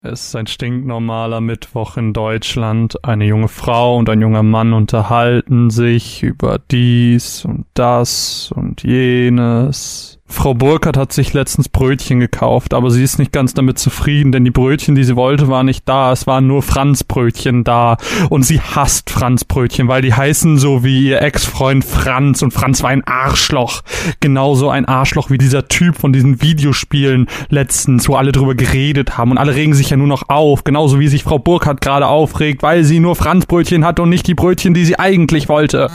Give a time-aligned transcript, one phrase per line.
[0.00, 3.04] Es ist ein stinknormaler Mittwoch in Deutschland.
[3.04, 10.17] Eine junge Frau und ein junger Mann unterhalten sich über dies und das und jenes.
[10.30, 14.44] Frau Burkhardt hat sich letztens Brötchen gekauft, aber sie ist nicht ganz damit zufrieden, denn
[14.44, 16.12] die Brötchen, die sie wollte, waren nicht da.
[16.12, 17.96] Es waren nur Franzbrötchen da.
[18.28, 22.42] Und sie hasst Franzbrötchen, weil die heißen so wie ihr Ex-Freund Franz.
[22.42, 23.82] Und Franz war ein Arschloch.
[24.20, 29.30] Genauso ein Arschloch wie dieser Typ von diesen Videospielen letztens, wo alle drüber geredet haben.
[29.30, 30.62] Und alle regen sich ja nur noch auf.
[30.62, 34.34] Genauso wie sich Frau Burkhardt gerade aufregt, weil sie nur Franzbrötchen hat und nicht die
[34.34, 35.90] Brötchen, die sie eigentlich wollte.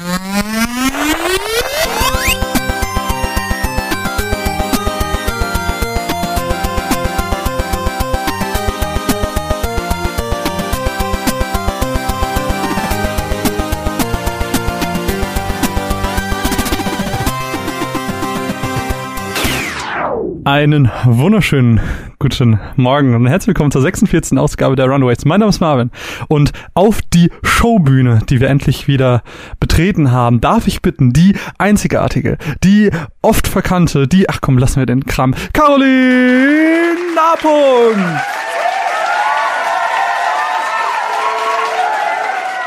[20.45, 21.79] Einen wunderschönen
[22.19, 24.37] guten Morgen und herzlich willkommen zur 46.
[24.37, 25.23] Ausgabe der Runaways.
[25.23, 25.89] Mein Name ist Marvin
[26.27, 29.23] und auf die Showbühne, die wir endlich wieder
[29.61, 34.85] betreten haben, darf ich bitten, die einzigartige, die oft verkannte, die, ach komm, lassen wir
[34.85, 37.95] den Kram, Caroline Napung!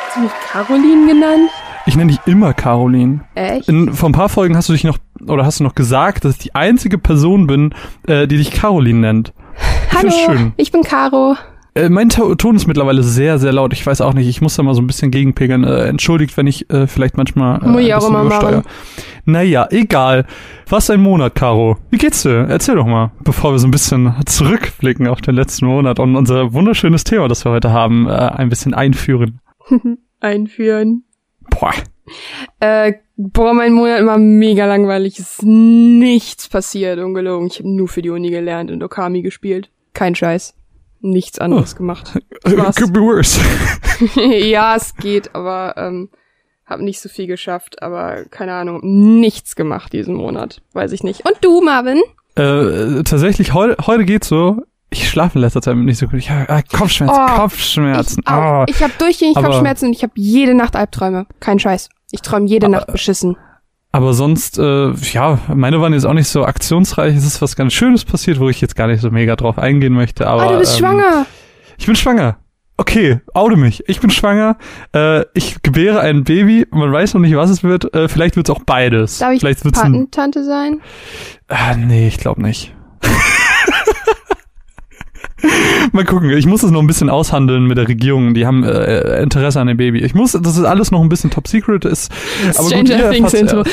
[0.07, 1.51] Hast du mich Caroline genannt?
[1.89, 3.21] Ich nenne dich immer Caroline.
[3.35, 3.69] Echt?
[3.69, 6.33] In, vor ein paar Folgen hast du dich noch, oder hast du noch gesagt, dass
[6.35, 7.75] ich die einzige Person bin,
[8.07, 9.33] äh, die dich Caroline nennt.
[9.91, 10.53] Ich Hallo, schön.
[10.57, 11.37] ich bin Caro.
[11.75, 13.73] Äh, mein To- Ton ist mittlerweile sehr, sehr laut.
[13.75, 15.63] Ich weiß auch nicht, ich muss da mal so ein bisschen gegenpegeln.
[15.65, 18.57] Äh, entschuldigt, wenn ich äh, vielleicht manchmal äh, Muss ich ein auch bisschen immer übersteuere.
[18.59, 18.69] machen.
[19.27, 20.25] Naja, egal.
[20.69, 21.77] Was ein Monat, Caro.
[21.91, 22.47] Wie geht's dir?
[22.49, 26.53] Erzähl doch mal, bevor wir so ein bisschen zurückblicken auf den letzten Monat und unser
[26.55, 29.41] wunderschönes Thema, das wir heute haben, äh, ein bisschen einführen.
[30.21, 31.05] Einführen.
[31.51, 31.73] Boah.
[32.61, 35.19] Äh, boah, mein Monat war mega langweilig.
[35.19, 37.49] Es ist nichts passiert, ungelogen.
[37.49, 39.71] Ich habe nur für die Uni gelernt und Okami gespielt.
[39.95, 40.55] Kein Scheiß.
[41.01, 42.19] Nichts anderes gemacht.
[42.47, 42.77] Spaß.
[42.77, 43.41] Could be worse.
[44.49, 46.09] ja, es geht, aber ähm,
[46.65, 47.83] hab nicht so viel geschafft.
[47.83, 50.63] Aber keine Ahnung, nichts gemacht diesen Monat.
[50.73, 51.25] Weiß ich nicht.
[51.27, 52.01] Und du, Marvin?
[52.35, 54.63] Äh, tatsächlich, heute, heute geht's so.
[54.91, 56.19] Ich schlafe in letzter Zeit nicht so gut.
[56.19, 58.23] Ich habe äh, Kopfschmerzen, Oh, Kopfschmerzen.
[58.27, 58.33] Ich.
[58.33, 58.65] Oh.
[58.69, 61.27] ich habe durchgängig Kopfschmerzen und ich habe jede Nacht Albträume.
[61.41, 61.89] Kein Scheiß.
[62.11, 63.37] Ich träume jede Aber- Nacht beschissen.
[63.93, 67.17] Aber sonst, äh, ja, meine waren jetzt auch nicht so aktionsreich.
[67.17, 69.95] Es ist was ganz Schönes passiert, wo ich jetzt gar nicht so mega drauf eingehen
[69.95, 70.27] möchte.
[70.27, 71.27] Aber oh, du bist ähm, schwanger.
[71.79, 72.37] Ich bin schwanger.
[72.77, 73.89] Okay, oute mich.
[73.89, 74.59] Ich bin schwanger.
[74.95, 76.67] Äh, ich gebäre ein Baby.
[76.73, 77.95] Man weiß noch nicht, was es wird.
[77.95, 79.17] Äh, vielleicht wird's auch beides.
[79.19, 80.83] Darf ich vielleicht wird's Patentante sein?
[81.49, 82.75] ah, Nee, ich glaube nicht.
[85.93, 86.31] Mal gucken.
[86.31, 88.35] Ich muss das noch ein bisschen aushandeln mit der Regierung.
[88.35, 89.99] Die haben äh, Interesse an dem Baby.
[90.01, 91.85] Ich muss, das ist alles noch ein bisschen top secret.
[91.85, 92.11] Ist,
[92.57, 93.65] aber gut, ihr Stranger Things erfahrt's Intro.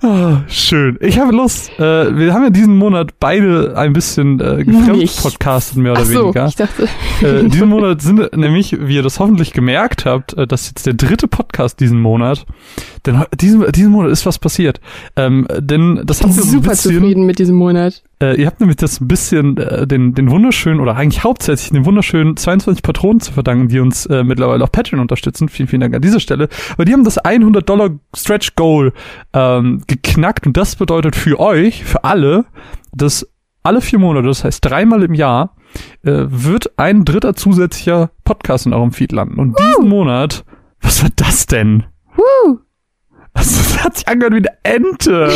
[0.00, 0.96] Oh, schön.
[1.00, 1.70] Ich habe Lust.
[1.78, 6.22] Äh, wir haben ja diesen Monat beide ein bisschen äh, gefremd-podcastet, mehr oder Ach so,
[6.24, 6.46] weniger.
[6.46, 6.88] Ich dachte.
[7.20, 10.86] Äh, diesen Monat sind nämlich, wie ihr das hoffentlich gemerkt habt, äh, das ist jetzt
[10.86, 12.46] der dritte Podcast diesen Monat.
[13.06, 14.80] Denn äh, diesen, diesen Monat ist was passiert.
[15.16, 18.76] Ähm, denn das ich bin super bisschen, zufrieden mit diesem Monat äh, ihr habt nämlich
[18.76, 23.32] das ein bisschen äh, den, den wunderschönen oder eigentlich hauptsächlich den wunderschönen 22 Patronen zu
[23.32, 25.48] verdanken, die uns äh, mittlerweile auf Patreon unterstützen.
[25.48, 26.48] Vielen, vielen Dank an dieser Stelle.
[26.76, 28.92] Weil die haben das 100 Dollar Stretch Goal
[29.32, 32.46] ähm, geknackt und das bedeutet für euch, für alle,
[32.92, 33.26] dass
[33.62, 35.54] alle vier Monate, das heißt dreimal im Jahr,
[36.02, 39.38] äh, wird ein dritter zusätzlicher Podcast in eurem Feed landen.
[39.38, 40.44] Und diesen Monat,
[40.80, 41.84] was war das denn?
[42.16, 42.60] Also,
[43.68, 45.32] das hat sich angehört wie eine Ente.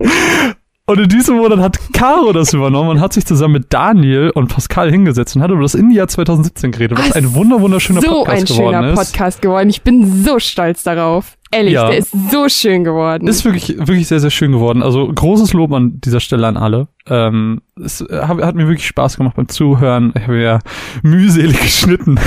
[0.90, 4.48] Und in diesem Monat hat Caro das übernommen und hat sich zusammen mit Daniel und
[4.48, 8.24] Pascal hingesetzt und hat über das Indie-Jahr 2017 geredet, was Ah, ein wunder wunderschöner so
[8.24, 8.98] Podcast ein geworden schöner ist.
[8.98, 9.68] Podcast geworden.
[9.70, 11.36] Ich bin so stolz darauf.
[11.52, 11.88] Ehrlich, Ja.
[11.88, 13.26] der ist so schön geworden.
[13.26, 14.82] Ist wirklich, wirklich sehr, sehr schön geworden.
[14.82, 16.86] Also großes Lob an dieser Stelle an alle.
[17.08, 20.12] Ähm, es äh, hat, hat mir wirklich Spaß gemacht beim Zuhören.
[20.16, 20.58] Ich habe ja
[21.02, 22.20] mühselig geschnitten.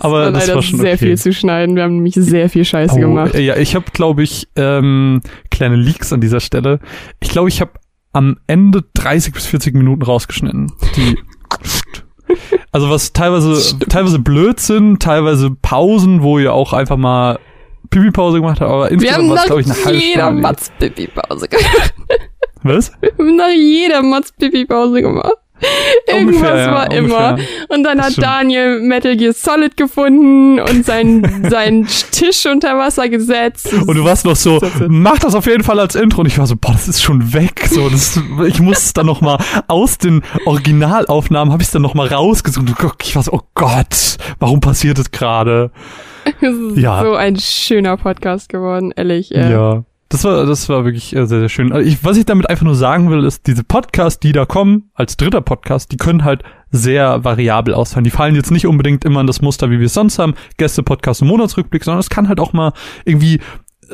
[0.00, 1.06] Aber war das war schon sehr okay.
[1.06, 1.76] viel zu schneiden.
[1.76, 3.34] Wir haben nämlich sehr viel Scheiße Oh, gemacht.
[3.34, 5.20] Ja, ich habe, glaube ich, ähm,
[5.50, 6.80] kleine Leaks an dieser Stelle.
[7.20, 7.72] Ich glaube, ich habe
[8.14, 10.72] am Ende 30 bis 40 Minuten rausgeschnitten.
[10.96, 11.18] Die
[12.72, 17.38] also was teilweise teilweise Blödsinn, teilweise Pausen, wo ihr auch einfach mal
[17.90, 20.22] Pipi-Pause gemacht habt, aber Wir insgesamt haben war es, nach glaube ich, eine halbe jeder
[20.24, 20.42] Stunde.
[20.42, 21.94] Matz-Pipi-Pause gemacht.
[22.62, 22.92] Was?
[23.00, 25.32] Wir haben nach jeder Matz-Pipi-Pause gemacht.
[26.08, 26.98] Irgendwas Ungefähr, ja, war ungefähr.
[26.98, 27.38] immer.
[27.68, 28.22] Und dann Das hat.
[28.22, 33.72] Daniel Metal Gear Solid gefunden und seinen, seinen Tisch unter Wasser gesetzt.
[33.72, 36.20] Und du warst noch so, mach das auf jeden Fall als Intro.
[36.22, 37.66] Und ich war so, boah, das ist schon weg.
[37.70, 39.38] So, das, ich muss es dann noch mal
[39.68, 42.68] aus den Originalaufnahmen habe ich es dann noch mal rausgesucht.
[42.68, 45.70] Und Ich war so, oh Gott, warum passiert das gerade?
[46.40, 47.02] Es ist Ja.
[47.04, 49.34] so ein schöner Podcast geworden, ehrlich.
[49.34, 49.50] Äh.
[49.50, 49.84] Ja.
[50.10, 51.72] Das war, das war wirklich äh, sehr, sehr schön.
[51.72, 54.90] Also ich, was ich damit einfach nur sagen will, ist, diese Podcasts, die da kommen,
[54.94, 58.04] als dritter Podcast, die können halt sehr variabel ausfallen.
[58.04, 61.22] Die fallen jetzt nicht unbedingt immer in das Muster, wie wir es sonst haben, Gäste-Podcast
[61.22, 62.72] und Monatsrückblick, sondern es kann halt auch mal
[63.04, 63.40] irgendwie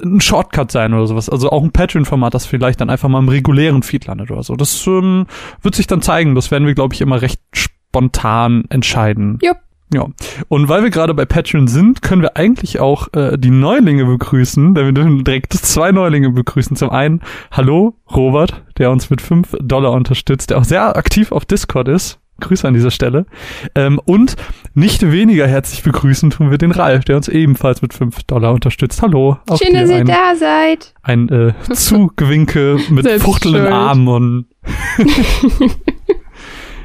[0.05, 1.31] ein Shortcut sein oder sowas.
[1.31, 4.57] Also auch ein Patreon-Format, das vielleicht dann einfach mal im regulären Feed landet oder so.
[4.57, 5.27] Das ähm,
[5.63, 6.35] wird sich dann zeigen.
[6.35, 9.39] Das werden wir, glaube ich, immer recht spontan entscheiden.
[9.43, 9.57] Jupp.
[9.93, 10.07] Ja,
[10.49, 14.75] und weil wir gerade bei Patreon sind, können wir eigentlich auch äh, die Neulinge begrüßen,
[14.75, 16.77] denn wir dürfen direkt zwei Neulinge begrüßen.
[16.77, 21.45] Zum einen, hallo Robert, der uns mit fünf Dollar unterstützt, der auch sehr aktiv auf
[21.45, 22.21] Discord ist.
[22.41, 23.27] Grüße an dieser Stelle.
[23.75, 24.37] Ähm, und
[24.75, 29.03] nicht weniger herzlich begrüßen tun wir den Ralf, der uns ebenfalls mit fünf Dollar unterstützt.
[29.03, 29.39] Hallo.
[29.63, 30.95] Schön, dass ihr da seid.
[31.03, 34.47] Ein äh, Zugewinke mit fuchtelnden Armen und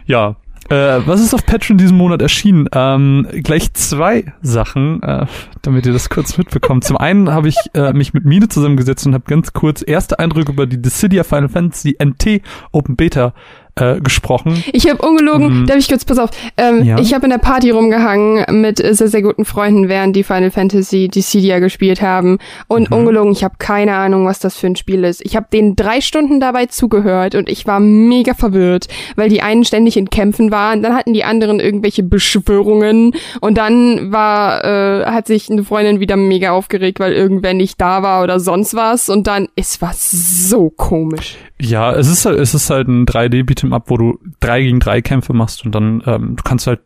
[0.06, 0.36] ja,
[0.70, 2.68] äh, was ist auf Patreon diesen Monat erschienen?
[2.74, 5.26] Ähm, gleich zwei Sachen, äh,
[5.62, 6.84] damit ihr das kurz mitbekommt.
[6.84, 10.52] Zum einen habe ich äh, mich mit Mine zusammengesetzt und habe ganz kurz erste Eindrücke
[10.52, 12.42] über die Dissidia Final Fantasy NT
[12.72, 13.34] Open Beta
[13.76, 14.64] äh, gesprochen.
[14.72, 15.66] Ich habe ungelogen, mhm.
[15.66, 16.98] darf ich kurz, pass auf, ähm, ja.
[16.98, 21.10] ich habe in der Party rumgehangen mit sehr, sehr guten Freunden, während die Final Fantasy
[21.10, 22.38] Dissidia gespielt haben.
[22.68, 22.98] Und mhm.
[22.98, 25.26] ungelogen, ich habe keine Ahnung, was das für ein Spiel ist.
[25.26, 29.66] Ich habe denen drei Stunden dabei zugehört und ich war mega verwirrt, weil die einen
[29.66, 35.28] ständig in Kämpfen waren, dann hatten die anderen irgendwelche Beschwörungen und dann war, äh, hat
[35.28, 39.28] sich eine Freundin wieder mega aufgeregt, weil irgendwer nicht da war oder sonst was und
[39.28, 41.38] dann, es war so komisch.
[41.60, 43.06] Ja, es ist halt, es ist halt ein
[43.66, 46.82] 3D-Beat'em Up, wo du drei gegen drei Kämpfe machst und dann ähm, du kannst halt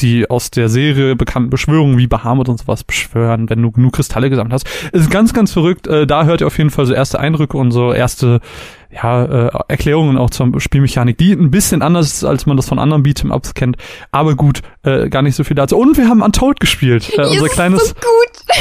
[0.00, 4.28] die aus der Serie bekannten Beschwörungen wie Bahamut und sowas beschwören, wenn du genug Kristalle
[4.28, 4.66] gesammelt hast.
[4.92, 5.86] Es ist ganz, ganz verrückt.
[5.86, 8.40] Äh, da hört ihr auf jeden Fall so erste Eindrücke und so erste
[8.90, 12.78] ja, äh, Erklärungen auch zur Spielmechanik, die ein bisschen anders ist, als man das von
[12.78, 13.76] anderen Beat'em Ups kennt.
[14.10, 15.78] Aber gut, äh, gar nicht so viel dazu.
[15.78, 17.10] Und wir haben Untold gespielt.
[17.16, 17.88] Äh, unser kleines.
[17.88, 18.56] So gut.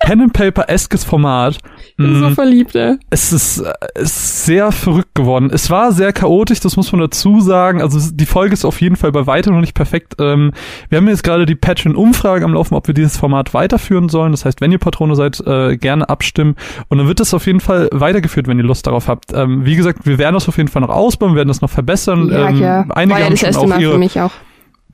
[0.00, 1.58] Pen and Paper eskes Format.
[1.96, 2.34] Bin so mm.
[2.34, 2.96] verliebt, ey.
[3.10, 5.50] Es ist, äh, ist sehr verrückt geworden.
[5.52, 7.82] Es war sehr chaotisch, das muss man dazu sagen.
[7.82, 10.14] Also die Folge ist auf jeden Fall bei weitem noch nicht perfekt.
[10.20, 10.52] Ähm,
[10.88, 14.32] wir haben jetzt gerade die Patreon-Umfrage am Laufen, ob wir dieses Format weiterführen sollen.
[14.32, 16.54] Das heißt, wenn ihr Patrone seid, äh, gerne abstimmen.
[16.88, 19.32] Und dann wird das auf jeden Fall weitergeführt, wenn ihr Lust darauf habt.
[19.34, 21.70] Ähm, wie gesagt, wir werden das auf jeden Fall noch ausbauen, wir werden das noch
[21.70, 22.30] verbessern.
[22.30, 22.86] Ja, ähm, ja.
[22.90, 24.30] Einige War ja das erste Mal ihre, für mich auch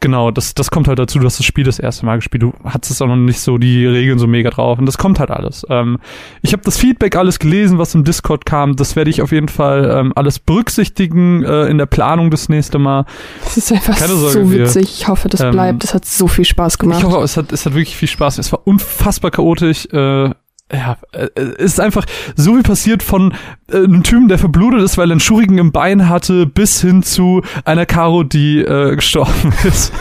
[0.01, 2.53] Genau, das, das kommt halt dazu, du hast das Spiel das erste Mal gespielt, du
[2.65, 5.65] hattest auch noch nicht so die Regeln so mega drauf und das kommt halt alles.
[5.71, 5.99] Ähm,
[6.43, 9.49] ich habe das Feedback alles gelesen, was im Discord kam, das werde ich auf jeden
[9.49, 13.07] Fall ähm, alles berücksichtigen äh, in der Planung das nächste Mal.
[13.45, 16.27] Das ist einfach Keine Sorge, so witzig, ich hoffe, das ähm, bleibt, das hat so
[16.27, 16.99] viel Spaß gemacht.
[16.99, 20.31] Ich hoffe, es hat, es hat wirklich viel Spaß, es war unfassbar chaotisch, äh,
[20.73, 21.29] ja, äh,
[21.59, 22.07] ist einfach
[22.37, 23.35] so wie passiert von
[23.71, 27.03] äh, einem Typen, der verblutet ist, weil er einen Schurigen im Bein hatte, bis hin
[27.03, 29.93] zu einer Karo, die äh, gestorben ist.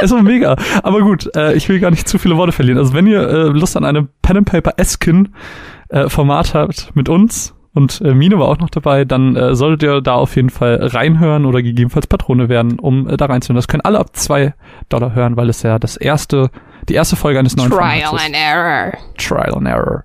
[0.00, 0.56] es war mega.
[0.82, 2.78] Aber gut, äh, ich will gar nicht zu viele Worte verlieren.
[2.78, 5.30] Also wenn ihr äh, Lust an einem Pen and Paper Eskin
[5.88, 9.82] äh, Format habt mit uns und äh, Mine war auch noch dabei, dann äh, solltet
[9.82, 13.56] ihr da auf jeden Fall reinhören oder gegebenenfalls Patrone werden, um äh, da reinzuhören.
[13.56, 14.54] Das können alle ab zwei
[14.90, 16.50] Dollar hören, weil es ja das erste
[16.88, 18.92] die erste Folge eines neuen Trial Formats and Error.
[19.16, 20.04] Trial and Error.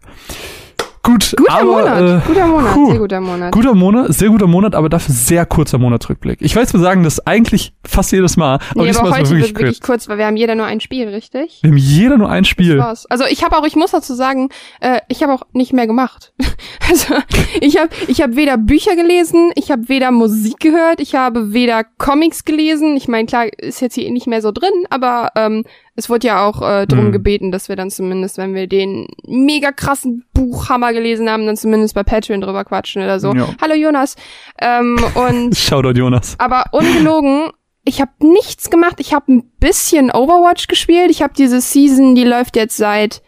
[1.05, 3.51] Gut, guter aber, Monat, äh, guter Monat, puh, sehr guter Monat.
[3.51, 6.37] Guter Monat, sehr guter Monat, aber dafür sehr kurzer Monatsrückblick.
[6.41, 9.59] Ich weiß, wir sagen das eigentlich fast jedes Mal, aber nee, aber heute wirklich, wird
[9.59, 11.59] wirklich kurz, weil wir haben jeder nur ein Spiel, richtig?
[11.61, 12.77] Wir haben jeder nur ein Spiel.
[12.77, 13.05] Das war's.
[13.07, 14.47] Also ich habe auch, ich muss dazu sagen,
[14.79, 16.31] äh, ich habe auch nicht mehr gemacht.
[16.89, 17.15] also
[17.59, 21.83] ich habe, ich habe weder Bücher gelesen, ich habe weder Musik gehört, ich habe weder
[21.83, 22.95] Comics gelesen.
[22.95, 26.45] Ich meine, klar ist jetzt hier nicht mehr so drin, aber ähm, es wurde ja
[26.45, 27.11] auch äh, darum mhm.
[27.11, 31.93] gebeten, dass wir dann zumindest, wenn wir den mega krassen Buchhammer gelesen haben, dann zumindest
[31.93, 33.33] bei Patreon drüber quatschen oder so.
[33.33, 33.49] Ja.
[33.61, 34.15] Hallo Jonas.
[34.59, 36.35] Ähm, und Shoutout Jonas.
[36.39, 37.51] Aber ungelogen,
[37.85, 38.95] ich habe nichts gemacht.
[38.99, 41.11] Ich habe ein bisschen Overwatch gespielt.
[41.11, 43.21] Ich habe diese Season, die läuft jetzt seit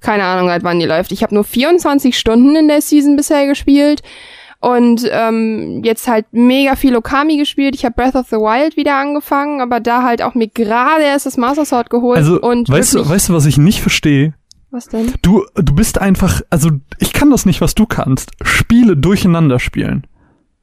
[0.00, 1.10] keine Ahnung, seit wann die läuft.
[1.10, 4.02] Ich habe nur 24 Stunden in der Season bisher gespielt
[4.60, 7.74] und ähm, jetzt halt mega viel Okami gespielt.
[7.74, 11.26] Ich habe Breath of the Wild wieder angefangen, aber da halt auch mir gerade erst
[11.26, 12.18] das Master Sword geholt.
[12.18, 14.34] Also, und weißt du, weißt du, was ich nicht verstehe?
[14.70, 15.14] Was denn?
[15.22, 18.32] Du, du bist einfach, also ich kann das nicht, was du kannst.
[18.42, 20.06] Spiele durcheinander spielen.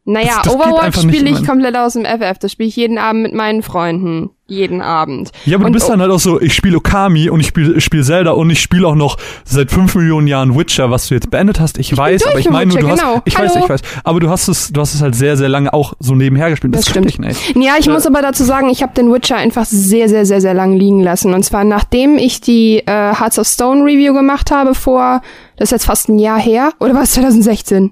[0.06, 2.38] Naja, das, das Overwatch spiele ich komplett aus dem FF.
[2.40, 4.32] Das spiele ich jeden Abend mit meinen Freunden.
[4.54, 5.32] Jeden Abend.
[5.46, 7.82] Ja, aber und, du bist dann halt auch so, ich spiele Okami und ich spiele
[7.82, 11.32] spiel Zelda und ich spiele auch noch seit fünf Millionen Jahren Witcher, was du jetzt
[11.32, 11.78] beendet hast.
[11.80, 13.22] Ich, ich weiß, aber ich meine, du hast, genau.
[13.26, 13.50] ich Hallo.
[13.50, 13.82] weiß, ich weiß.
[14.04, 16.76] Aber du hast es, du hast es halt sehr, sehr lange auch so nebenher gespielt.
[16.76, 17.10] Das, das stimmt.
[17.10, 17.56] Ich nicht.
[17.56, 20.42] Ja, ich äh, muss aber dazu sagen, ich habe den Witcher einfach sehr, sehr, sehr,
[20.42, 21.34] sehr lang liegen lassen.
[21.34, 25.22] Und zwar nachdem ich die äh, Hearts of Stone Review gemacht habe vor,
[25.58, 27.92] das ist jetzt fast ein Jahr her, oder war es 2016?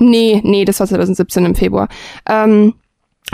[0.00, 1.88] Nee, nee, das war 2017 im Februar.
[2.28, 2.74] Ähm,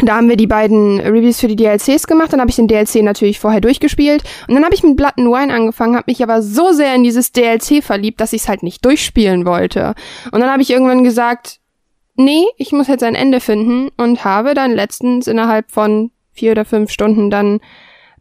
[0.05, 2.33] Da haben wir die beiden Reviews für die DLCs gemacht.
[2.33, 4.23] Dann habe ich den DLC natürlich vorher durchgespielt.
[4.49, 7.05] Und dann habe ich mit Blood and Wine angefangen, habe mich aber so sehr in
[7.05, 9.95] dieses DLC verliebt, dass ich es halt nicht durchspielen wollte.
[10.33, 11.61] Und dann habe ich irgendwann gesagt,
[12.17, 16.65] nee, ich muss jetzt ein Ende finden und habe dann letztens innerhalb von vier oder
[16.65, 17.61] fünf Stunden dann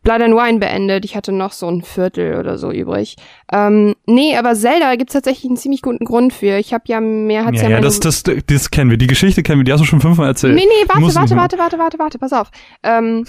[0.04, 1.06] Blood and Wine beendet.
[1.06, 3.16] Ich hatte noch so ein Viertel oder so übrig.
[3.52, 6.58] Ähm, nee, aber Zelda gibt's tatsächlich einen ziemlich guten Grund für.
[6.58, 8.98] Ich habe ja mehr hat's ja, ja, ja das, das, das kennen wir.
[8.98, 9.64] Die Geschichte kennen wir.
[9.64, 10.56] Die hast du schon fünfmal erzählt.
[10.56, 12.52] Nee, nee, warte, warte, warte, warte, warte, warte, pass auf.
[12.84, 13.26] Ähm,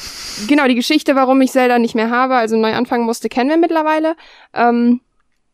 [0.49, 3.57] genau, die Geschichte, warum ich Zelda nicht mehr habe, also neu anfangen musste, kennen wir
[3.57, 4.17] mittlerweile.
[4.53, 5.01] Ähm,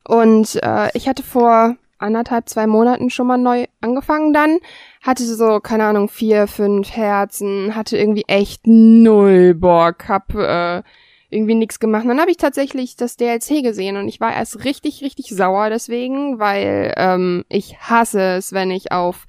[0.08, 4.58] und äh, ich hatte vor anderthalb, zwei Monaten schon mal neu angefangen dann.
[5.02, 10.82] Hatte so, keine Ahnung, vier, fünf Herzen, hatte irgendwie echt null Bock, hab äh,
[11.30, 12.04] irgendwie nichts gemacht.
[12.06, 16.38] Dann habe ich tatsächlich das DLC gesehen und ich war erst richtig, richtig sauer deswegen,
[16.38, 19.26] weil ähm, ich hasse es, wenn ich auf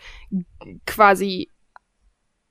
[0.86, 1.50] quasi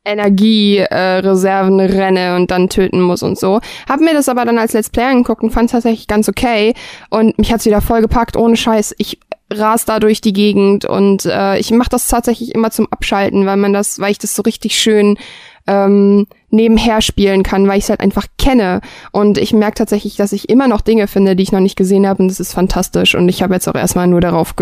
[0.05, 3.61] Energiereserven äh, renne und dann töten muss und so.
[3.89, 6.75] Hab mir das aber dann als Let's Play angeguckt und fand es tatsächlich ganz okay.
[7.11, 8.95] Und mich hat's wieder voll gepackt, ohne Scheiß.
[8.99, 9.21] Ich
[9.53, 13.57] ras da durch die Gegend und äh, ich mache das tatsächlich immer zum Abschalten, weil
[13.57, 15.19] man das, weil ich das so richtig schön
[15.67, 18.81] ähm, nebenher spielen kann, weil ich es halt einfach kenne.
[19.13, 22.07] Und ich merke tatsächlich, dass ich immer noch Dinge finde, die ich noch nicht gesehen
[22.07, 23.15] habe und das ist fantastisch.
[23.15, 24.55] Und ich habe jetzt auch erstmal nur darauf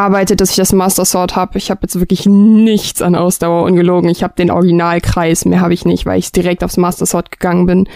[0.00, 1.58] gearbeitet, dass ich das Master Sword habe.
[1.58, 4.08] Ich habe jetzt wirklich nichts an Ausdauer ungelogen.
[4.08, 7.66] Ich habe den Originalkreis, mehr habe ich nicht, weil ich direkt aufs Master Sword gegangen
[7.66, 7.88] bin.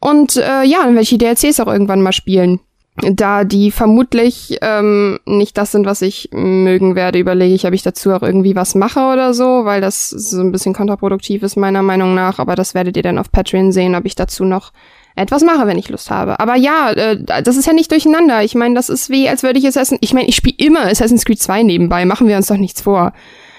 [0.00, 2.60] Und äh, ja, dann werde ich die DLCs auch irgendwann mal spielen
[2.96, 7.82] da die vermutlich ähm, nicht das sind, was ich mögen werde, überlege ich, ob ich
[7.82, 11.82] dazu auch irgendwie was mache oder so, weil das so ein bisschen kontraproduktiv ist meiner
[11.82, 12.38] Meinung nach.
[12.38, 14.72] Aber das werdet ihr dann auf Patreon sehen, ob ich dazu noch
[15.16, 16.40] etwas mache, wenn ich Lust habe.
[16.40, 18.42] Aber ja, äh, das ist ja nicht durcheinander.
[18.42, 21.24] Ich meine, das ist wie, als würde ich Assassin, ich meine, ich spiele immer Assassin's
[21.24, 23.12] Creed 2 nebenbei, machen wir uns doch nichts vor.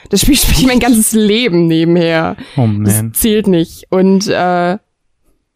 [0.09, 2.35] Das Spiel spiele ich mein ganzes Leben nebenher.
[2.57, 2.85] Oh man.
[2.85, 3.87] Das zählt nicht.
[3.89, 4.77] Und äh,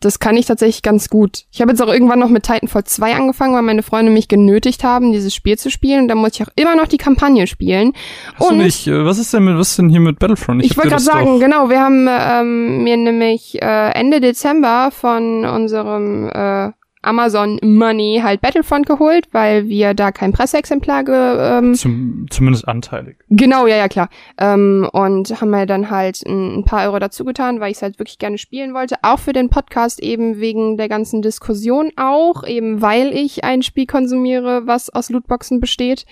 [0.06, 1.46] das kann ich tatsächlich ganz gut.
[1.52, 4.84] Ich habe jetzt auch irgendwann noch mit Titanfall 2 angefangen, weil meine Freunde mich genötigt
[4.84, 6.04] haben, dieses Spiel zu spielen.
[6.04, 7.94] Und da muss ich auch immer noch die Kampagne spielen.
[8.36, 10.64] Hast und nicht, äh, was ist denn mit, was ist denn hier mit Battlefront?
[10.64, 15.44] Ich, ich wollte gerade sagen, genau, wir haben ähm, mir nämlich äh, Ende Dezember von
[15.44, 16.72] unserem äh,
[17.06, 23.18] Amazon Money halt Battlefront geholt, weil wir da kein Presseexemplar ge, ähm, Zum, zumindest anteilig.
[23.30, 24.10] Genau, ja, ja, klar.
[24.38, 27.82] Ähm, und haben wir dann halt ein, ein paar Euro dazu getan, weil ich es
[27.84, 28.96] halt wirklich gerne spielen wollte.
[29.02, 33.86] Auch für den Podcast eben wegen der ganzen Diskussion auch, eben weil ich ein Spiel
[33.86, 36.06] konsumiere, was aus Lootboxen besteht.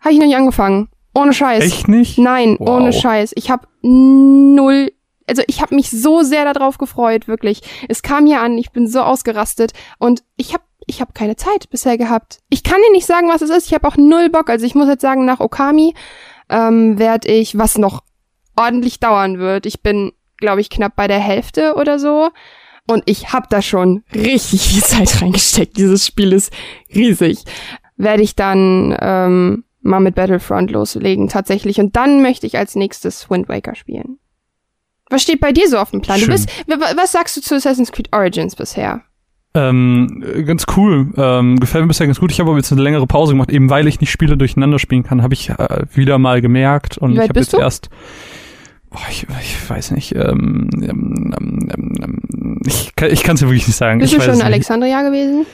[0.00, 0.88] Habe ich noch nicht angefangen.
[1.14, 1.64] Ohne Scheiß.
[1.64, 2.18] Echt nicht?
[2.18, 2.80] Nein, wow.
[2.80, 3.32] ohne Scheiß.
[3.36, 4.90] Ich habe null
[5.28, 7.62] also ich habe mich so sehr darauf gefreut, wirklich.
[7.88, 11.68] Es kam hier an, ich bin so ausgerastet und ich habe ich habe keine Zeit
[11.70, 12.38] bisher gehabt.
[12.48, 13.66] Ich kann dir nicht sagen, was es ist.
[13.66, 14.48] Ich habe auch null Bock.
[14.48, 15.94] Also ich muss jetzt sagen, nach Okami
[16.48, 18.04] ähm, werde ich, was noch
[18.56, 19.66] ordentlich dauern wird.
[19.66, 22.30] Ich bin, glaube ich, knapp bei der Hälfte oder so.
[22.86, 25.76] Und ich habe da schon richtig viel Zeit reingesteckt.
[25.76, 26.52] Dieses Spiel ist
[26.94, 27.42] riesig.
[27.96, 31.80] Werde ich dann ähm, mal mit Battlefront loslegen, tatsächlich.
[31.80, 34.18] Und dann möchte ich als nächstes Wind Waker spielen.
[35.08, 36.20] Was steht bei dir so auf dem Plan?
[36.20, 39.02] Du bist, was sagst du zu Assassin's Creed Origins bisher?
[39.54, 41.12] Ähm, ganz cool.
[41.16, 42.30] Ähm, gefällt mir bisher ganz gut.
[42.30, 45.02] Ich habe aber jetzt eine längere Pause gemacht, eben weil ich nicht Spiele durcheinander spielen
[45.02, 46.98] kann, habe ich äh, wieder mal gemerkt.
[46.98, 47.58] Und ich habe jetzt du?
[47.58, 47.88] erst.
[48.90, 50.14] Boah, ich, ich weiß nicht.
[50.14, 54.00] Ähm, ähm, ähm, ähm ich ich kann es ja wirklich nicht sagen.
[54.00, 55.46] Bist ich du schon in Alexandria gewesen?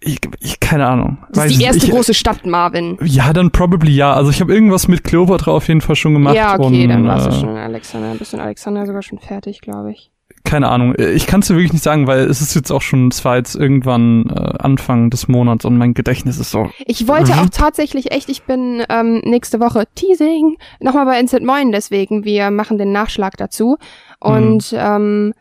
[0.00, 1.18] Ich, ich keine Ahnung.
[1.32, 2.98] Das ist die erste ich, große Stadt, Marvin.
[3.02, 4.12] Ja, dann probably ja.
[4.12, 6.34] Also ich habe irgendwas mit Kleopatra auf jeden Fall schon gemacht.
[6.34, 8.14] Ja, okay, und, dann warst du äh, schon in Alexandria.
[8.14, 10.10] Bist du in Alexandria sogar schon fertig, glaube ich.
[10.44, 10.94] Keine Ahnung.
[10.98, 13.36] Ich kann es dir wirklich nicht sagen, weil es ist jetzt auch schon, es war
[13.36, 16.70] jetzt irgendwann äh, Anfang des Monats und mein Gedächtnis ist so.
[16.86, 21.70] Ich wollte auch tatsächlich echt, ich bin ähm, nächste Woche Teasing nochmal bei Instant Moin,
[21.70, 23.76] deswegen wir machen den Nachschlag dazu.
[24.20, 24.78] Und mhm.
[24.78, 25.34] ähm,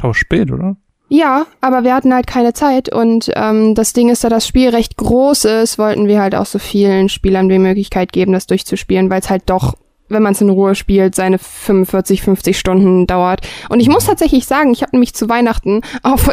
[0.00, 0.76] aber spät, oder?
[1.12, 4.68] Ja, aber wir hatten halt keine Zeit und ähm, das Ding ist, da das Spiel
[4.68, 9.10] recht groß ist, wollten wir halt auch so vielen Spielern die Möglichkeit geben, das durchzuspielen,
[9.10, 9.74] weil es halt doch,
[10.08, 13.40] wenn man es in Ruhe spielt, seine 45, 50 Stunden dauert.
[13.70, 16.30] Und ich muss tatsächlich sagen, ich habe nämlich zu Weihnachten auf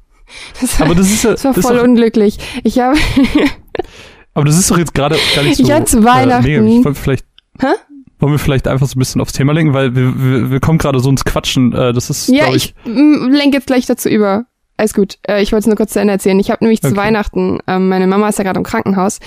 [0.62, 2.38] das, aber das ist ja das war das voll doch, unglücklich.
[2.64, 2.96] Ich habe
[4.32, 5.62] aber das ist doch jetzt gerade gar nicht so.
[5.62, 6.46] Ich hatte zu Weihnachten.
[6.46, 6.78] Äh, mega.
[6.78, 7.26] Ich wollte vielleicht
[7.60, 7.66] Hä?
[8.18, 10.78] Wollen wir vielleicht einfach so ein bisschen aufs Thema lenken, weil wir, wir, wir kommen
[10.78, 11.72] gerade so ins Quatschen.
[11.72, 14.46] Äh, das ist, Ja, ich, ich lenke jetzt gleich dazu über.
[14.78, 15.18] Alles gut.
[15.26, 16.38] Äh, ich wollte es nur kurz zu Ende erzählen.
[16.38, 16.90] Ich habe nämlich okay.
[16.90, 19.20] zu Weihnachten, ähm, meine Mama ist ja gerade im Krankenhaus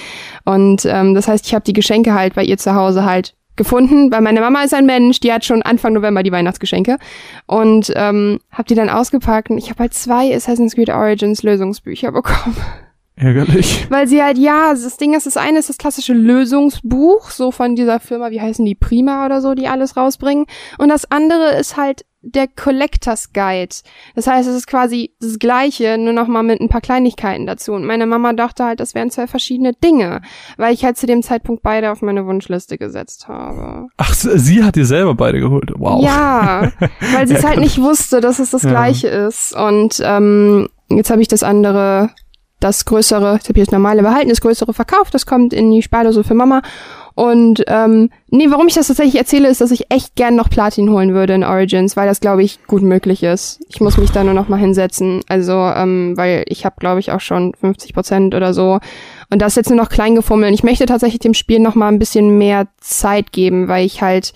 [0.46, 4.12] und ähm, das heißt, ich habe die Geschenke halt bei ihr zu Hause halt gefunden,
[4.12, 6.98] weil meine Mama ist ein Mensch, die hat schon Anfang November die Weihnachtsgeschenke
[7.46, 12.12] und ähm, habe die dann ausgepackt und ich habe halt zwei Assassin's Creed Origins Lösungsbücher
[12.12, 12.55] bekommen.
[13.19, 13.85] Ärgerlich.
[13.89, 17.75] Weil sie halt, ja, das Ding ist, das eine ist das klassische Lösungsbuch, so von
[17.75, 20.45] dieser Firma, wie heißen die, Prima oder so, die alles rausbringen.
[20.77, 23.75] Und das andere ist halt der Collectors Guide.
[24.15, 27.73] Das heißt, es ist quasi das Gleiche, nur noch mal mit ein paar Kleinigkeiten dazu.
[27.73, 30.21] Und meine Mama dachte halt, das wären zwei verschiedene Dinge,
[30.57, 33.88] weil ich halt zu dem Zeitpunkt beide auf meine Wunschliste gesetzt habe.
[33.97, 35.71] Ach, sie hat dir selber beide geholt.
[35.77, 36.03] Wow.
[36.03, 36.71] Ja,
[37.13, 38.69] weil sie es halt nicht wusste, dass es das Ja.
[38.69, 39.53] Gleiche ist.
[39.55, 42.09] Und ähm, jetzt habe ich das andere,
[42.60, 45.13] das größere, jetzt habe ich das normale behalten, das größere verkauft.
[45.13, 46.62] Das kommt in die Spardose für Mama.
[47.16, 50.89] Und ähm, nee, warum ich das tatsächlich erzähle, ist, dass ich echt gern noch Platin
[50.89, 53.60] holen würde in Origins, weil das, glaube ich, gut möglich ist.
[53.68, 55.22] Ich muss mich da nur noch mal hinsetzen.
[55.28, 58.80] Also, ähm, weil ich habe, glaube ich, auch schon 50 Prozent oder so.
[59.30, 60.54] Und das ist jetzt nur noch klein gefummelt.
[60.54, 64.32] Ich möchte tatsächlich dem Spiel noch mal ein bisschen mehr Zeit geben, weil ich halt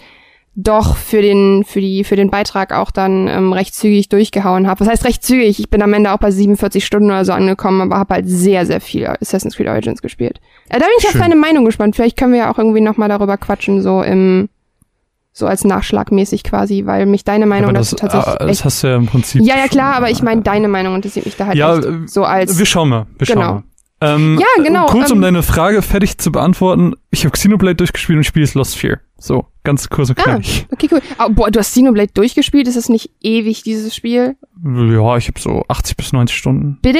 [0.55, 4.81] doch für den für die für den Beitrag auch dann ähm, recht zügig durchgehauen habe.
[4.81, 5.59] Was heißt recht zügig?
[5.59, 8.65] Ich bin am Ende auch bei 47 Stunden oder so angekommen, aber habe halt sehr
[8.65, 10.39] sehr viel Assassin's Creed Origins gespielt.
[10.69, 11.95] Äh, da bin ich auf deine Meinung gespannt.
[11.95, 14.49] Vielleicht können wir ja auch irgendwie noch mal darüber quatschen so im
[15.35, 18.83] so als Nachschlagmäßig quasi, weil mich deine Meinung aber das, dazu tatsächlich ah, das hast
[18.83, 19.41] du ja im Prinzip.
[19.41, 21.75] Ja, ja klar, schon, aber ich äh, meine deine Meinung interessiert mich da halt Ja,
[21.79, 23.07] äh, so als Wir schauen mal.
[23.17, 23.41] Wir Genau.
[23.41, 23.63] schauen mal.
[24.03, 26.93] Ähm, Ja, genau, Kurz, um ähm, deine Frage fertig zu beantworten.
[27.11, 28.99] Ich habe Xenoblade durchgespielt und spiele jetzt Lost 4.
[29.17, 30.67] So, ganz kurz und Ah, knackig.
[30.71, 31.01] okay, cool.
[31.19, 34.35] Oh, boah, du hast Xenoblade durchgespielt, ist es nicht ewig, dieses Spiel?
[34.63, 36.79] Ja, ich habe so 80 bis 90 Stunden.
[36.81, 36.99] Bitte?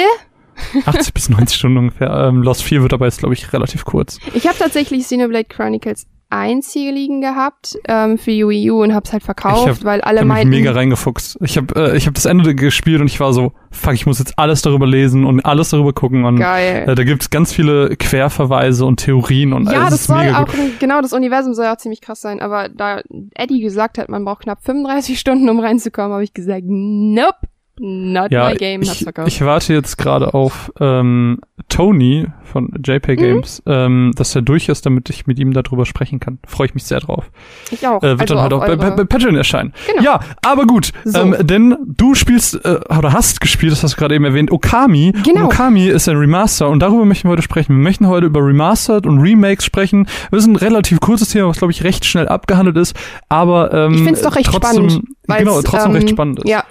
[0.85, 2.09] 80 bis 90 Stunden ungefähr.
[2.11, 4.19] Ähm, Lost 4 wird aber jetzt, glaube ich, relativ kurz.
[4.33, 8.93] Ich habe tatsächlich Xenoblade Chronicles 1 hier liegen gehabt ähm, für die Wii U und
[8.93, 11.37] hab's halt verkauft, Ich hab- weil Ich alle mich meinten, mega reingefuchst.
[11.41, 14.19] Ich habe äh, ich hab das Ende gespielt und ich war so, fuck, ich muss
[14.19, 16.25] jetzt alles darüber lesen und alles darüber gucken.
[16.25, 16.85] Und geil.
[16.87, 20.47] äh, da gibt's ganz viele Querverweise und Theorien und ja, alles das ist soll auch,
[20.79, 23.01] genau, das Universum soll auch ziemlich krass sein, aber da
[23.35, 27.37] Eddie gesagt hat, man braucht knapp 35 Stunden, um reinzukommen, habe ich gesagt, nope,
[27.79, 31.39] not Ja, my game, ich, ich warte jetzt gerade auf ähm,
[31.69, 32.81] Tony von Mhm.
[32.83, 36.37] JP Games, ähm, dass er durch ist, damit ich mit ihm darüber sprechen kann.
[36.45, 37.31] Freue ich mich sehr drauf.
[37.71, 38.03] Ich auch.
[38.03, 39.73] Äh, wird also dann halt auch bei, bei, bei Patreon erscheinen.
[39.87, 40.03] Genau.
[40.03, 41.19] Ja, aber gut, So.
[41.19, 45.13] ähm, denn du spielst äh, oder hast gespielt, das hast du gerade eben erwähnt, Okami.
[45.23, 45.41] Genau.
[45.41, 47.75] Und Okami ist ein Remaster und darüber möchten wir heute sprechen.
[47.75, 50.07] Wir möchten heute über Remastered und Remakes sprechen.
[50.29, 52.95] Das ist ein relativ kurzes Thema, was glaube ich recht schnell abgehandelt ist,
[53.29, 56.49] aber ähm, Ich find's doch recht trotzdem, spannend, Genau, trotzdem ähm, recht spannend ist.
[56.49, 56.63] Ja,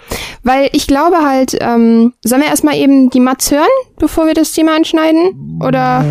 [0.43, 3.65] weil ich glaube halt, ähm, sollen wir erstmal eben die Mats hören,
[3.97, 5.59] bevor wir das Thema anschneiden?
[5.61, 6.05] Oder?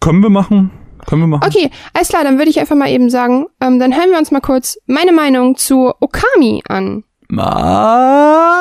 [0.00, 0.70] Können wir machen?
[1.06, 1.44] Können wir machen?
[1.46, 4.30] Okay, alles klar, dann würde ich einfach mal eben sagen, ähm, dann hören wir uns
[4.30, 7.04] mal kurz meine Meinung zu Okami an.
[7.28, 8.56] Matzaba.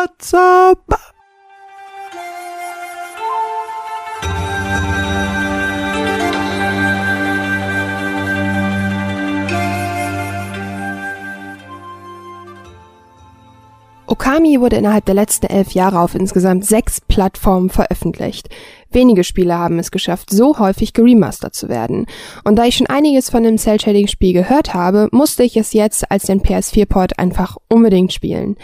[14.08, 18.50] Okami wurde innerhalb der letzten elf Jahre auf insgesamt sechs Plattformen veröffentlicht.
[18.92, 22.06] Wenige Spiele haben es geschafft, so häufig geremastert zu werden.
[22.44, 26.24] Und da ich schon einiges von dem Cell-Shading-Spiel gehört habe, musste ich es jetzt als
[26.24, 28.58] den PS4-Port einfach unbedingt spielen.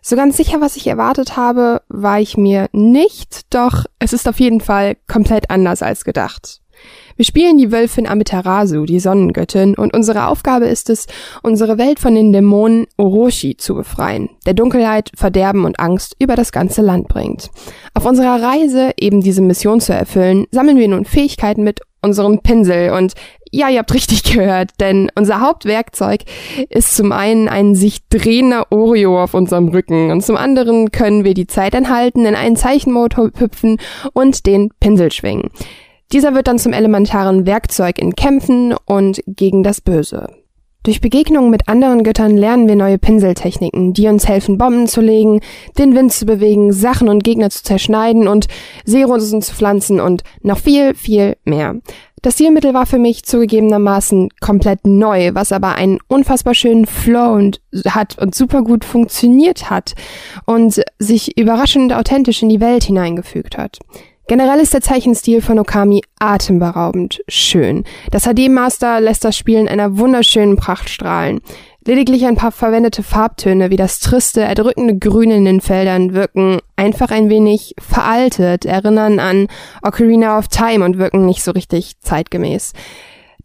[0.00, 4.40] So ganz sicher, was ich erwartet habe, war ich mir nicht, doch es ist auf
[4.40, 6.60] jeden Fall komplett anders als gedacht.
[7.18, 11.08] Wir spielen die Wölfin Amaterasu, die Sonnengöttin, und unsere Aufgabe ist es,
[11.42, 16.52] unsere Welt von den Dämonen Orochi zu befreien, der Dunkelheit, Verderben und Angst über das
[16.52, 17.50] ganze Land bringt.
[17.92, 22.92] Auf unserer Reise, eben diese Mission zu erfüllen, sammeln wir nun Fähigkeiten mit unserem Pinsel
[22.92, 23.14] und
[23.50, 26.20] ja, ihr habt richtig gehört, denn unser Hauptwerkzeug
[26.68, 31.34] ist zum einen ein sich drehender Oreo auf unserem Rücken und zum anderen können wir
[31.34, 33.80] die Zeit anhalten, in einen Zeichenmotor hüpfen
[34.12, 35.50] und den Pinsel schwingen.
[36.12, 40.28] Dieser wird dann zum elementaren Werkzeug in Kämpfen und gegen das Böse.
[40.82, 45.40] Durch Begegnungen mit anderen Göttern lernen wir neue Pinseltechniken, die uns helfen, Bomben zu legen,
[45.76, 48.46] den Wind zu bewegen, Sachen und Gegner zu zerschneiden und
[48.86, 51.74] Seerosen zu pflanzen und noch viel, viel mehr.
[52.22, 57.60] Das Stilmittel war für mich zugegebenermaßen komplett neu, was aber einen unfassbar schönen Flow und
[57.86, 59.94] hat und super gut funktioniert hat
[60.46, 63.78] und sich überraschend authentisch in die Welt hineingefügt hat.
[64.28, 67.84] Generell ist der Zeichenstil von Okami atemberaubend schön.
[68.10, 71.40] Das HD-Master lässt das Spiel in einer wunderschönen Pracht strahlen.
[71.86, 77.10] Lediglich ein paar verwendete Farbtöne wie das triste, erdrückende Grün in den Feldern wirken einfach
[77.10, 79.48] ein wenig veraltet, erinnern an
[79.82, 82.74] Ocarina of Time und wirken nicht so richtig zeitgemäß.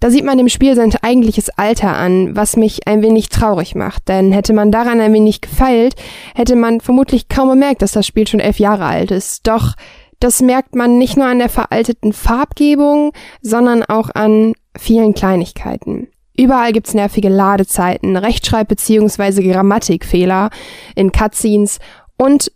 [0.02, 4.10] Da sieht man dem Spiel sein eigentliches Alter an, was mich ein wenig traurig macht,
[4.10, 5.96] denn hätte man daran ein wenig gefeilt,
[6.36, 9.48] hätte man vermutlich kaum bemerkt, dass das Spiel schon elf Jahre alt ist.
[9.48, 9.76] Doch
[10.24, 16.08] das merkt man nicht nur an der veralteten Farbgebung, sondern auch an vielen Kleinigkeiten.
[16.36, 19.52] Überall gibt's nervige Ladezeiten, Rechtschreib- bzw.
[19.52, 20.50] Grammatikfehler
[20.96, 21.80] in Cutscenes
[22.18, 22.52] und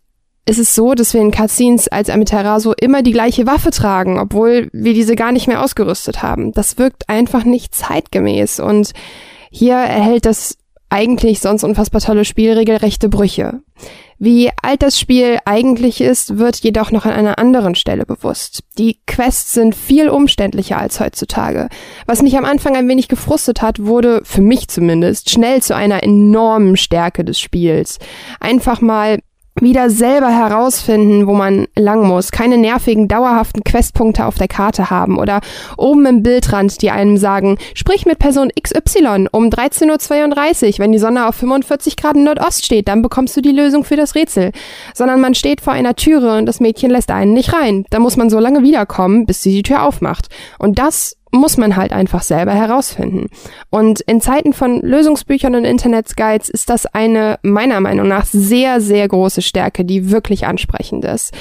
[0.45, 4.69] ist es so, dass wir in Cutscenes als Amaterasu immer die gleiche Waffe tragen, obwohl
[4.71, 6.53] wir diese gar nicht mehr ausgerüstet haben.
[6.53, 8.93] Das wirkt einfach nicht zeitgemäß und
[9.51, 10.57] hier erhält das
[10.89, 13.61] eigentlich sonst unfassbar tolle Spiel regelrechte Brüche.
[14.19, 18.63] Wie alt das Spiel eigentlich ist, wird jedoch noch an einer anderen Stelle bewusst.
[18.79, 21.69] Die Quests sind viel umständlicher als heutzutage.
[22.07, 26.03] Was mich am Anfang ein wenig gefrustet hat, wurde, für mich zumindest, schnell zu einer
[26.03, 27.99] enormen Stärke des Spiels.
[28.39, 29.19] Einfach mal
[29.61, 35.17] wieder selber herausfinden, wo man lang muss, keine nervigen, dauerhaften Questpunkte auf der Karte haben
[35.17, 35.41] oder
[35.77, 40.99] oben im Bildrand, die einem sagen, sprich mit Person XY um 13.32 Uhr, wenn die
[40.99, 44.51] Sonne auf 45 Grad Nordost steht, dann bekommst du die Lösung für das Rätsel.
[44.93, 47.85] Sondern man steht vor einer Türe und das Mädchen lässt einen nicht rein.
[47.89, 50.27] Da muss man so lange wiederkommen, bis sie die Tür aufmacht.
[50.59, 53.27] Und das muss man halt einfach selber herausfinden.
[53.69, 59.07] Und in Zeiten von Lösungsbüchern und Internetguides ist das eine meiner Meinung nach sehr, sehr
[59.07, 61.33] große Stärke, die wirklich ansprechend ist.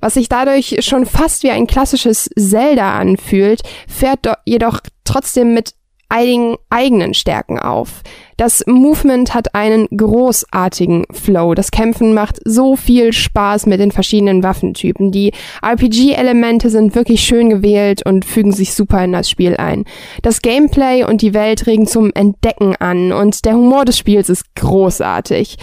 [0.00, 5.74] Was sich dadurch schon fast wie ein klassisches Zelda anfühlt, fährt jedoch trotzdem mit
[6.08, 8.02] einigen eigenen Stärken auf.
[8.42, 11.54] Das Movement hat einen großartigen Flow.
[11.54, 15.12] Das Kämpfen macht so viel Spaß mit den verschiedenen Waffentypen.
[15.12, 15.30] Die
[15.62, 19.84] RPG-Elemente sind wirklich schön gewählt und fügen sich super in das Spiel ein.
[20.22, 24.56] Das Gameplay und die Welt regen zum Entdecken an und der Humor des Spiels ist
[24.56, 25.56] großartig.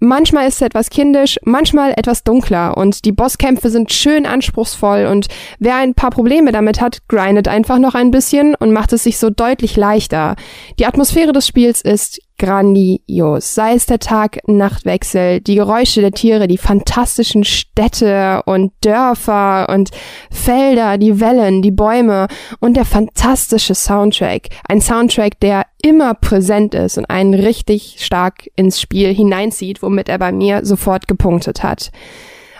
[0.00, 5.26] Manchmal ist es etwas kindisch, manchmal etwas dunkler und die Bosskämpfe sind schön anspruchsvoll und
[5.58, 9.18] wer ein paar Probleme damit hat, grindet einfach noch ein bisschen und macht es sich
[9.18, 10.36] so deutlich leichter.
[10.78, 13.54] Die Atmosphäre des Spiels ist grandios.
[13.54, 19.90] Sei es der Tag-Nacht-Wechsel, die Geräusche der Tiere, die fantastischen Städte und Dörfer und
[20.30, 22.28] Felder, die Wellen, die Bäume
[22.60, 24.48] und der fantastische Soundtrack.
[24.68, 30.18] Ein Soundtrack, der immer präsent ist und einen richtig stark ins Spiel hineinzieht, womit er
[30.18, 31.90] bei mir sofort gepunktet hat.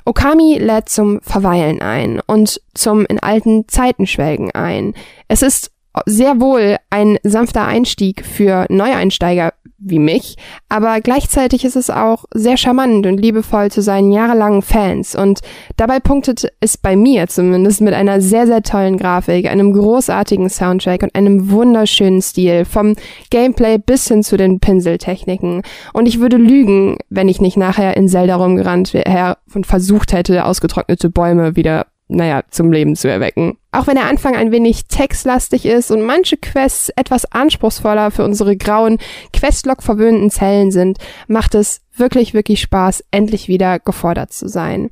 [0.04, 4.94] Okami lädt zum Verweilen ein und zum in alten Zeiten schwelgen ein.
[5.28, 5.70] Es ist
[6.07, 10.37] sehr wohl ein sanfter Einstieg für Neueinsteiger wie mich,
[10.68, 15.40] aber gleichzeitig ist es auch sehr charmant und liebevoll zu seinen jahrelangen Fans und
[15.77, 21.05] dabei punktet es bei mir zumindest mit einer sehr, sehr tollen Grafik, einem großartigen Soundtrack
[21.05, 22.96] und einem wunderschönen Stil, vom
[23.31, 25.62] Gameplay bis hin zu den Pinseltechniken.
[25.92, 30.44] Und ich würde lügen, wenn ich nicht nachher in Zelda rumgerannt wäre und versucht hätte,
[30.44, 33.58] ausgetrocknete Bäume wieder naja, zum Leben zu erwecken.
[33.70, 38.56] Auch wenn der Anfang ein wenig textlastig ist und manche Quests etwas anspruchsvoller für unsere
[38.56, 38.98] grauen,
[39.32, 44.90] Questlog verwöhnten Zellen sind, macht es wirklich, wirklich Spaß, endlich wieder gefordert zu sein.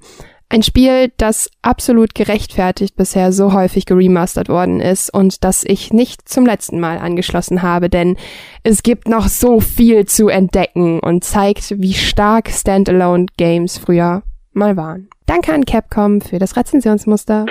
[0.48, 6.28] Ein Spiel, das absolut gerechtfertigt bisher so häufig geremastert worden ist und das ich nicht
[6.28, 8.16] zum letzten Mal angeschlossen habe, denn
[8.62, 14.76] es gibt noch so viel zu entdecken und zeigt, wie stark Standalone Games früher mal
[14.76, 15.08] waren.
[15.26, 17.46] Danke an Capcom für das Rezensionsmuster.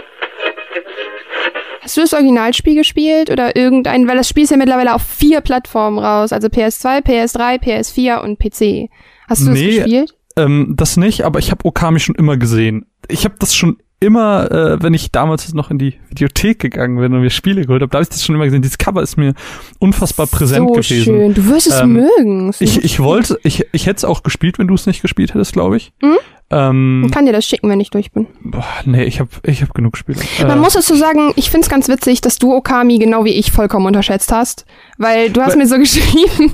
[1.81, 5.41] Hast du das Originalspiel gespielt oder irgendein, weil das Spiel ist ja mittlerweile auf vier
[5.41, 8.89] Plattformen raus, also PS2, PS3, PS4 und PC.
[9.27, 10.15] Hast du nee, das gespielt?
[10.35, 12.87] Ähm, das nicht, aber ich habe Okami schon immer gesehen.
[13.07, 17.13] Ich habe das schon immer, äh, wenn ich damals noch in die Videothek gegangen bin
[17.13, 18.61] und mir Spiele geholt habe, da habe ich das schon immer gesehen.
[18.61, 19.33] Dieses Cover ist mir
[19.79, 21.03] unfassbar präsent so gewesen.
[21.03, 21.33] Schön.
[21.33, 22.51] Du wirst es ähm, mögen.
[22.59, 25.53] Ich, ich wollte, ich, ich hätte es auch gespielt, wenn du es nicht gespielt hättest,
[25.53, 25.93] glaube ich.
[26.01, 26.17] Hm?
[26.51, 28.27] Ähm, ich kann dir das schicken, wenn ich durch bin.
[28.43, 30.19] Boah, nee, ich habe ich hab genug Spiele.
[30.41, 33.51] Man äh, muss dazu sagen, ich find's ganz witzig, dass du Okami genau wie ich
[33.51, 34.65] vollkommen unterschätzt hast.
[34.97, 36.53] Weil du hast weil, mir so geschrieben,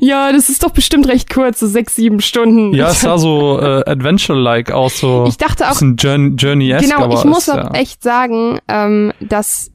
[0.00, 2.74] ja, das ist doch bestimmt recht kurz, so sechs, sieben Stunden.
[2.74, 5.24] Ja, es sah so äh, Adventure-like aus, so.
[5.26, 5.80] Ich dachte auch.
[5.80, 7.70] Ein Journey, Journey Genau, ich muss ist, auch ja.
[7.72, 9.70] echt sagen, ähm, dass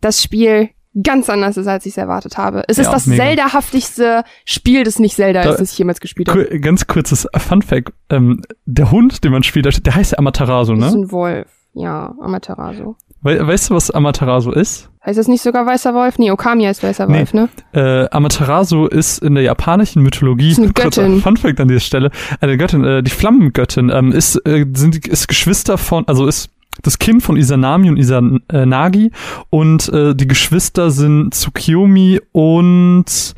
[0.00, 0.70] das Spiel
[1.02, 2.64] ganz anders ist, als ich es erwartet habe.
[2.68, 6.28] Es ja, ist das Zelda-haftigste Spiel, das nicht Zelda da, ist, das ich jemals gespielt
[6.28, 6.44] habe.
[6.60, 7.92] Ganz kurzes Fun-Fact.
[8.10, 10.80] Ähm, der Hund, den man spielt, der heißt ja Amaterasu, ne?
[10.80, 11.48] Das ist ein Wolf.
[11.74, 12.96] Ja, Amaterasu.
[13.26, 14.88] We weißt du, was Amaterasu ist?
[15.04, 16.16] Heißt das nicht sogar weißer Wolf?
[16.16, 17.18] Nee, Okami heißt weißer nee.
[17.18, 17.48] Wolf, ne?
[17.72, 21.20] Äh, Amaterasu ist in der japanischen Mythologie, ist eine Göttin.
[21.20, 25.76] Funfact an dieser Stelle, eine Göttin, äh, die Flammengöttin, ähm, ist, äh, sind, ist Geschwister
[25.76, 26.50] von, also ist
[26.82, 29.10] das Kind von Isanami und Isanagi
[29.50, 33.34] und äh, die Geschwister sind Tsukiyomi und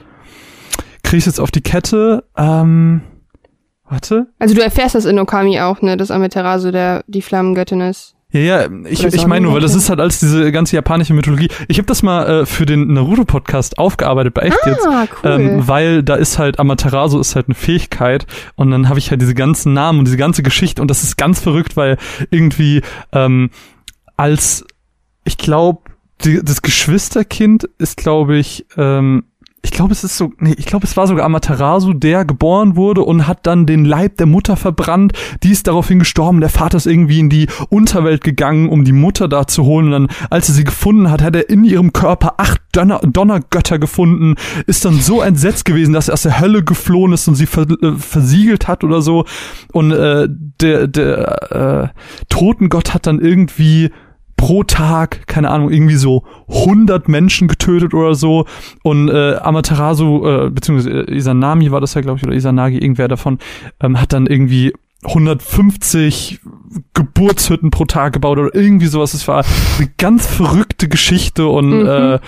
[1.03, 3.01] krieg ich jetzt auf die Kette, ähm,
[3.88, 4.27] warte.
[4.38, 8.18] Also du erfährst das in Okami auch, ne, dass Amaterasu der die Flammengöttin ist.
[8.31, 11.49] Ja, ja, ich, ich meine nur, weil das ist halt als diese ganze japanische Mythologie.
[11.67, 15.31] Ich habe das mal äh, für den Naruto-Podcast aufgearbeitet bei Echt ah, jetzt, cool.
[15.31, 19.23] ähm, weil da ist halt Amaterasu ist halt eine Fähigkeit und dann habe ich halt
[19.23, 21.97] diese ganzen Namen und diese ganze Geschichte und das ist ganz verrückt, weil
[22.31, 23.49] irgendwie ähm,
[24.19, 24.67] als
[25.25, 25.81] ich glaube
[26.19, 29.25] das Geschwisterkind ist glaube ich ähm,
[29.62, 33.03] ich glaube, es ist so, nee, ich glaube, es war sogar Amaterasu, der geboren wurde
[33.03, 35.12] und hat dann den Leib der Mutter verbrannt.
[35.42, 36.40] Die ist daraufhin gestorben.
[36.40, 39.87] Der Vater ist irgendwie in die Unterwelt gegangen, um die Mutter da zu holen.
[39.87, 43.79] Und dann, als er sie gefunden hat, hat er in ihrem Körper acht Donner Donnergötter
[43.79, 44.37] gefunden.
[44.66, 47.66] Ist dann so entsetzt gewesen, dass er aus der Hölle geflohen ist und sie ver
[47.83, 49.25] äh, versiegelt hat oder so.
[49.73, 50.29] Und äh,
[50.61, 53.90] der, der äh, Totengott hat dann irgendwie
[54.38, 58.46] pro Tag, keine Ahnung, irgendwie so 100 Menschen getötet oder so.
[58.83, 63.38] Und äh, Amaterasu, äh, beziehungsweise Isanami war das ja, glaube ich, oder Isanagi, irgendwer davon,
[63.83, 64.72] ähm, hat dann irgendwie
[65.05, 66.40] 150
[66.94, 69.12] Geburtshütten pro Tag gebaut oder irgendwie sowas.
[69.12, 69.44] Es war
[69.79, 71.87] eine ganz verrückte Geschichte und mhm.
[71.87, 72.18] äh,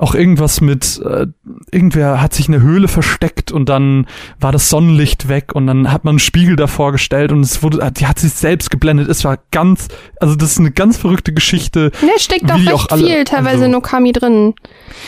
[0.00, 1.26] auch irgendwas mit, äh,
[1.70, 4.06] irgendwer hat sich in eine Höhle versteckt und dann
[4.40, 7.92] war das Sonnenlicht weg und dann hat man einen Spiegel davor gestellt und es wurde,
[7.92, 9.08] die hat sich selbst geblendet.
[9.08, 11.92] Es war ganz, also das ist eine ganz verrückte Geschichte.
[12.00, 14.54] Ja, steckt auch recht auch alle, viel teilweise also, in Okami drin.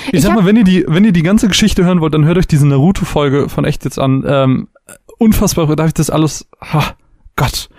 [0.08, 2.26] Ich, ich sag mal, wenn ihr die, wenn ihr die ganze Geschichte hören wollt, dann
[2.26, 4.24] hört euch diese Naruto-Folge von echt jetzt an.
[4.26, 4.68] Ähm,
[5.18, 6.96] unfassbar, darf ich das alles, ha,
[7.36, 7.70] Gott.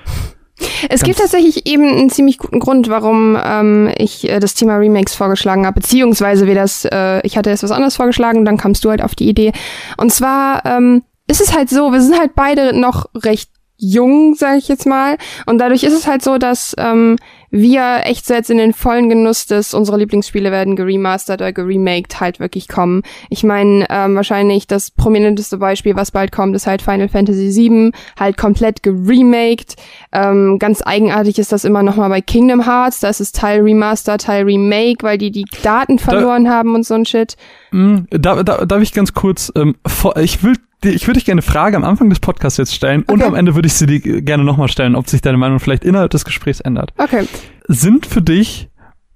[0.89, 5.15] Es gibt tatsächlich eben einen ziemlich guten Grund, warum ähm, ich äh, das Thema Remakes
[5.15, 8.89] vorgeschlagen habe, beziehungsweise wie das, äh, ich hatte erst was anderes vorgeschlagen, dann kamst du
[8.89, 9.51] halt auf die Idee.
[9.97, 13.49] Und zwar ähm, ist es halt so, wir sind halt beide noch recht
[13.83, 15.17] jung, sage ich jetzt mal.
[15.45, 17.17] Und dadurch ist es halt so, dass ähm,
[17.53, 22.19] wir echt so jetzt in den vollen Genuss des, unsere Lieblingsspiele werden geremastert oder geremaked
[22.19, 23.03] halt wirklich kommen.
[23.29, 27.91] Ich meine, ähm, wahrscheinlich das prominenteste Beispiel, was bald kommt, ist halt Final Fantasy VII,
[28.19, 29.75] halt komplett geremaked.
[30.11, 34.17] Ähm, ganz eigenartig ist das immer nochmal bei Kingdom Hearts, da ist es Teil Remaster,
[34.17, 37.37] Teil Remake, weil die die Daten verloren da, haben und so ein Shit.
[37.69, 41.41] Mh, da, da, darf ich ganz kurz, ähm, vor, ich will ich würde dich gerne
[41.41, 43.13] eine Frage am Anfang des Podcasts jetzt stellen okay.
[43.13, 45.83] und am Ende würde ich sie dir gerne nochmal stellen, ob sich deine Meinung vielleicht
[45.83, 46.93] innerhalb des Gesprächs ändert.
[46.97, 47.27] Okay.
[47.67, 48.69] Sind für dich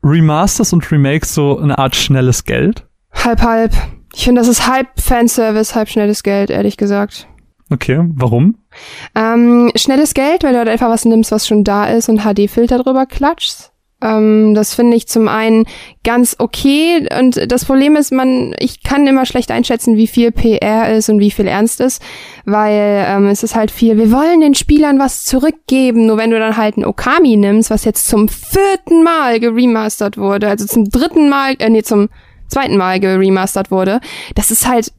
[0.04, 2.86] Remasters und Remakes so eine Art schnelles Geld?
[3.12, 3.74] Halb, halb.
[4.16, 7.28] Ich finde, das ist halb Fanservice, halb schnelles Geld, ehrlich gesagt.
[7.70, 8.58] Okay, warum?
[9.16, 12.82] Ähm, schnelles Geld, weil du halt einfach was nimmst, was schon da ist und HD-Filter
[12.82, 13.74] drüber klatschst.
[14.02, 15.66] Ähm, das finde ich zum einen
[16.04, 17.08] ganz okay.
[17.20, 21.20] Und das Problem ist, man, ich kann immer schlecht einschätzen, wie viel PR ist und
[21.20, 22.02] wie viel ernst ist,
[22.46, 26.06] weil ähm, es ist halt viel, wir wollen den Spielern was zurückgeben.
[26.06, 30.48] Nur wenn du dann halt ein Okami nimmst, was jetzt zum vierten Mal geremastert wurde,
[30.48, 32.10] also zum dritten Mal, äh, nee, zum
[32.48, 34.00] zweiten Mal geremastert wurde,
[34.36, 34.94] das ist halt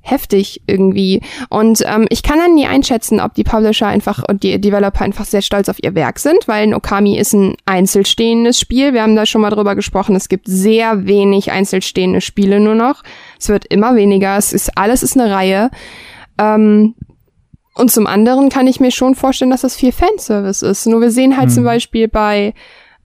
[0.00, 1.20] heftig irgendwie.
[1.48, 5.24] Und ähm, ich kann dann nie einschätzen, ob die Publisher einfach und die Developer einfach
[5.24, 8.94] sehr stolz auf ihr Werk sind, weil ein Okami ist ein einzelstehendes Spiel.
[8.94, 10.16] Wir haben da schon mal drüber gesprochen.
[10.16, 13.02] Es gibt sehr wenig einzelstehende Spiele nur noch.
[13.38, 14.36] Es wird immer weniger.
[14.36, 15.70] Es ist alles ist eine Reihe.
[16.38, 16.94] Ähm,
[17.74, 20.86] und zum anderen kann ich mir schon vorstellen, dass das viel Fanservice ist.
[20.86, 21.54] Nur wir sehen halt hm.
[21.54, 22.54] zum Beispiel bei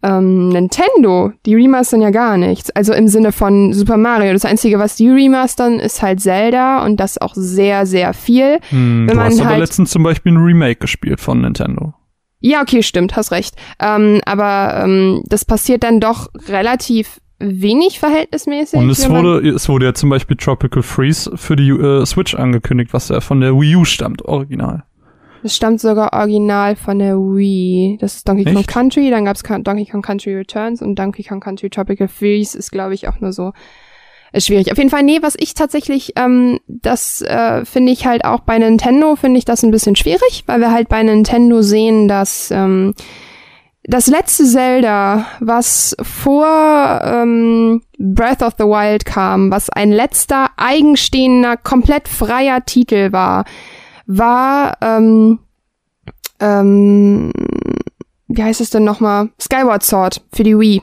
[0.04, 2.70] ähm, Nintendo, die remastern ja gar nichts.
[2.72, 4.34] Also im Sinne von Super Mario.
[4.34, 8.60] Das Einzige, was die remastern, ist halt Zelda und das auch sehr, sehr viel.
[8.70, 11.94] Hm, Wenn du hast halt aber letztens zum Beispiel ein Remake gespielt von Nintendo.
[12.40, 13.56] Ja, okay, stimmt, hast recht.
[13.80, 18.80] Ähm, aber ähm, das passiert dann doch relativ wenig verhältnismäßig.
[18.80, 22.94] Und es wurde, es wurde ja zum Beispiel Tropical Freeze für die äh, Switch angekündigt,
[22.94, 24.84] was ja von der Wii U stammt, original.
[25.44, 27.98] Das stammt sogar original von der Wii.
[28.00, 28.56] Das ist Donkey Echt?
[28.56, 32.72] Kong Country, dann gab's Donkey Kong Country Returns und Donkey Kong Country Tropical Freeze ist,
[32.72, 33.52] glaube ich, auch nur so.
[34.32, 34.72] Ist schwierig.
[34.72, 38.58] Auf jeden Fall, nee, was ich tatsächlich, ähm, das äh, finde ich halt auch bei
[38.58, 42.96] Nintendo, finde ich das ein bisschen schwierig, weil wir halt bei Nintendo sehen, dass ähm,
[43.84, 51.58] das letzte Zelda, was vor ähm, Breath of the Wild kam, was ein letzter eigenstehender,
[51.58, 53.44] komplett freier Titel war,
[54.06, 55.40] war, ähm,
[56.40, 57.32] ähm,
[58.28, 59.30] wie heißt es denn nochmal?
[59.40, 60.82] Skyward Sword für die Wii.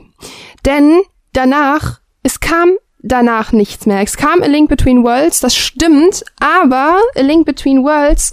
[0.64, 1.00] Denn
[1.32, 4.02] danach, es kam danach nichts mehr.
[4.02, 8.32] Es kam A Link Between Worlds, das stimmt, aber A Link Between Worlds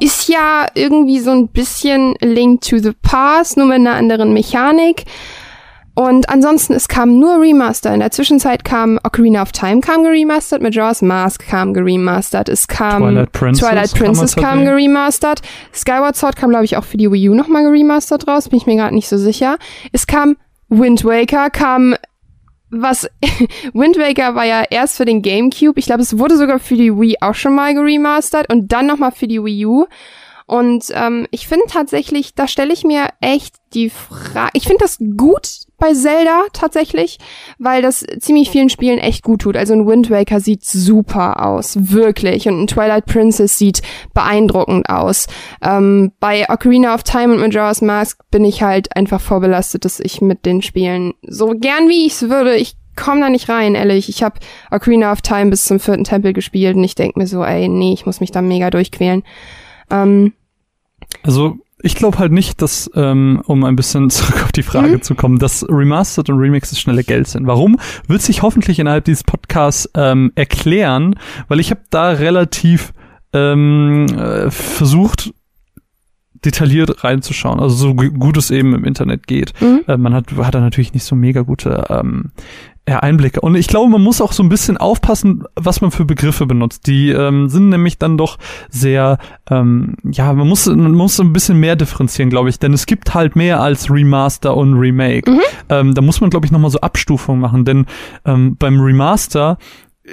[0.00, 4.32] ist ja irgendwie so ein bisschen A Link to the Past, nur mit einer anderen
[4.32, 5.04] Mechanik.
[5.98, 7.92] Und ansonsten, es kam nur Remaster.
[7.92, 13.02] In der Zwischenzeit kam Ocarina of Time kam geremastert, Majora's Mask kam geremastert, es kam
[13.02, 15.42] Twilight Princess, Twilight Princess kam geremastert,
[15.74, 18.66] Skyward Sword kam, glaube ich, auch für die Wii U nochmal geremastert raus, bin ich
[18.66, 19.58] mir gerade nicht so sicher.
[19.90, 20.36] Es kam
[20.68, 21.96] Wind Waker, kam
[22.70, 23.10] was
[23.72, 25.80] Wind Waker war ja erst für den GameCube.
[25.80, 29.10] Ich glaube, es wurde sogar für die Wii auch schon mal geremastert und dann nochmal
[29.10, 29.86] für die Wii U.
[30.48, 34.48] Und ähm, ich finde tatsächlich, da stelle ich mir echt die Frage.
[34.54, 37.18] Ich finde das gut bei Zelda tatsächlich,
[37.58, 39.58] weil das ziemlich vielen Spielen echt gut tut.
[39.58, 42.48] Also ein Wind Waker sieht super aus, wirklich.
[42.48, 43.82] Und ein Twilight Princess sieht
[44.14, 45.26] beeindruckend aus.
[45.62, 50.22] Ähm, bei Ocarina of Time und Majora's Mask bin ich halt einfach vorbelastet, dass ich
[50.22, 54.08] mit den Spielen so gern wie ich es würde, ich komme da nicht rein, ehrlich.
[54.08, 57.44] Ich habe Ocarina of Time bis zum vierten Tempel gespielt und ich denk mir so,
[57.44, 59.24] ey, nee, ich muss mich da mega durchquälen.
[59.90, 60.32] Ähm,
[61.22, 65.02] Also ich glaube halt nicht, dass, ähm, um ein bisschen zurück auf die Frage Mhm.
[65.02, 67.46] zu kommen, dass Remastered und Remixes schnelle Geld sind.
[67.46, 67.78] Warum?
[68.08, 71.14] Wird sich hoffentlich innerhalb dieses Podcasts ähm, erklären,
[71.48, 72.92] weil ich habe da relativ
[73.32, 75.32] ähm, äh, versucht,
[76.44, 79.52] detailliert reinzuschauen, also so gu- gut es eben im Internet geht.
[79.60, 79.80] Mhm.
[79.88, 82.30] Äh, man hat, hat da natürlich nicht so mega gute ähm,
[82.88, 83.40] ja, Einblicke.
[83.42, 86.86] Und ich glaube, man muss auch so ein bisschen aufpassen, was man für Begriffe benutzt.
[86.86, 88.38] Die ähm, sind nämlich dann doch
[88.70, 89.18] sehr,
[89.50, 92.86] ähm, ja, man muss, man muss so ein bisschen mehr differenzieren, glaube ich, denn es
[92.86, 95.30] gibt halt mehr als Remaster und Remake.
[95.30, 95.40] Mhm.
[95.68, 97.84] Ähm, da muss man, glaube ich, nochmal so Abstufungen machen, denn
[98.24, 99.58] ähm, beim Remaster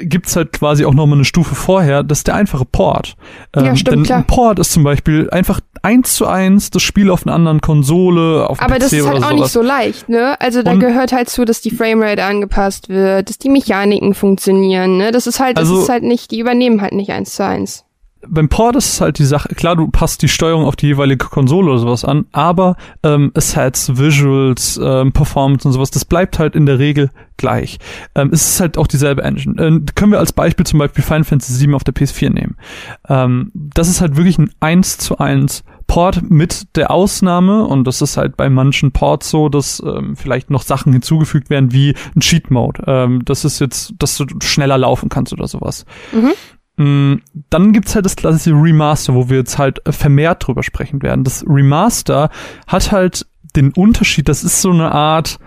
[0.03, 3.15] gibt's halt quasi auch nochmal eine Stufe vorher, das ist der einfache Port.
[3.55, 4.17] Ähm, Ja, stimmt, denn klar.
[4.19, 8.49] ein Port ist zum Beispiel einfach eins zu eins das Spiel auf einer anderen Konsole,
[8.49, 9.39] auf Aber PC das ist halt auch sowas.
[9.41, 10.39] nicht so leicht, ne?
[10.41, 14.97] Also da Und- gehört halt zu, dass die Framerate angepasst wird, dass die Mechaniken funktionieren,
[14.97, 15.11] ne?
[15.11, 17.83] Das ist halt, das Also- ist halt nicht, die übernehmen halt nicht eins zu eins.
[18.29, 21.25] Beim Port ist es halt die Sache, klar, du passt die Steuerung auf die jeweilige
[21.25, 26.55] Konsole oder sowas an, aber ähm, Assets, Visuals, ähm, Performance und sowas, das bleibt halt
[26.55, 27.77] in der Regel gleich.
[28.15, 29.61] Ähm, es ist halt auch dieselbe Engine.
[29.61, 32.57] Ähm, können wir als Beispiel zum Beispiel Final Fantasy VII auf der PS4 nehmen.
[33.09, 38.01] Ähm, das ist halt wirklich ein 1 zu 1 Port mit der Ausnahme, und das
[38.01, 42.21] ist halt bei manchen Ports so, dass ähm, vielleicht noch Sachen hinzugefügt werden wie ein
[42.21, 42.83] Cheat Mode.
[42.87, 45.85] Ähm, das ist jetzt, dass du schneller laufen kannst oder sowas.
[46.11, 46.33] Mhm.
[46.77, 47.15] Mm,
[47.49, 51.23] Dann gibt's halt das klassische Remaster, wo wir jetzt halt vermehrt drüber sprechen werden.
[51.23, 52.29] Das Remaster
[52.67, 55.39] hat halt den Unterschied, das ist so eine Art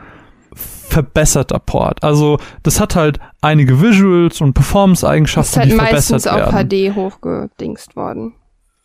[0.55, 2.03] verbesserter Port.
[2.03, 6.69] Also das hat halt einige Visuals und Performance-Eigenschaften, ist halt die meistens verbessert auf werden.
[6.93, 8.35] HD hochgedingst worden.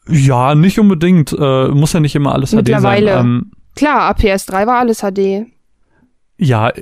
[0.10, 1.32] Ja, nicht unbedingt.
[1.32, 3.12] Äh, muss ja nicht immer alles Mittlerweile.
[3.12, 3.26] HD sein.
[3.26, 5.46] Ähm, Klar, APS3 war alles HD.
[6.38, 6.82] Ja, äh,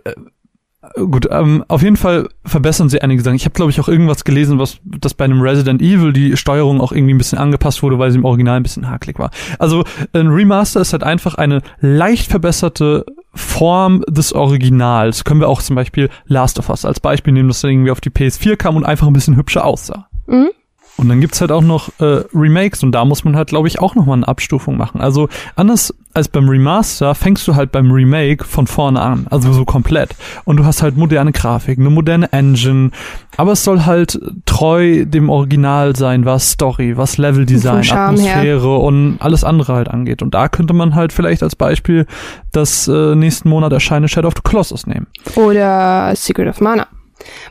[0.95, 3.35] gut, ähm, auf jeden Fall verbessern sie einige Sachen.
[3.35, 6.81] Ich habe, glaube ich, auch irgendwas gelesen, was dass bei einem Resident Evil die Steuerung
[6.81, 9.31] auch irgendwie ein bisschen angepasst wurde, weil sie im Original ein bisschen hakelig war.
[9.59, 15.23] Also ein Remaster ist halt einfach eine leicht verbesserte Form des Originals.
[15.23, 18.01] Können wir auch zum Beispiel Last of Us als Beispiel nehmen, das dann irgendwie auf
[18.01, 20.07] die PS4 kam und einfach ein bisschen hübscher aussah.
[20.27, 20.49] Mhm.
[20.97, 23.79] Und dann gibt's halt auch noch äh, Remakes und da muss man halt, glaube ich,
[23.79, 25.01] auch nochmal eine Abstufung machen.
[25.01, 29.65] Also anders als beim Remaster fängst du halt beim Remake von vorne an, also so
[29.65, 30.15] komplett.
[30.43, 32.91] Und du hast halt moderne Grafik, eine moderne Engine,
[33.37, 38.33] aber es soll halt treu dem Original sein, was Story, was Leveldesign, Charme her.
[38.35, 40.21] Atmosphäre und alles andere halt angeht.
[40.21, 42.05] Und da könnte man halt vielleicht als Beispiel
[42.51, 45.07] das äh, nächsten Monat erscheinende Shadow of the Colossus nehmen.
[45.35, 46.87] Oder Secret of Mana.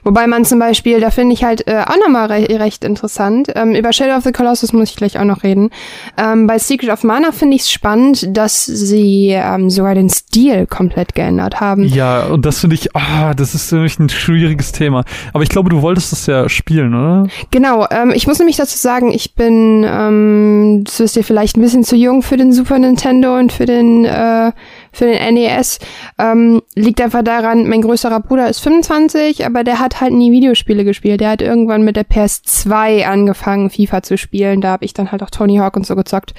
[0.03, 3.75] Wobei man zum Beispiel, da finde ich halt äh, auch nochmal re recht interessant, ähm,
[3.75, 5.71] über Shadow of the Colossus muss ich gleich auch noch reden.
[6.17, 10.67] Ähm, bei Secret of Mana finde ich es spannend, dass sie ähm, sogar den Stil
[10.67, 11.85] komplett geändert haben.
[11.85, 15.05] Ja, und das finde ich, ah, das ist nämlich ein schwieriges Thema.
[15.33, 17.27] Aber ich glaube, du wolltest das ja spielen, oder?
[17.51, 21.63] Genau, ähm, ich muss nämlich dazu sagen, ich bin, ähm, das wisst ihr vielleicht, ein
[21.63, 24.53] bisschen zu jung für den Super Nintendo und für den, äh,
[24.93, 25.79] für den NES.
[26.19, 30.85] Ähm, liegt einfach daran, mein größerer Bruder ist 25, aber der hat halt nie Videospiele
[30.85, 31.21] gespielt.
[31.21, 34.61] Der hat irgendwann mit der PS2 angefangen, FIFA zu spielen.
[34.61, 36.35] Da habe ich dann halt auch Tony Hawk und so gezockt.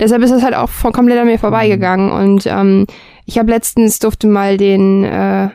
[0.00, 2.10] Deshalb ist das halt auch von, komplett an mir vorbeigegangen.
[2.10, 2.86] Und ähm,
[3.24, 5.48] ich habe letztens durfte mal den äh,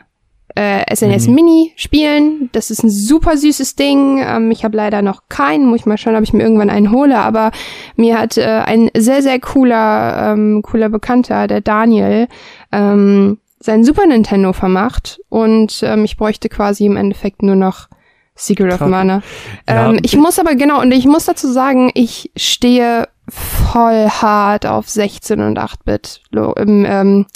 [0.54, 1.34] äh, SNES Mhm.
[1.34, 2.48] Mini spielen.
[2.52, 4.22] Das ist ein super süßes Ding.
[4.24, 5.66] Ähm, ich habe leider noch keinen.
[5.66, 7.18] Muss ich mal schauen, ob ich mir irgendwann einen hole.
[7.18, 7.50] Aber
[7.96, 12.28] mir hat äh, ein sehr, sehr cooler, ähm, cooler Bekannter, der Daniel,
[12.72, 15.20] ähm, sein Super Nintendo vermacht.
[15.28, 17.88] Und ähm, ich bräuchte quasi im Endeffekt nur noch
[18.34, 18.88] Secret of Krass.
[18.90, 19.22] Mana.
[19.68, 24.66] Ja, ähm, ich muss aber, genau, und ich muss dazu sagen, ich stehe voll hart
[24.66, 27.26] auf 16 und 8-Bit lo- im, ähm,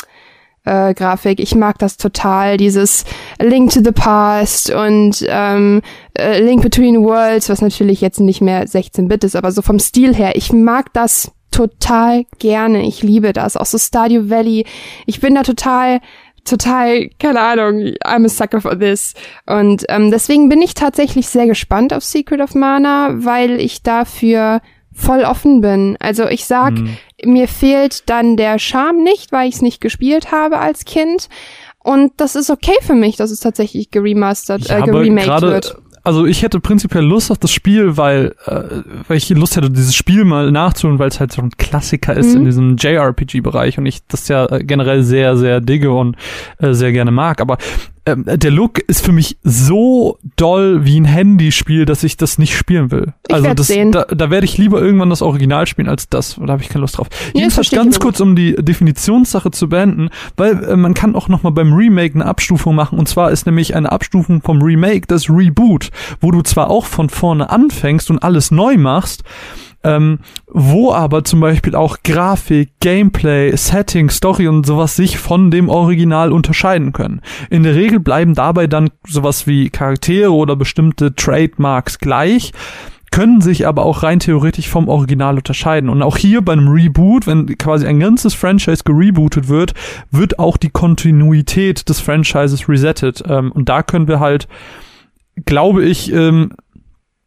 [0.67, 1.41] äh, Grafik.
[1.41, 3.05] Ich mag das total, dieses
[3.41, 5.81] Link to the Past und ähm,
[6.19, 10.15] äh, Link Between Worlds, was natürlich jetzt nicht mehr 16-Bit ist, aber so vom Stil
[10.15, 10.37] her.
[10.37, 12.87] Ich mag das total gerne.
[12.87, 13.57] Ich liebe das.
[13.57, 14.67] Auch so Stardew Valley.
[15.07, 16.01] Ich bin da total
[16.45, 19.15] total, keine Ahnung, I'm a sucker for this.
[19.47, 24.61] Und ähm, deswegen bin ich tatsächlich sehr gespannt auf Secret of Mana, weil ich dafür
[24.97, 25.97] voll offen bin.
[26.01, 26.97] Also ich sag, Mhm.
[27.25, 31.29] mir fehlt dann der Charme nicht, weil ich es nicht gespielt habe als Kind.
[31.85, 35.77] Und das ist okay für mich, dass es tatsächlich geremastert, Ja, äh, geremaked gerade, wird.
[36.03, 38.63] also ich hätte prinzipiell Lust auf das Spiel, weil, äh,
[39.07, 42.31] weil ich Lust hätte, dieses Spiel mal nachzuholen, weil es halt so ein Klassiker ist
[42.33, 42.37] Mhm.
[42.41, 46.17] in diesem JRPG-Bereich und ich das ja äh, generell sehr, sehr digge und
[46.59, 47.41] äh, sehr gerne mag.
[47.41, 47.59] Aber
[48.07, 52.57] ähm, der Look ist für mich so doll wie ein Handyspiel, dass ich das nicht
[52.57, 53.13] spielen will.
[53.27, 53.91] Ich also das, sehen.
[53.91, 56.37] da, da werde ich lieber irgendwann das Original spielen als das.
[56.37, 57.09] Da habe ich keine Lust drauf.
[57.09, 61.43] das Jedenfalls ganz kurz, um die Definitionssache zu beenden, weil äh, man kann auch noch
[61.43, 62.99] mal beim Remake eine Abstufung machen.
[62.99, 67.11] Und zwar ist nämlich eine Abstufung vom Remake das Reboot, wo du zwar auch von
[67.11, 69.25] vorne anfängst und alles neu machst,
[69.87, 75.69] ähm, wo aber zum Beispiel auch Grafik, Gameplay, Setting, Story und sowas sich von dem
[75.69, 77.21] Original unterscheiden können.
[77.51, 82.53] In der Regel bleiben dabei dann sowas wie Charaktere oder bestimmte Trademarks gleich
[83.13, 85.89] können sich aber auch rein theoretisch vom Original unterscheiden.
[85.89, 89.73] Und auch hier beim Reboot, wenn quasi ein ganzes Franchise gerebootet wird,
[90.11, 93.23] wird auch die Kontinuität des Franchises resettet.
[93.27, 94.49] Ähm, und da können wir halt,
[95.47, 96.51] glaube ich, ähm,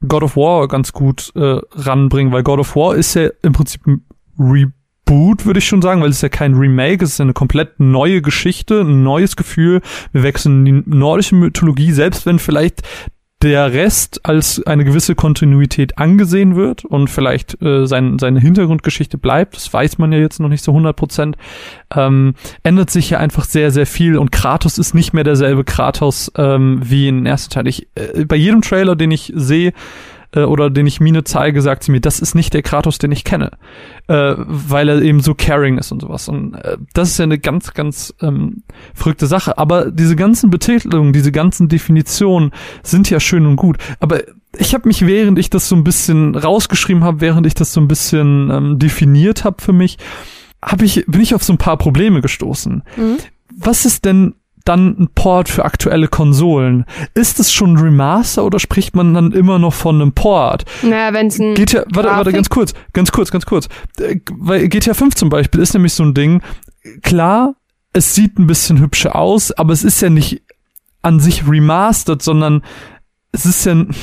[0.08, 3.86] God of War ganz gut äh, ranbringen, weil God of War ist ja im Prinzip
[3.86, 4.06] ein
[4.38, 7.34] Reboot, würde ich schon sagen, weil es ist ja kein Remake, es ist ja eine
[7.34, 9.82] komplett neue Geschichte, ein neues Gefühl.
[10.14, 12.82] Wir wechseln in die nordische Mythologie, selbst wenn vielleicht
[13.42, 19.56] der Rest als eine gewisse Kontinuität angesehen wird und vielleicht äh, sein, seine Hintergrundgeschichte bleibt,
[19.56, 21.38] das weiß man ja jetzt noch nicht so 100 Prozent,
[21.96, 26.32] ähm, ändert sich ja einfach sehr, sehr viel und Kratos ist nicht mehr derselbe Kratos
[26.36, 27.68] ähm, wie in den ersten Teil.
[27.68, 29.72] Ich, äh, bei jedem Trailer, den ich sehe,
[30.34, 33.12] äh, oder den ich Mine zeige, sagt sie mir, das ist nicht der Kratos, den
[33.12, 33.52] ich kenne,
[34.08, 36.28] äh, weil er eben so caring ist und sowas.
[36.28, 38.64] Und äh, das ist ja eine ganz, ganz ähm,
[38.94, 39.58] verrückte Sache.
[39.58, 42.52] Aber diese ganzen Betitelungen, diese ganzen Definitionen
[42.84, 43.78] sind ja schön und gut.
[44.00, 44.22] Aber
[44.58, 47.82] ich habe mich, während ich das so ein bisschen rausgeschrieben habe, während ich das so
[47.82, 49.98] ein bisschen ähm, definiert habe für mich,
[50.62, 52.84] hab ich, bin ich auf so ein paar Probleme gestoßen.
[52.98, 53.18] Mhm.
[53.56, 56.86] Was ist denn dann ein Port für aktuelle Konsolen?
[57.14, 60.66] Ist es schon ein Remaster oder spricht man dann immer noch von einem Port?
[60.82, 61.56] Naja, wenn es ein.
[61.56, 63.68] Geht ja, warte, warte, ganz kurz, ganz kurz, ganz kurz.
[64.00, 66.42] Äh, Weil GTA 5 zum Beispiel ist nämlich so ein Ding,
[67.02, 67.56] klar,
[67.94, 70.44] es sieht ein bisschen hübscher aus, aber es ist ja nicht
[71.02, 72.64] an sich remastered, sondern
[73.32, 73.96] es ist ja, ein-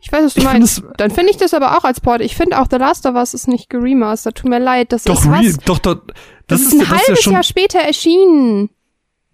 [0.00, 0.78] Ich weiß, was du meinst.
[0.78, 2.20] es Dann finde ich das aber auch als Port.
[2.20, 4.36] Ich finde auch The Last of Us ist nicht geremastert.
[4.38, 4.92] Tut mir leid.
[4.92, 5.56] Das doch, ist was.
[5.64, 5.96] doch, doch,
[6.46, 8.70] Das, ist das ein ist ja halbes schon, Jahr später erschienen.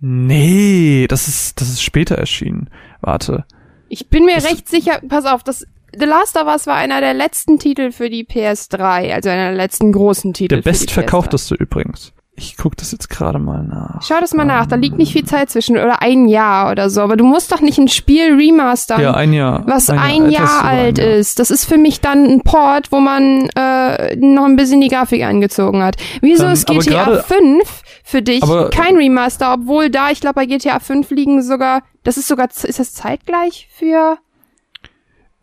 [0.01, 2.68] Nee, das ist, das ist später erschienen.
[3.01, 3.45] Warte.
[3.88, 5.66] Ich bin mir Das- recht sicher, pass auf, das
[5.97, 9.55] The Last of Us war einer der letzten Titel für die PS3, also einer der
[9.57, 10.57] letzten großen Titel.
[10.57, 12.12] Der bestverkaufteste übrigens.
[12.36, 14.01] Ich guck das jetzt gerade mal nach.
[14.01, 14.05] PS3.
[14.09, 17.01] Schau das mal nach, da liegt nicht viel Zeit zwischen oder ein Jahr oder so,
[17.01, 19.01] aber du musst doch nicht ein Spiel remastern.
[19.01, 19.62] Ja, ein Jahr.
[19.68, 21.09] was ein, etwas Jahr ein alt Jahr.
[21.11, 21.38] ist.
[21.38, 25.22] Das ist für mich dann ein Port, wo man äh, noch ein bisschen die Grafik
[25.22, 25.95] angezogen hat.
[26.22, 30.34] Wieso Ähm, ist GTA gerade- 5 für dich Aber- kein Remaster, obwohl da, ich glaube,
[30.34, 34.18] bei GTA 5 liegen sogar, das ist sogar, ist das zeitgleich für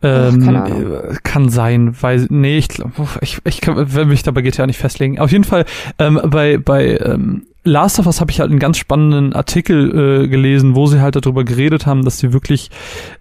[0.04, 4.42] Ähm, äh, kann sein, weil nee, ich glaube, ich, ich kann, will mich da bei
[4.42, 5.18] GTA nicht festlegen.
[5.20, 5.64] Auf jeden Fall
[5.98, 10.28] ähm, bei bei ähm, Last of Us habe ich halt einen ganz spannenden Artikel äh,
[10.28, 12.70] gelesen, wo sie halt darüber geredet haben, dass sie wirklich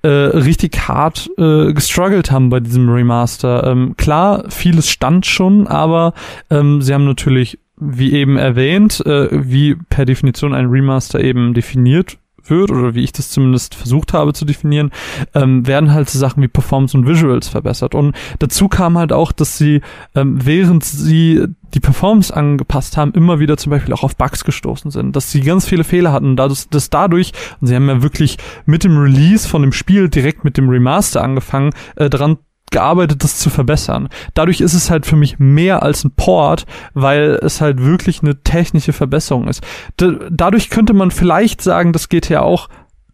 [0.02, 3.64] äh, richtig hart äh, gestruggelt haben bei diesem Remaster.
[3.68, 6.14] Ähm, klar, vieles stand schon, aber
[6.50, 12.18] ähm, sie haben natürlich, wie eben erwähnt, äh, wie per Definition ein Remaster eben definiert
[12.46, 14.92] wird oder wie ich das zumindest versucht habe zu definieren,
[15.34, 17.96] ähm, werden halt so Sachen wie Performance und Visuals verbessert.
[17.96, 19.82] Und dazu kam halt auch, dass sie,
[20.16, 24.92] ähm, während sie die Performance angepasst haben, immer wieder zum Beispiel auch auf Bugs gestoßen
[24.92, 28.38] sind, dass sie ganz viele Fehler hatten, dass, dass dadurch, und sie haben ja wirklich
[28.66, 32.38] mit dem Release von dem Spiel direkt mit dem Remaster angefangen, äh, dran
[32.72, 34.10] gearbeitet, das zu verbessern.
[34.34, 38.42] Dadurch ist es halt für mich mehr als ein Port, weil es halt wirklich eine
[38.44, 39.64] technische Verbesserung ist.
[40.00, 42.70] D dadurch könnte man vielleicht sagen, dass GTA auch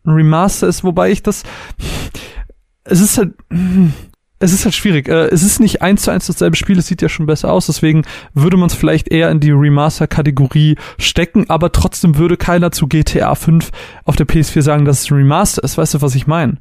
[0.06, 1.44] ein Remaster ist, wobei ich das,
[2.86, 3.34] es ist halt,
[4.40, 5.10] es ist halt schwierig.
[5.10, 7.66] Äh, Es ist nicht eins zu eins dasselbe Spiel, es sieht ja schon besser aus,
[7.66, 8.04] deswegen
[8.34, 13.36] würde man es vielleicht eher in die Remaster-Kategorie stecken, aber trotzdem würde keiner zu GTA
[13.36, 13.72] 5
[14.06, 15.78] auf der PS4 sagen, dass es ein Remaster ist.
[15.78, 16.58] Weißt du, was ich meine?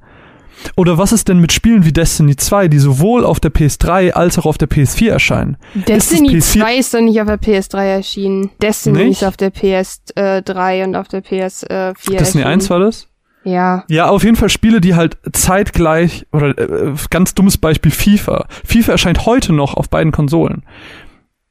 [0.76, 4.38] Oder was ist denn mit Spielen wie Destiny 2, die sowohl auf der PS3 als
[4.38, 5.56] auch auf der PS4 erscheinen?
[5.74, 8.50] Destiny Ist das PS4 2 ist doch nicht auf der PS3 erschienen.
[8.60, 9.22] Destiny Nicht?
[9.22, 12.44] ist auf der PS3 und auf der PS4 Destiny erschienen.
[12.44, 13.08] 1 war das?
[13.44, 13.84] Ja.
[13.88, 18.46] Ja, auf jeden Fall Spiele, die halt zeitgleich, oder äh, ganz dummes Beispiel FIFA.
[18.64, 20.64] FIFA erscheint heute noch auf beiden Konsolen.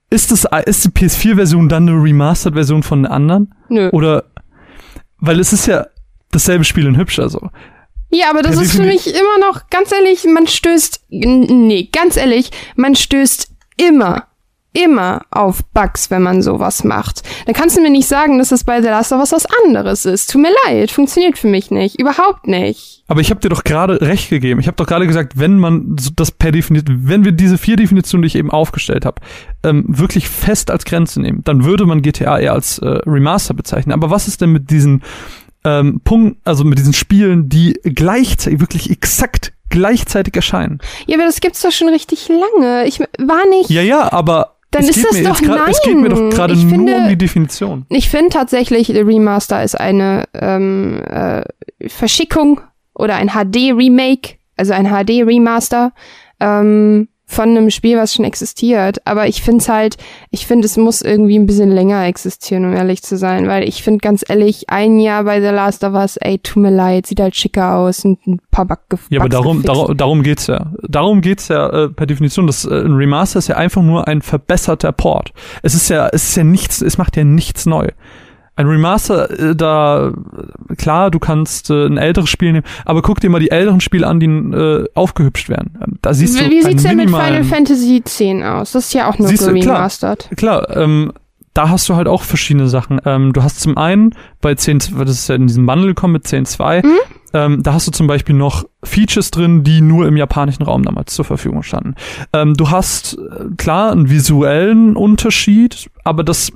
[0.10, 3.56] Ist, das, ist die PS4-Version dann eine Remastered-Version von der anderen?
[3.70, 3.90] Nö.
[3.92, 4.26] Oder,
[5.20, 5.88] weil es ist ja
[6.32, 7.50] dasselbe Spiel in hübsch, also.
[8.16, 12.50] Ja, aber das ist für mich immer noch, ganz ehrlich, man stößt, nee, ganz ehrlich,
[12.78, 14.28] man stößt immer,
[14.72, 17.24] immer auf Bugs, wenn man sowas macht.
[17.46, 20.06] Dann kannst du mir nicht sagen, dass das bei The Last of Us was anderes
[20.06, 20.32] ist.
[20.32, 22.00] Tut mir leid, funktioniert für mich nicht.
[22.00, 23.04] Überhaupt nicht.
[23.08, 24.62] Aber ich habe dir doch gerade recht gegeben.
[24.62, 28.22] Ich habe doch gerade gesagt, wenn man das per Definition, wenn wir diese vier Definitionen,
[28.22, 29.22] die ich eben aufgestellt habe,
[29.64, 33.94] ähm, wirklich fest als Grenze nehmen, dann würde man GTA eher als äh, Remaster bezeichnen.
[33.94, 35.04] Aber was ist denn mit diesen
[35.66, 40.80] ähm, Punkt, also mit diesen Spielen, die gleichzeitig, wirklich exakt gleichzeitig erscheinen.
[41.08, 42.86] Ja, aber das gibt's doch schon richtig lange.
[42.88, 43.70] Ich war nicht.
[43.70, 45.72] Ja, ja, aber Dann es ist geht das mir doch grad, nein.
[45.72, 47.86] Es geht mir doch gerade Ich nur finde- um die Definition.
[47.90, 51.44] Ich finde tatsächlich, Remaster ist eine ähm, äh,
[51.90, 52.62] Verschickung
[52.94, 55.92] oder ein HD-Remake, also ein HD-Remaster
[56.40, 59.06] ähm, von einem Spiel, was schon existiert.
[59.06, 59.98] Aber ich finde es halt,
[60.30, 63.48] ich finde, es muss irgendwie ein bisschen länger existieren, um ehrlich zu sein.
[63.48, 66.72] Weil ich finde ganz ehrlich, ein Jahr bei The Last of Us, ey, tut mir
[66.72, 70.48] leid, sieht halt schicker aus und ein paar Bug Ja, aber darum, darum, darum geht's
[70.48, 70.72] ja.
[70.88, 72.48] Darum geht's ja äh, per Definition.
[72.48, 75.34] Das, äh, ein Remaster ist ja einfach nur ein verbesserter Port.
[75.64, 77.90] Es ist ja, es ist ja nichts, es macht ja nichts neu.
[78.58, 80.14] Ein Remaster, äh, da,
[80.78, 84.08] klar, du kannst äh, ein älteres Spiel nehmen, aber guck dir mal die älteren Spiele
[84.08, 85.78] an, die äh, aufgehübscht werden.
[85.82, 88.72] Ähm, Da siehst du Wie, wie einen sieht's denn mit Final Fantasy X aus?
[88.72, 89.60] Das ist ja auch nur Siehst du, klar.
[89.62, 90.30] geremastert.
[90.38, 91.12] Klar, ähm,
[91.54, 93.00] da hast du halt auch verschiedene Sachen.
[93.06, 96.26] Ähm, du hast zum einen bei 10, das ist ja in diesem Bundle gekommen mit
[96.26, 96.92] 10.2, Mhm.
[97.34, 101.14] ähm, da hast du zum Beispiel noch Features drin, die nur im japanischen Raum damals
[101.14, 101.96] zur Verfügung standen.
[102.34, 106.52] Ähm, du hast äh, klar einen visuellen Unterschied, aber das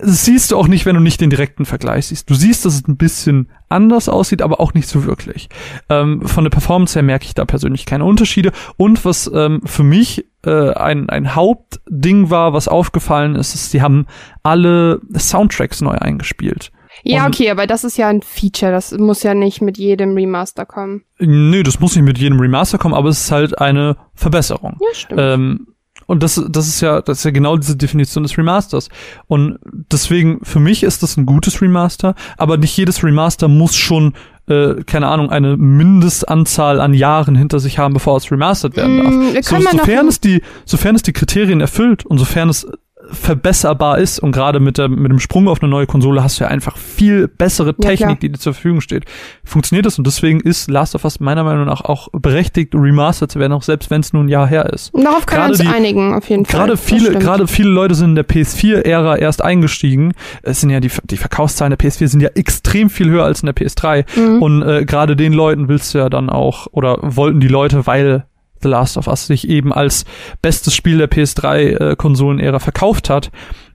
[0.00, 2.28] siehst du auch nicht, wenn du nicht den direkten Vergleich siehst.
[2.28, 5.48] Du siehst, dass es ein bisschen anders aussieht, aber auch nicht so wirklich.
[5.88, 8.52] Ähm, von der Performance her merke ich da persönlich keine Unterschiede.
[8.76, 13.82] Und was ähm, für mich äh, ein, ein Hauptding war, was aufgefallen ist, ist, sie
[13.82, 14.06] haben
[14.42, 16.72] alle Soundtracks neu eingespielt.
[17.04, 18.70] Ja, okay, aber das ist ja ein Feature.
[18.70, 21.04] Das muss ja nicht mit jedem Remaster kommen.
[21.18, 24.76] Nö, das muss nicht mit jedem Remaster kommen, aber es ist halt eine Verbesserung.
[24.80, 25.20] Ja, stimmt.
[25.20, 25.66] Ähm,
[26.12, 28.90] und das, das ist ja, das ist ja genau diese Definition des Remasters.
[29.28, 29.58] Und
[29.90, 34.12] deswegen, für mich ist das ein gutes Remaster, aber nicht jedes Remaster muss schon,
[34.46, 39.14] äh, keine Ahnung, eine Mindestanzahl an Jahren hinter sich haben, bevor es remastert werden darf.
[39.14, 42.66] Mm, So, sofern es die, sofern es die Kriterien erfüllt und sofern es
[43.12, 46.44] verbesserbar ist und gerade mit, der, mit dem Sprung auf eine neue Konsole hast du
[46.44, 48.16] ja einfach viel bessere Ja, Technik, klar.
[48.16, 49.04] die dir zur Verfügung steht.
[49.44, 53.38] Funktioniert das und deswegen ist Last of Us meiner Meinung nach auch berechtigt, remastered zu
[53.38, 54.92] werden, auch selbst wenn es nur ein Jahr her ist.
[54.94, 56.60] Darauf können wir gerade uns die- einigen, auf jeden Fall.
[56.60, 60.12] Gerade viele, gerade viele Leute sind in der PS4-Ära erst eingestiegen.
[60.42, 63.46] Es sind ja die, die Verkaufszahlen der PS4 sind ja extrem viel höher als in
[63.46, 64.04] der PS3.
[64.18, 64.42] Mhm.
[64.42, 68.24] Und äh, gerade den Leuten willst du ja dann auch, oder wollten die Leute, weil
[68.62, 70.04] The Last of Us sich eben als
[70.40, 73.30] bestes Spiel der PS3-Konsolenära verkauft hat,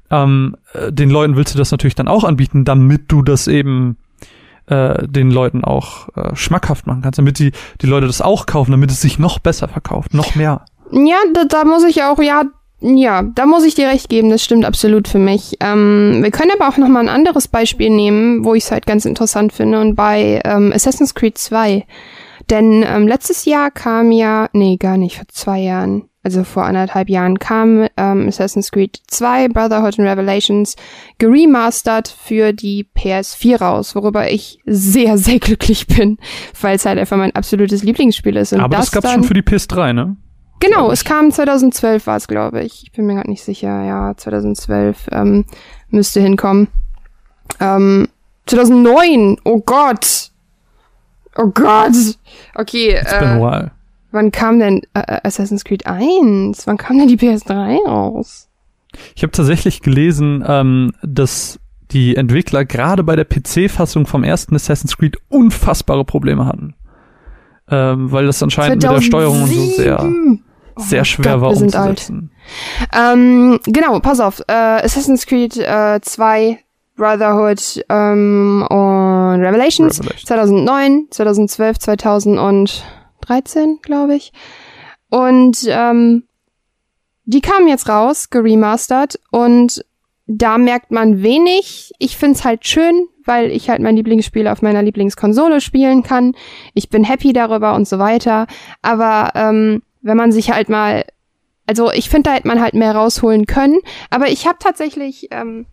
[0.09, 3.97] ähm, äh, den Leuten willst du das natürlich dann auch anbieten, damit du das eben
[4.67, 8.71] äh, den Leuten auch äh, schmackhaft machen kannst, damit die, die Leute das auch kaufen,
[8.71, 10.65] damit es sich noch besser verkauft, noch mehr.
[10.91, 12.43] Ja, da, da muss ich auch, ja,
[12.79, 15.57] ja, da muss ich dir recht geben, das stimmt absolut für mich.
[15.59, 18.85] Ähm, wir können aber auch noch mal ein anderes Beispiel nehmen, wo ich es halt
[18.85, 21.85] ganz interessant finde, und bei ähm, Assassin's Creed 2.
[22.49, 27.09] Denn ähm, letztes Jahr kam ja, nee, gar nicht, vor zwei Jahren, also vor anderthalb
[27.09, 30.75] Jahren kam ähm, Assassin's Creed 2, Brotherhood and Revelations,
[31.17, 36.17] geremastert für die PS4 raus, worüber ich sehr, sehr glücklich bin,
[36.61, 38.53] weil es halt einfach mein absolutes Lieblingsspiel ist.
[38.53, 40.15] Und Aber das, das gab's schon für die PS3, ne?
[40.59, 42.83] Genau, es kam 2012 war es, glaube ich.
[42.83, 43.83] Ich bin mir gerade nicht sicher.
[43.83, 45.45] Ja, 2012 ähm,
[45.89, 46.67] müsste hinkommen.
[47.59, 48.07] Ähm,
[48.47, 49.37] 2009.
[49.43, 50.26] Oh Gott.
[51.38, 51.93] Oh Gott.
[52.55, 53.71] Okay, It's been a äh, while.
[54.11, 56.65] wann kam denn äh, äh, Assassin's Creed 1?
[56.67, 58.49] Wann kam denn die PS3 raus?
[59.15, 61.59] Ich habe tatsächlich gelesen, ähm, dass
[61.91, 66.75] die Entwickler gerade bei der PC-Fassung vom ersten Assassin's Creed unfassbare Probleme hatten.
[67.69, 70.43] Ähm, weil das anscheinend mit der Steuerung und so sehr, 2007.
[70.75, 71.89] Oh sehr schwer Gott, war sind alt.
[71.89, 72.31] umzusetzen.
[72.95, 74.39] Ähm, genau, pass auf.
[74.47, 76.59] Äh, Assassin's Creed äh, 2,
[76.97, 80.25] Brotherhood ähm, und Revelations, Revelations.
[80.25, 84.33] 2009, 2012, 2013, glaube ich.
[85.09, 86.23] Und ähm,
[87.25, 89.85] die kamen jetzt raus, geremastert und
[90.25, 91.91] da merkt man wenig.
[91.99, 96.35] Ich find's halt schön, weil ich halt mein Lieblingsspiel auf meiner Lieblingskonsole spielen kann.
[96.73, 98.47] Ich bin happy darüber und so weiter.
[98.81, 101.05] Aber ähm, wenn man sich halt mal
[101.67, 103.79] also ich finde, da hätte man halt mehr rausholen können.
[104.09, 105.67] Aber ich habe tatsächlich, ähm,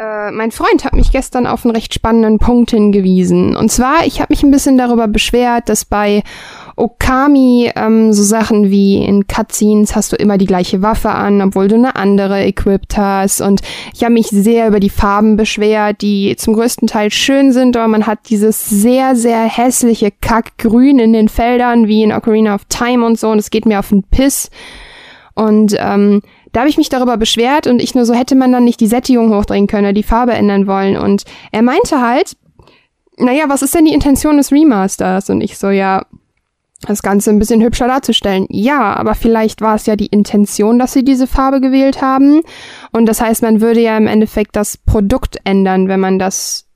[0.00, 3.54] äh, mein Freund hat mich gestern auf einen recht spannenden Punkt hingewiesen.
[3.54, 6.22] Und zwar, ich habe mich ein bisschen darüber beschwert, dass bei
[6.76, 11.68] Okami ähm, so Sachen wie in Cutscenes hast du immer die gleiche Waffe an, obwohl
[11.68, 13.42] du eine andere equipped hast.
[13.42, 13.60] Und
[13.92, 17.88] ich habe mich sehr über die Farben beschwert, die zum größten Teil schön sind, aber
[17.88, 23.04] man hat dieses sehr, sehr hässliche Kackgrün in den Feldern, wie in Ocarina of Time
[23.04, 23.28] und so.
[23.28, 24.50] Und es geht mir auf den Piss.
[25.34, 26.22] Und ähm,
[26.52, 28.86] da habe ich mich darüber beschwert und ich nur so, hätte man dann nicht die
[28.86, 30.96] Sättigung hochdrehen können, die Farbe ändern wollen.
[30.96, 32.36] Und er meinte halt,
[33.16, 35.30] naja, was ist denn die Intention des Remasters?
[35.30, 36.06] Und ich so, ja,
[36.82, 38.46] das Ganze ein bisschen hübscher darzustellen.
[38.48, 42.40] Ja, aber vielleicht war es ja die Intention, dass sie diese Farbe gewählt haben.
[42.92, 46.66] Und das heißt, man würde ja im Endeffekt das Produkt ändern, wenn man das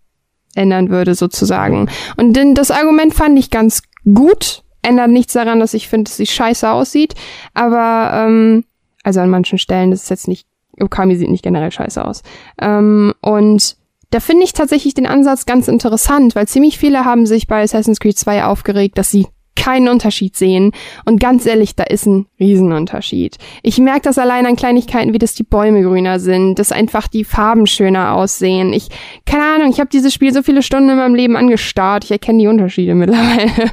[0.55, 1.89] ändern würde, sozusagen.
[2.17, 4.63] Und denn das Argument fand ich ganz gut.
[4.83, 7.15] Ändert nichts daran, dass ich finde, dass sie scheiße aussieht.
[7.55, 8.65] Aber, ähm,
[9.05, 10.47] also an manchen Stellen, das ist jetzt nicht,
[10.81, 12.23] Okami sieht nicht generell scheiße aus.
[12.61, 13.77] Ähm, und
[14.11, 18.01] da finde ich tatsächlich den Ansatz ganz interessant, weil ziemlich viele haben sich bei Assassin's
[18.01, 19.27] Creed 2 aufgeregt, dass sie
[19.57, 20.73] keinen Unterschied sehen.
[21.05, 23.39] Und ganz ehrlich, da ist ein Riesenunterschied.
[23.63, 27.25] Ich merke das allein an Kleinigkeiten, wie dass die Bäume grüner sind, dass einfach die
[27.25, 28.73] Farben schöner aussehen.
[28.73, 28.89] Ich,
[29.27, 32.05] keine Ahnung, ich habe dieses Spiel so viele Stunden in meinem Leben angestarrt.
[32.05, 33.71] Ich erkenne die Unterschiede mittlerweile.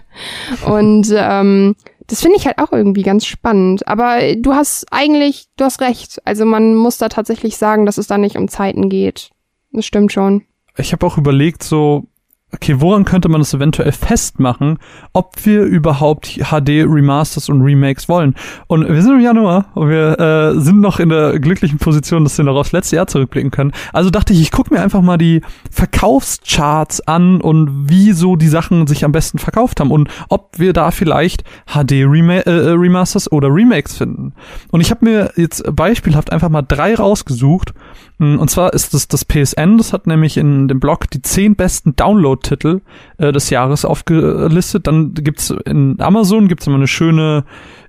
[0.66, 1.76] Und ähm,
[2.08, 3.88] das finde ich halt auch irgendwie ganz spannend.
[3.88, 6.22] Aber du hast eigentlich, du hast recht.
[6.26, 9.32] Also man muss da tatsächlich sagen, dass es da nicht um Zeiten geht.
[9.72, 10.44] Das stimmt schon.
[10.78, 12.08] Ich habe auch überlegt, so
[12.54, 14.78] okay, woran könnte man das eventuell festmachen,
[15.14, 18.36] ob wir überhaupt HD Remasters und Remakes wollen?
[18.68, 22.38] Und wir sind im Januar und wir äh, sind noch in der glücklichen Position, dass
[22.38, 23.72] wir noch aufs letzte Jahr zurückblicken können.
[23.94, 25.42] Also dachte ich, ich gucke mir einfach mal die
[25.72, 30.74] Verkaufscharts an und wie so die Sachen sich am besten verkauft haben und ob wir
[30.74, 34.34] da vielleicht HD Rema äh, Remasters oder Remakes finden.
[34.72, 37.74] Und ich habe mir jetzt beispielhaft einfach mal drei rausgesucht
[38.22, 41.96] und zwar ist das das PSN, das hat nämlich in dem Blog die zehn besten
[41.96, 42.82] Download-Titel
[43.18, 44.88] äh, des Jahres aufgelistet.
[44.88, 47.44] Dann gibt's in Amazon gibt's immer eine schöne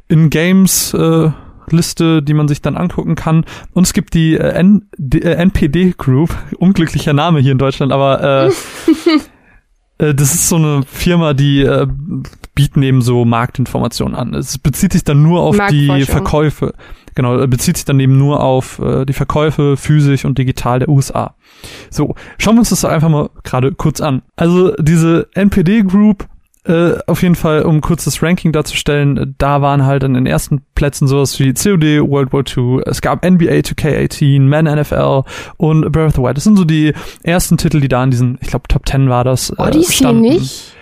[0.08, 1.30] In-Games äh,
[1.70, 3.44] Liste, die man sich dann angucken kann.
[3.72, 8.50] Und es gibt die, äh, äh, NPD Group, unglücklicher Name hier in Deutschland, aber äh,
[10.02, 11.86] äh, das ist so eine Firma, die äh,
[12.54, 14.34] bieten eben so Marktinformationen an.
[14.34, 16.74] Es bezieht sich dann nur auf die Verkäufe.
[17.14, 21.34] Genau, bezieht sich dann eben nur auf äh, die Verkäufe physisch und digital der USA.
[21.90, 24.22] So, schauen wir uns das einfach mal gerade kurz an.
[24.34, 26.26] Also diese NPD Group
[26.64, 30.62] äh, auf jeden Fall, um kurz das Ranking darzustellen, da waren halt an den ersten
[30.74, 35.22] Plätzen sowas wie COD World War II, es gab NBA 2K18, Man NFL
[35.56, 36.36] und Breath of the Wild.
[36.36, 36.92] Das sind so die
[37.22, 39.50] ersten Titel, die da in diesen, ich glaube Top 10 war das.
[39.50, 40.22] Äh, Odyssey standen.
[40.22, 40.74] nicht?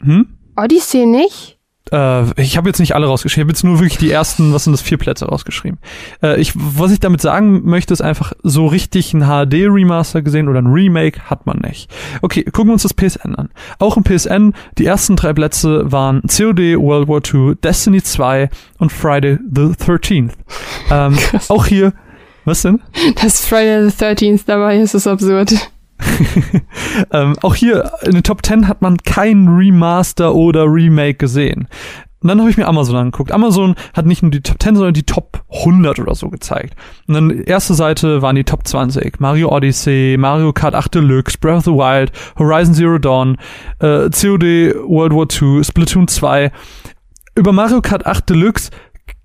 [0.00, 0.28] Hm?
[0.56, 1.59] Odyssey nicht?
[1.92, 4.64] Äh, ich habe jetzt nicht alle rausgeschrieben, ich habe jetzt nur wirklich die ersten, was
[4.64, 5.78] sind das, vier Plätze rausgeschrieben.
[6.22, 10.60] Äh, ich, was ich damit sagen möchte, ist einfach, so richtig ein HD-Remaster gesehen oder
[10.60, 11.90] ein Remake hat man nicht.
[12.22, 13.50] Okay, gucken wir uns das PSN an.
[13.78, 18.92] Auch im PSN, die ersten drei Plätze waren COD World War II, Destiny 2 und
[18.92, 20.32] Friday the 13th.
[20.90, 21.18] Ähm,
[21.48, 21.92] auch hier,
[22.44, 22.80] was denn?
[23.20, 25.52] Dass Friday the 13th dabei ist, ist absurd.
[27.12, 31.68] ähm, auch hier in den Top 10 hat man kein Remaster oder Remake gesehen.
[32.22, 33.32] Und dann habe ich mir Amazon angeguckt.
[33.32, 36.74] Amazon hat nicht nur die Top 10, sondern die Top 100 oder so gezeigt.
[37.08, 39.20] Und dann erste Seite waren die Top 20.
[39.20, 43.38] Mario Odyssey, Mario Kart 8 Deluxe, Breath of the Wild, Horizon Zero Dawn,
[43.78, 46.52] äh, COD World War II, Splatoon 2.
[47.36, 48.70] Über Mario Kart 8 Deluxe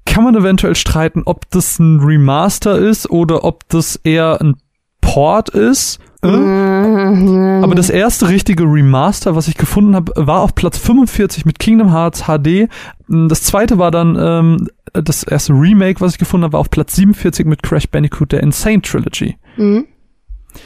[0.05, 4.55] kann man eventuell streiten, ob das ein Remaster ist oder ob das eher ein
[5.01, 5.99] Port ist
[6.29, 7.63] äh?
[7.63, 11.91] Aber das erste richtige Remaster, was ich gefunden habe, war auf Platz 45 mit Kingdom
[11.91, 12.69] Hearts HD.
[13.07, 16.95] Das zweite war dann ähm, das erste Remake, was ich gefunden habe, war auf Platz
[16.95, 19.37] 47 mit Crash Bandicoot der Insane Trilogy.
[19.57, 19.85] Mhm.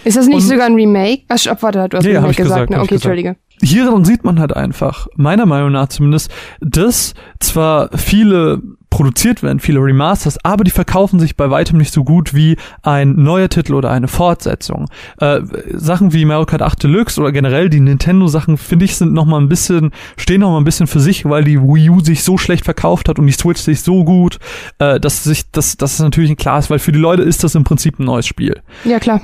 [0.04, 1.24] Ist das nicht Und, sogar ein Remake?
[1.30, 2.68] Ach, warte, du hast ja, Remake gesagt.
[2.68, 2.82] gesagt ne?
[2.82, 3.36] Okay, Entschuldige.
[3.62, 6.32] Hierin sieht man halt einfach, meiner Meinung nach zumindest,
[6.62, 12.04] dass zwar viele produziert werden, viele Remasters, aber die verkaufen sich bei weitem nicht so
[12.04, 14.88] gut wie ein neuer Titel oder eine Fortsetzung.
[15.20, 15.42] Äh,
[15.74, 19.40] Sachen wie Mario Kart 8 Deluxe oder generell die Nintendo-Sachen, finde ich, sind noch mal
[19.40, 22.38] ein bisschen, stehen noch mal ein bisschen für sich, weil die Wii U sich so
[22.38, 24.40] schlecht verkauft hat und die Switch sich so gut,
[24.80, 27.56] äh, dass sich, dass, dass es natürlich klar ist, weil für die Leute ist das
[27.56, 28.62] im Prinzip ein neues Spiel.
[28.86, 29.22] Ja, klar.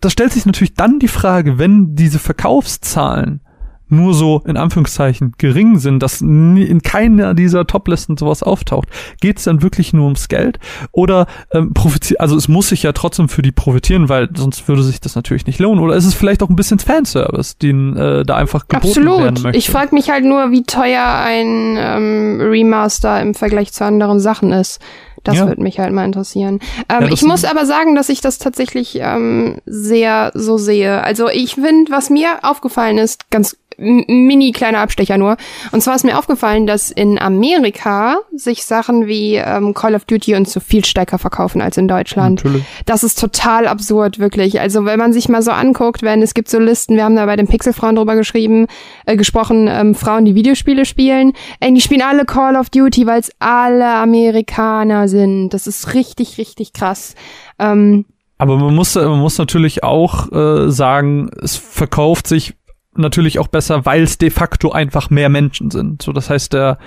[0.00, 3.42] Da stellt sich natürlich dann die Frage, wenn diese Verkaufszahlen
[3.88, 8.88] nur so in Anführungszeichen gering sind, dass in keiner dieser Toplisten sowas auftaucht,
[9.20, 10.58] geht es dann wirklich nur ums Geld
[10.92, 14.82] oder ähm, profitiert, also es muss sich ja trotzdem für die profitieren, weil sonst würde
[14.82, 18.24] sich das natürlich nicht lohnen oder ist es vielleicht auch ein bisschen Fanservice, den äh,
[18.24, 19.18] da einfach geboten Absolut.
[19.22, 19.58] werden möchte.
[19.58, 24.52] Ich frage mich halt nur, wie teuer ein ähm, Remaster im Vergleich zu anderen Sachen
[24.52, 24.80] ist.
[25.24, 25.48] Das ja.
[25.48, 26.60] würde mich halt mal interessieren.
[26.90, 31.02] Ähm, ja, ich muss aber sagen, dass ich das tatsächlich ähm, sehr so sehe.
[31.02, 35.36] Also ich finde, was mir aufgefallen ist, ganz mini kleiner Abstecher nur.
[35.72, 40.34] Und zwar ist mir aufgefallen, dass in Amerika sich Sachen wie ähm, Call of Duty
[40.34, 42.44] und so viel stärker verkaufen als in Deutschland.
[42.44, 42.64] Natürlich.
[42.86, 44.60] Das ist total absurd, wirklich.
[44.60, 47.26] Also wenn man sich mal so anguckt, wenn es gibt so Listen, wir haben da
[47.26, 48.66] bei den Pixelfrauen drüber geschrieben,
[49.06, 53.20] äh, gesprochen, ähm, Frauen, die Videospiele spielen, ey, die spielen alle Call of Duty, weil
[53.20, 55.50] es alle Amerikaner sind.
[55.50, 57.14] Das ist richtig, richtig krass.
[57.58, 58.06] Ähm,
[58.38, 62.54] aber man muss, man muss natürlich auch äh, sagen, es verkauft sich
[62.96, 66.02] natürlich auch besser, weil es de facto einfach mehr Menschen sind.
[66.02, 66.78] So, das heißt, der,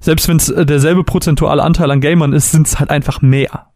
[0.00, 3.68] selbst wenn es äh, derselbe prozentuale Anteil an Gamern ist, sind es halt einfach mehr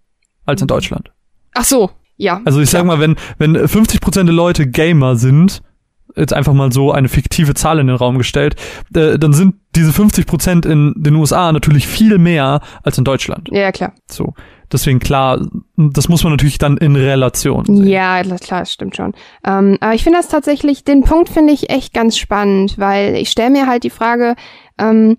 [0.47, 1.11] als in Deutschland.
[1.55, 2.41] Ach so, ja.
[2.45, 5.63] Also ich sag mal, wenn, wenn 50 Prozent der Leute Gamer sind,
[6.17, 8.57] jetzt einfach mal so eine fiktive Zahl in den Raum gestellt,
[8.95, 13.49] äh, dann sind diese 50 Prozent in den USA natürlich viel mehr als in Deutschland.
[13.53, 13.93] Ja, klar.
[14.11, 14.35] So.
[14.73, 15.47] Deswegen klar,
[15.77, 17.87] das muss man natürlich dann in Relation sehen.
[17.87, 19.15] Ja, klar, das stimmt schon.
[19.45, 23.31] Ähm, aber ich finde das tatsächlich, den Punkt finde ich echt ganz spannend, weil ich
[23.31, 24.37] stelle mir halt die Frage,
[24.79, 25.17] ähm,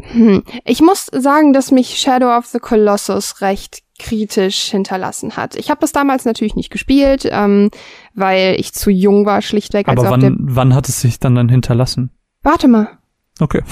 [0.00, 5.56] hm, ich muss sagen, dass mich Shadow of the Colossus recht kritisch hinterlassen hat.
[5.56, 7.70] Ich habe das damals natürlich nicht gespielt, ähm,
[8.14, 9.88] weil ich zu jung war, schlichtweg.
[9.88, 12.10] Aber wann, wann hat es sich dann dann hinterlassen?
[12.42, 12.98] Warte mal.
[13.40, 13.62] Okay.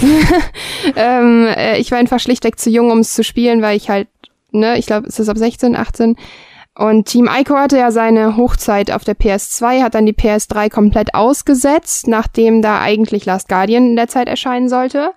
[0.96, 4.08] ähm, äh, ich war einfach schlichtweg zu jung, um es zu spielen, weil ich halt,
[4.60, 6.16] ne, ich glaube, es ist ab 16, 18.
[6.78, 11.14] Und Team Ico hatte ja seine Hochzeit auf der PS2, hat dann die PS3 komplett
[11.14, 15.12] ausgesetzt, nachdem da eigentlich Last Guardian in der Zeit erscheinen sollte.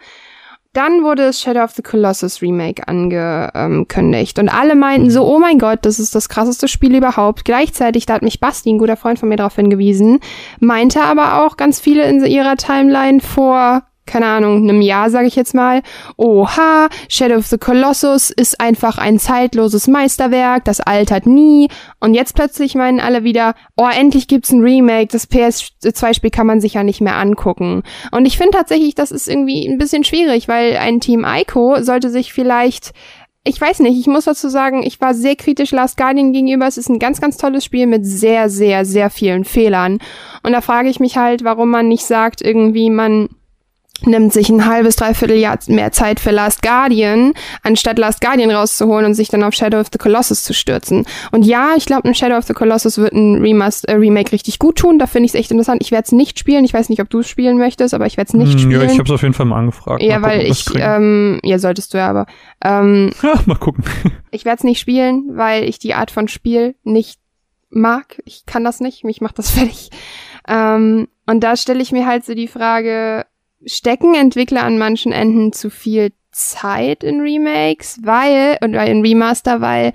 [0.72, 5.58] Dann wurde das Shadow of the Colossus Remake angekündigt und alle meinten so, oh mein
[5.58, 7.44] Gott, das ist das krasseste Spiel überhaupt.
[7.44, 10.20] Gleichzeitig, da hat mich Basti, ein guter Freund von mir, darauf hingewiesen,
[10.60, 15.36] meinte aber auch ganz viele in ihrer Timeline vor keine Ahnung, einem Jahr, sage ich
[15.36, 15.82] jetzt mal,
[16.18, 21.70] oha, Shadow of the Colossus ist einfach ein zeitloses Meisterwerk, das altert nie.
[22.00, 26.60] Und jetzt plötzlich meinen alle wieder, oh, endlich gibt's ein Remake, das PS2-Spiel kann man
[26.60, 27.84] sich ja nicht mehr angucken.
[28.12, 32.10] Und ich finde tatsächlich, das ist irgendwie ein bisschen schwierig, weil ein Team Ico sollte
[32.10, 32.92] sich vielleicht
[33.46, 36.68] ich weiß nicht, ich muss dazu sagen, ich war sehr kritisch Last Guardian gegenüber.
[36.68, 40.00] Es ist ein ganz, ganz tolles Spiel mit sehr, sehr, sehr vielen Fehlern.
[40.44, 43.30] Und da frage ich mich halt, warum man nicht sagt, irgendwie, man
[44.06, 47.34] nimmt sich ein halbes, dreiviertel Jahr mehr Zeit für Last Guardian,
[47.64, 51.06] anstatt Last Guardian rauszuholen und sich dann auf Shadow of the Colossus zu stürzen.
[51.32, 54.60] Und ja, ich glaube, ein Shadow of the Colossus wird ein Remaster, äh, Remake richtig
[54.60, 55.00] gut tun.
[55.00, 55.82] Da finde ich es echt interessant.
[55.82, 56.66] Ich werde es nicht spielen.
[56.66, 58.82] Ich weiß nicht, ob du es spielen möchtest, aber ich werde es nicht hm, spielen.
[58.82, 60.02] Ja, ich habe es auf jeden Fall mal angefragt.
[60.02, 62.26] Ja, mal weil gucken, ich, ähm, ja, solltest du ja, aber
[62.64, 63.84] ähm, ja, mal gucken.
[64.32, 67.20] ich werde es nicht spielen, weil ich die Art von Spiel nicht
[67.70, 68.22] mag.
[68.26, 69.04] Ich kann das nicht.
[69.04, 69.90] Mich macht das fertig.
[70.48, 73.26] Ähm, und da stelle ich mir halt so die Frage,
[73.66, 79.94] stecken Entwickler an manchen Enden zu viel Zeit in Remakes, weil, oder in Remaster, weil,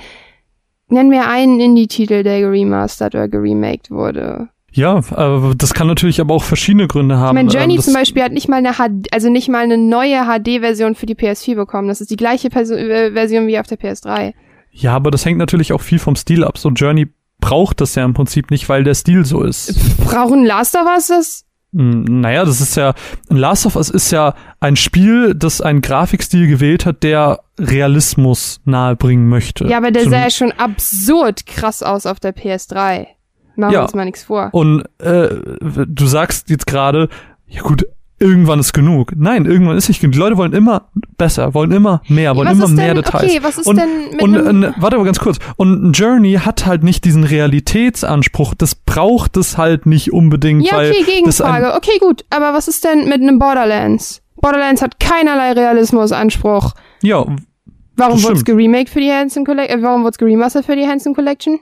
[0.88, 4.48] nennen wir einen Indie-Titel, der geremastert oder geremaked wurde.
[4.72, 7.36] Ja, äh, das kann natürlich aber auch verschiedene Gründe haben.
[7.36, 9.78] Ich meine, Journey ähm, zum Beispiel hat nicht mal eine HD, also nicht mal eine
[9.78, 11.86] neue HD-Version für die PS4 bekommen.
[11.86, 14.34] Das ist die gleiche Perso äh, Version wie auf der PS3.
[14.72, 16.58] Ja, aber das hängt natürlich auch viel vom Stil ab.
[16.58, 17.06] So Journey
[17.40, 19.96] braucht das ja im Prinzip nicht, weil der Stil so ist.
[20.04, 21.44] Brauchen Last of Us das?
[21.74, 22.94] Hm, naja, das ist ja,
[23.28, 29.28] Last of Us ist ja ein Spiel, das einen Grafikstil gewählt hat, der Realismus nahebringen
[29.28, 29.66] möchte.
[29.66, 33.06] Ja, aber der sah ja schon absurd krass aus auf der PS3.
[33.56, 34.48] Machen wir uns mal nichts vor.
[34.52, 35.28] Und äh,
[35.60, 37.08] du sagst jetzt gerade,
[37.46, 37.86] ja gut,
[38.24, 39.12] irgendwann ist genug.
[39.16, 40.12] Nein, irgendwann ist nicht genug.
[40.12, 43.30] Die Leute wollen immer besser, wollen immer mehr, wollen was immer mehr denn, Details.
[43.30, 45.38] Okay, was ist und, denn mit und, und, warte mal ganz kurz.
[45.56, 48.54] Und Journey hat halt nicht diesen Realitätsanspruch.
[48.54, 50.66] Das braucht es halt nicht unbedingt.
[50.66, 51.74] Ja, okay, Gegenfrage.
[51.74, 52.24] Okay, gut.
[52.30, 54.22] Aber was ist denn mit einem Borderlands?
[54.36, 56.72] Borderlands hat keinerlei Realismusanspruch.
[57.02, 57.26] Ja.
[57.96, 59.78] Warum wurde es geremaked für die Hanson Collection?
[59.78, 61.60] Äh, warum wurde es geremastert für die Hanson Collection?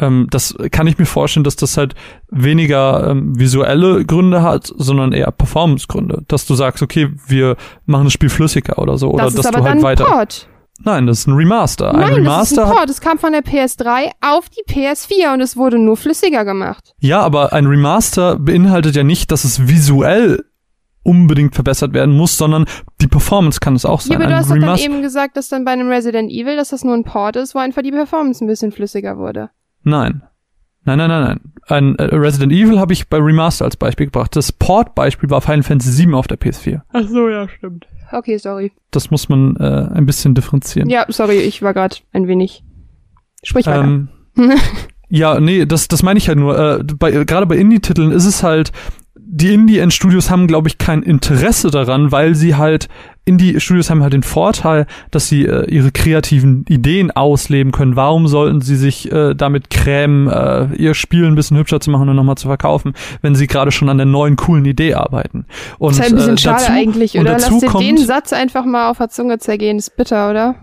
[0.00, 1.94] Ähm, das kann ich mir vorstellen, dass das halt
[2.30, 6.24] weniger ähm, visuelle Gründe hat, sondern eher Performance-Gründe.
[6.28, 9.12] Dass du sagst, okay, wir machen das Spiel flüssiger oder so.
[9.12, 10.04] Das oder ist dass aber du halt dann weiter.
[10.04, 10.48] Port.
[10.82, 11.92] Nein, das ist ein Remaster.
[11.92, 12.90] Nein, ein Remaster das ist ein Port.
[12.90, 16.94] Es kam von der PS3 auf die PS4 und es wurde nur flüssiger gemacht.
[17.00, 20.44] Ja, aber ein Remaster beinhaltet ja nicht, dass es visuell
[21.02, 22.66] unbedingt verbessert werden muss, sondern
[23.00, 24.12] die Performance kann es auch sein.
[24.12, 26.70] Ja, aber du hast doch dann eben gesagt, dass dann bei einem Resident Evil, dass
[26.70, 29.50] das nur ein Port ist, wo einfach die Performance ein bisschen flüssiger wurde.
[29.82, 30.22] Nein.
[30.84, 31.40] Nein, nein, nein, nein.
[31.68, 34.34] Ein äh, Resident Evil habe ich bei Remaster als Beispiel gebracht.
[34.34, 36.80] Das Port-Beispiel war Final Fantasy VII auf der PS4.
[36.92, 37.86] Ach so, ja, stimmt.
[38.12, 38.72] Okay, sorry.
[38.90, 40.88] Das muss man äh, ein bisschen differenzieren.
[40.88, 42.64] Ja, sorry, ich war gerade ein wenig.
[43.42, 43.84] Sprich weiter.
[43.84, 44.08] Ähm,
[45.08, 46.58] ja, nee, das, das meine ich halt nur.
[46.58, 48.72] Äh, bei, Gerade bei Indie-Titeln ist es halt,
[49.32, 52.88] die Indie-Studios haben, glaube ich, kein Interesse daran, weil sie halt,
[53.24, 57.94] Indie-Studios haben halt den Vorteil, dass sie äh, ihre kreativen Ideen ausleben können.
[57.94, 62.08] Warum sollten sie sich äh, damit krämen, äh, ihr Spiel ein bisschen hübscher zu machen
[62.08, 65.46] und nochmal zu verkaufen, wenn sie gerade schon an der neuen, coolen Idee arbeiten?
[65.78, 67.32] Und, das ist halt ein bisschen äh, schade dazu, eigentlich, oder?
[67.32, 70.56] Lass dir kommt, den Satz einfach mal auf der Zunge zergehen, ist bitter, oder?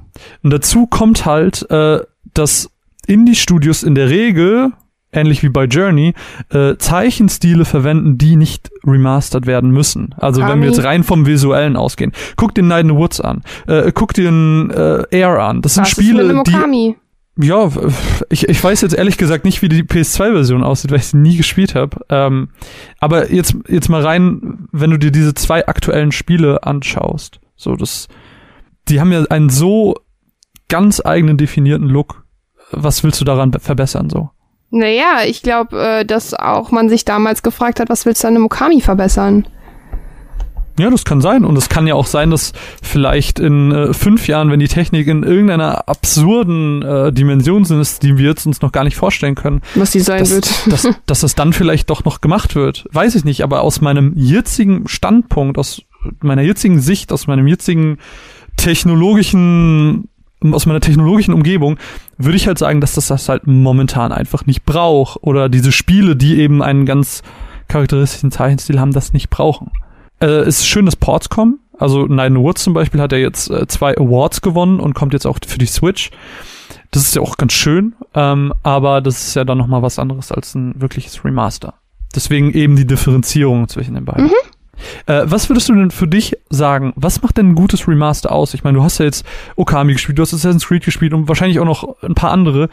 [0.44, 2.00] Und dazu kommt halt, äh,
[2.34, 2.70] dass
[3.06, 4.74] Indie-Studios in der Regel
[5.12, 6.14] ähnlich wie bei Journey,
[6.50, 10.14] äh, Zeichenstile verwenden, die nicht remastert werden müssen.
[10.18, 10.54] Also Kami.
[10.54, 12.12] wenn wir jetzt rein vom Visuellen ausgehen.
[12.36, 13.44] Guck dir Night in the Woods an.
[13.68, 15.62] Äh, guck dir äh, Air an.
[15.62, 16.96] Das sind Was Spiele, die...
[17.40, 17.70] Ja,
[18.30, 21.38] ich, ich weiß jetzt ehrlich gesagt nicht, wie die PS2-Version aussieht, weil ich sie nie
[21.38, 22.04] gespielt habe.
[22.10, 22.50] Ähm,
[23.00, 27.40] aber jetzt, jetzt mal rein, wenn du dir diese zwei aktuellen Spiele anschaust.
[27.56, 28.08] So, das,
[28.88, 29.96] die haben ja einen so
[30.68, 32.24] ganz eigenen definierten Look.
[32.72, 34.32] Was willst du daran verbessern, so?
[34.70, 38.36] Naja, ich glaube, äh, dass auch man sich damals gefragt hat, was willst du an
[38.36, 39.48] einem Okami verbessern?
[40.80, 41.44] Ja, das kann sein.
[41.44, 42.54] Und es kann ja auch sein, dass
[42.84, 48.18] vielleicht in äh, fünf Jahren, wenn die Technik in irgendeiner absurden äh, Dimension ist, die
[48.18, 51.24] wir jetzt uns noch gar nicht vorstellen können, was die sein dass, wird, dass, dass
[51.24, 52.86] es dann vielleicht doch noch gemacht wird.
[52.92, 53.44] Weiß ich nicht.
[53.44, 55.82] Aber aus meinem jetzigen Standpunkt, aus
[56.22, 57.98] meiner jetzigen Sicht, aus meinem jetzigen
[58.56, 60.10] technologischen
[60.52, 61.78] aus meiner technologischen Umgebung
[62.18, 66.16] würde ich halt sagen, dass das das halt momentan einfach nicht braucht oder diese Spiele,
[66.16, 67.24] die eben einen ganz
[67.68, 69.72] charakteristischen Zeichenstil haben, das nicht brauchen.
[70.20, 71.60] Äh, es ist schön, dass Ports kommen.
[71.78, 75.28] Also Nine Woods zum Beispiel hat er jetzt äh, zwei Awards gewonnen und kommt jetzt
[75.28, 76.12] auch für die Switch.
[76.92, 80.32] Das ist ja auch ganz schön, ähm, aber das ist ja dann nochmal was anderes
[80.32, 81.74] als ein wirkliches Remaster.
[82.16, 84.26] Deswegen eben die Differenzierung zwischen den beiden.
[84.26, 84.32] Mhm.
[85.06, 86.94] Äh, was würdest du denn für dich sagen?
[86.96, 88.54] Was macht denn ein gutes Remaster aus?
[88.54, 89.26] Ich meine, du hast ja jetzt
[89.56, 92.70] Okami gespielt, du hast Assassin's Creed gespielt und wahrscheinlich auch noch ein paar andere.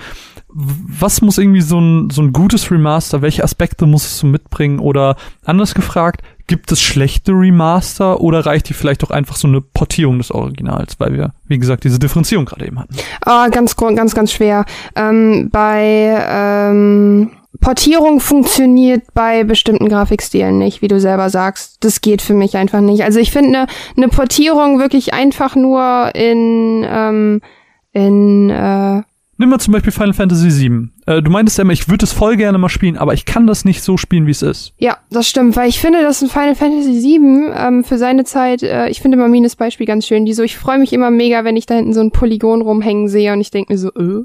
[0.49, 4.79] Was muss irgendwie so ein, so ein gutes Remaster, welche Aspekte muss es so mitbringen?
[4.79, 9.61] Oder anders gefragt, gibt es schlechte Remaster oder reicht die vielleicht auch einfach so eine
[9.61, 12.95] Portierung des Originals, weil wir, wie gesagt, diese Differenzierung gerade eben hatten?
[13.23, 14.65] Ah, ganz, ganz, ganz schwer.
[14.95, 17.31] Ähm, bei ähm
[17.61, 21.85] Portierung funktioniert bei bestimmten Grafikstilen nicht, wie du selber sagst.
[21.85, 23.05] Das geht für mich einfach nicht.
[23.05, 27.41] Also ich finde eine ne Portierung wirklich einfach nur in ähm,
[27.93, 29.03] in äh,
[29.37, 30.89] Nimm mal zum Beispiel Final Fantasy VII.
[31.07, 33.49] Äh, du meintest ja immer, ich würde es voll gerne mal spielen, aber ich kann
[33.49, 34.73] das nicht so spielen, wie es ist.
[34.79, 38.63] Ja, das stimmt, weil ich finde, dass ein Final Fantasy VII ähm, für seine Zeit,
[38.63, 41.57] äh, ich finde Mamines Beispiel ganz schön, die so, ich freue mich immer mega, wenn
[41.57, 44.25] ich da hinten so ein Polygon rumhängen sehe und ich denke mir so, äh,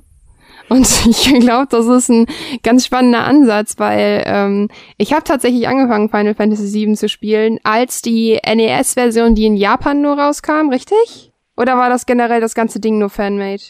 [0.69, 2.25] und ich glaube, das ist ein
[2.63, 8.01] ganz spannender Ansatz, weil ähm, ich habe tatsächlich angefangen, Final Fantasy VII zu spielen, als
[8.01, 11.31] die NES-Version, die in Japan nur rauskam, richtig?
[11.57, 13.63] Oder war das generell das ganze Ding nur Fanmade?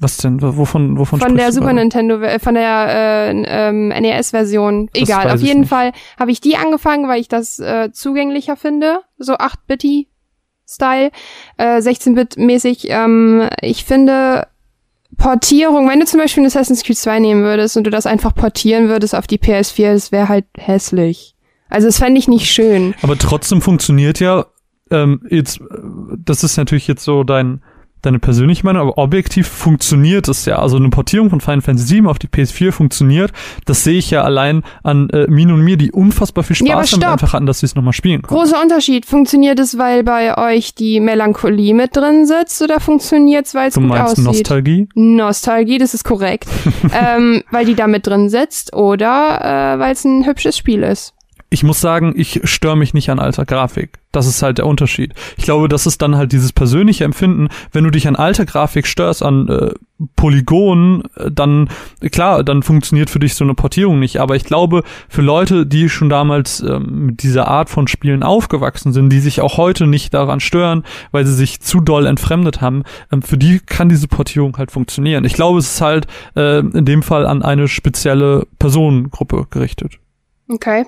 [0.00, 0.40] Was denn?
[0.40, 4.90] Wovon, wovon Von der Super Nintendo, äh, von der äh, ähm, NES-Version.
[4.94, 9.00] Egal, auf jeden Fall habe ich die angefangen, weil ich das äh, zugänglicher finde.
[9.18, 11.10] So 8-Bitty-Style,
[11.56, 12.86] äh, 16-Bit-mäßig.
[12.90, 14.46] Ähm, ich finde,
[15.18, 18.34] Portierung, wenn du zum Beispiel ein Assassin's Creed 2 nehmen würdest und du das einfach
[18.34, 21.34] portieren würdest auf die PS4, das wäre halt hässlich.
[21.68, 22.94] Also das fände ich nicht schön.
[23.02, 24.46] Aber trotzdem funktioniert ja
[24.90, 25.60] ähm, jetzt,
[26.16, 27.62] das ist natürlich jetzt so dein
[28.02, 30.58] deine persönliche Meinung, aber objektiv funktioniert es ja.
[30.58, 33.32] Also eine Portierung von Final Fantasy VII auf die PS4 funktioniert.
[33.64, 36.98] Das sehe ich ja allein an äh, Min und mir, die unfassbar viel Spaß ja,
[36.98, 38.40] damit einfach hatten, dass sie es nochmal spielen können.
[38.40, 39.06] Großer Unterschied.
[39.06, 43.74] Funktioniert es, weil bei euch die Melancholie mit drin sitzt oder funktioniert es, weil es
[43.74, 44.24] gut meinst aussieht?
[44.24, 44.88] Nostalgie?
[44.94, 46.48] Nostalgie, das ist korrekt.
[46.92, 51.14] ähm, weil die da mit drin sitzt oder äh, weil es ein hübsches Spiel ist
[51.50, 53.98] ich muss sagen, ich störe mich nicht an alter Grafik.
[54.12, 55.14] Das ist halt der Unterschied.
[55.36, 57.48] Ich glaube, das ist dann halt dieses persönliche Empfinden.
[57.72, 59.70] Wenn du dich an alter Grafik störst, an äh,
[60.16, 61.70] Polygonen, äh, dann
[62.12, 64.18] klar, dann funktioniert für dich so eine Portierung nicht.
[64.18, 68.92] Aber ich glaube, für Leute, die schon damals ähm, mit dieser Art von Spielen aufgewachsen
[68.92, 72.84] sind, die sich auch heute nicht daran stören, weil sie sich zu doll entfremdet haben,
[73.10, 75.24] ähm, für die kann diese Portierung halt funktionieren.
[75.24, 79.98] Ich glaube, es ist halt äh, in dem Fall an eine spezielle Personengruppe gerichtet.
[80.50, 80.86] Okay,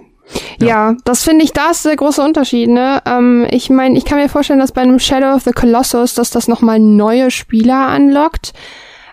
[0.61, 2.69] ja, ja das finde ich, da ist der große Unterschied.
[2.69, 3.03] Ne?
[3.07, 6.31] Ähm, ich meine, ich kann mir vorstellen, dass bei einem Shadow of the Colossus, dass
[6.31, 8.53] das nochmal neue Spieler anlockt.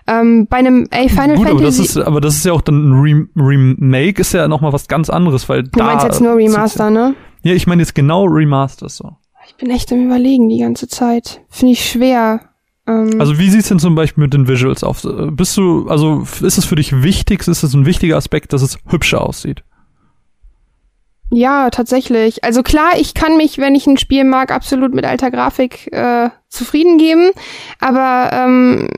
[0.06, 1.52] Ähm, bei einem ey, Final Gut, Fantasy.
[1.52, 4.88] Aber das, ist, aber das ist ja auch dann ein Remake, ist ja nochmal was
[4.88, 5.78] ganz anderes, weil du da.
[5.78, 7.14] Du meinst jetzt nur Remaster, ne?
[7.42, 9.16] Ja, ich meine jetzt genau Remaster so.
[9.46, 11.42] Ich bin echt im Überlegen die ganze Zeit.
[11.48, 12.40] Finde ich schwer.
[12.86, 15.06] Ähm, also wie sieht's denn zum Beispiel mit den Visuals aus?
[15.32, 18.78] Bist du, also ist es für dich wichtig, ist es ein wichtiger Aspekt, dass es
[18.86, 19.62] hübscher aussieht?
[21.30, 22.42] Ja, tatsächlich.
[22.42, 26.30] Also klar, ich kann mich, wenn ich ein Spiel mag, absolut mit alter Grafik äh,
[26.48, 27.30] zufrieden geben.
[27.80, 28.88] Aber ähm,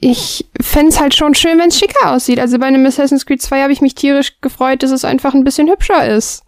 [0.00, 2.38] ich fände halt schon schön, wenn es schicker aussieht.
[2.38, 5.44] Also bei einem Assassin's Creed 2 habe ich mich tierisch gefreut, dass es einfach ein
[5.44, 6.44] bisschen hübscher ist.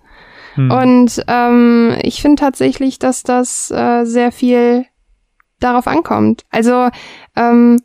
[0.54, 0.70] Hm.
[0.70, 4.86] Und ähm, ich finde tatsächlich, dass das äh, sehr viel
[5.58, 6.44] darauf ankommt.
[6.50, 6.88] Also
[7.34, 7.80] ähm,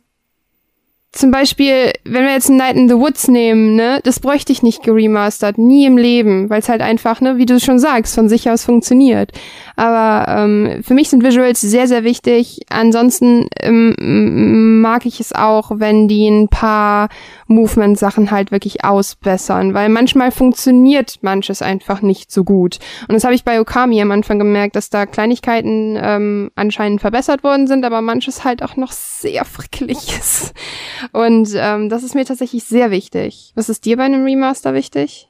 [1.12, 4.82] zum Beispiel, wenn wir jetzt Night in the Woods nehmen, ne, das bräuchte ich nicht
[4.82, 8.50] geremastert, nie im Leben, weil es halt einfach, ne, wie du schon sagst, von sich
[8.50, 9.32] aus funktioniert.
[9.78, 12.62] Aber ähm, für mich sind Visuals sehr, sehr wichtig.
[12.68, 17.08] Ansonsten ähm, mag ich es auch, wenn die ein paar
[17.46, 22.80] Movement-Sachen halt wirklich ausbessern, weil manchmal funktioniert manches einfach nicht so gut.
[23.06, 27.44] Und das habe ich bei Okami am Anfang gemerkt, dass da Kleinigkeiten ähm, anscheinend verbessert
[27.44, 30.54] worden sind, aber manches halt auch noch sehr frickelig ist.
[31.12, 33.52] Und ähm, das ist mir tatsächlich sehr wichtig.
[33.54, 35.28] Was ist dir bei einem Remaster wichtig?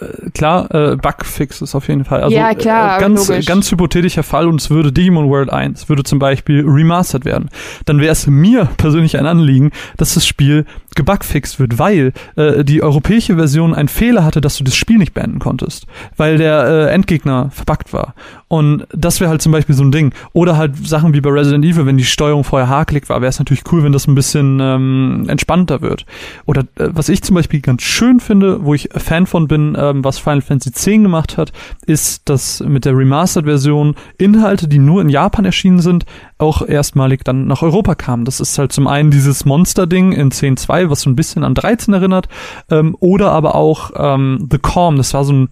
[0.00, 2.22] Äh, klar, äh, Bugfix ist auf jeden Fall.
[2.22, 3.46] Also, ja, klar, äh, ganz, logisch.
[3.46, 7.48] ganz hypothetischer Fall und es würde Digimon World 1 würde zum Beispiel remastered werden.
[7.86, 10.66] Dann wäre es mir persönlich ein Anliegen, dass das Spiel
[10.96, 15.14] gebugfixt wird, weil äh, die europäische Version einen Fehler hatte, dass du das Spiel nicht
[15.14, 15.86] beenden konntest,
[16.16, 18.14] weil der äh, Endgegner verbuggt war.
[18.48, 20.12] Und das wäre halt zum Beispiel so ein Ding.
[20.32, 23.38] Oder halt Sachen wie bei Resident Evil, wenn die Steuerung vorher hakelig war, wäre es
[23.38, 26.06] natürlich cool, wenn das ein bisschen ähm, entspannter wird.
[26.46, 30.04] Oder äh, was ich zum Beispiel ganz schön finde, wo ich Fan von bin, ähm,
[30.04, 31.52] was Final Fantasy X gemacht hat,
[31.86, 36.06] ist, dass mit der Remastered-Version Inhalte, die nur in Japan erschienen sind,
[36.38, 38.24] auch erstmalig dann nach Europa kamen.
[38.24, 41.94] Das ist halt zum einen dieses Monster-Ding in 10.2, was so ein bisschen an 13
[41.94, 42.28] erinnert,
[42.70, 45.48] ähm, oder aber auch ähm, The Calm, das war so ein,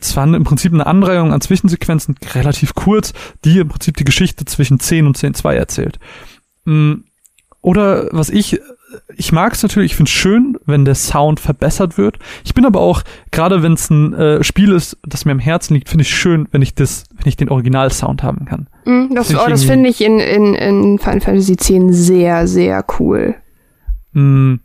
[0.00, 3.12] es war im Prinzip eine Anreihung an Zwischensequenzen, relativ kurz,
[3.44, 5.98] die im Prinzip die Geschichte zwischen 10 und 10.2 erzählt.
[6.64, 6.94] Mm,
[7.60, 8.60] oder was ich
[9.16, 12.18] ich mag es natürlich, ich finde es schön, wenn der Sound verbessert wird.
[12.44, 15.74] Ich bin aber auch, gerade wenn es ein äh, Spiel ist, das mir am Herzen
[15.74, 18.68] liegt, finde ich schön, wenn ich das, wenn ich den Original-Sound haben kann.
[18.84, 23.34] Mm, das oh, das finde ich in, in, in Final Fantasy X sehr, sehr cool.
[24.18, 24.60] Mm,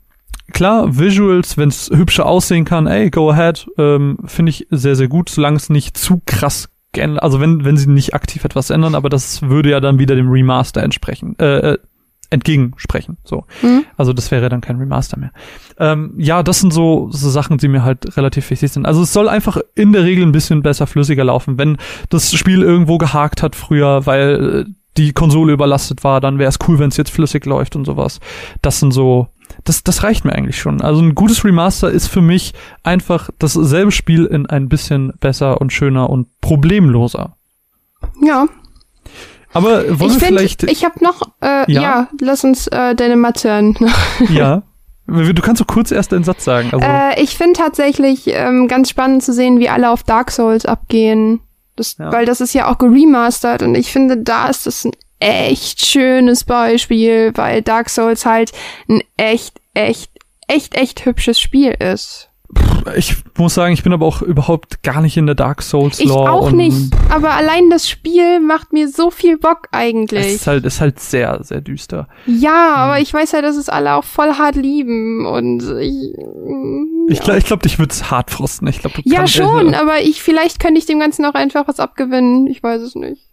[0.51, 5.07] klar, Visuals, wenn es hübscher aussehen kann, ey, go ahead, ähm, finde ich sehr, sehr
[5.07, 6.69] gut, solange es nicht zu krass
[7.17, 10.29] also wenn, wenn sie nicht aktiv etwas ändern, aber das würde ja dann wieder dem
[10.29, 11.77] Remaster entsprechen, äh, äh
[12.29, 13.17] entgegensprechen.
[13.23, 13.45] So.
[13.61, 13.85] Mhm.
[13.95, 15.31] Also das wäre dann kein Remaster mehr.
[15.77, 18.87] Ähm, ja, das sind so, so Sachen, die mir halt relativ wichtig sind.
[18.87, 21.59] Also es soll einfach in der Regel ein bisschen besser flüssiger laufen.
[21.59, 21.77] Wenn
[22.09, 26.57] das Spiel irgendwo gehakt hat früher, weil äh, die Konsole überlastet war, dann wäre es
[26.67, 28.19] cool, wenn es jetzt flüssig läuft und sowas.
[28.63, 29.27] Das sind so,
[29.63, 30.81] das, das reicht mir eigentlich schon.
[30.81, 32.53] Also ein gutes Remaster ist für mich
[32.83, 37.37] einfach dasselbe Spiel in ein bisschen besser und schöner und problemloser.
[38.21, 38.47] Ja,
[39.53, 40.63] aber wollen ich wir find, vielleicht.
[40.63, 41.81] Ich habe noch, äh, ja?
[41.81, 42.07] ja?
[42.19, 43.77] lass uns äh, deine Mathe hören.
[44.29, 44.63] ja.
[45.05, 46.69] Du kannst so kurz erst den Satz sagen.
[46.71, 46.85] Also.
[46.85, 51.41] Äh, ich finde tatsächlich ähm, ganz spannend zu sehen, wie alle auf Dark Souls abgehen.
[51.75, 52.11] Das, ja.
[52.11, 54.91] Weil das ist ja auch geremastert und ich finde, da ist das ein
[55.23, 58.51] echt schönes Beispiel, weil Dark Souls halt
[58.87, 60.11] ein echt, echt,
[60.47, 62.29] echt, echt hübsches Spiel ist
[62.95, 66.23] ich muss sagen, ich bin aber auch überhaupt gar nicht in der Dark Souls Lore.
[66.23, 70.25] Ich auch nicht, aber allein das Spiel macht mir so viel Bock eigentlich.
[70.25, 72.07] Es ist halt, ist halt sehr, sehr düster.
[72.25, 72.81] Ja, hm.
[72.81, 76.13] aber ich weiß ja, dass es alle auch voll hart lieben und ich.
[77.09, 78.67] Ich glaube, ich glaub, dich würde es hart frosten.
[78.67, 81.79] Ich glaub, du ja, schon, aber ich, vielleicht könnte ich dem Ganzen auch einfach was
[81.79, 82.47] abgewinnen.
[82.47, 83.29] Ich weiß es nicht.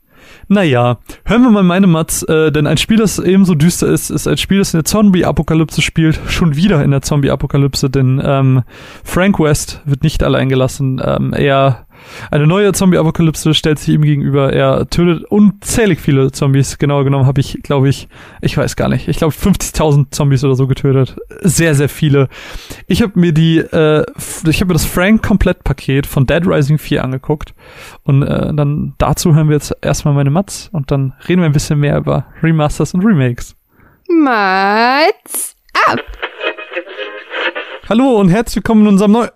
[0.48, 4.26] Naja, hören wir mal meine Mats, äh, denn ein Spiel, das ebenso düster ist, ist
[4.26, 8.62] ein Spiel, das in der Zombie-Apokalypse spielt, schon wieder in der Zombie-Apokalypse, denn ähm,
[9.04, 11.00] Frank West wird nicht allein gelassen.
[11.04, 11.86] Ähm, er
[12.30, 14.52] eine neue Zombie-Apokalypse stellt sich ihm gegenüber.
[14.52, 16.78] Er tötet unzählig viele Zombies.
[16.78, 18.08] Genauer genommen habe ich, glaube ich,
[18.40, 21.16] ich weiß gar nicht, ich glaube 50.000 Zombies oder so getötet.
[21.40, 22.28] Sehr, sehr viele.
[22.86, 24.04] Ich habe mir die, äh,
[24.46, 27.54] ich habe mir das Frank-Komplett-Paket von Dead Rising 4 angeguckt.
[28.04, 31.52] Und äh, dann dazu hören wir jetzt erstmal meine Mats und dann reden wir ein
[31.52, 33.56] bisschen mehr über Remasters und Remakes.
[34.08, 35.56] Mats
[35.88, 36.00] ab!
[37.88, 39.28] Hallo und herzlich willkommen in unserem neu...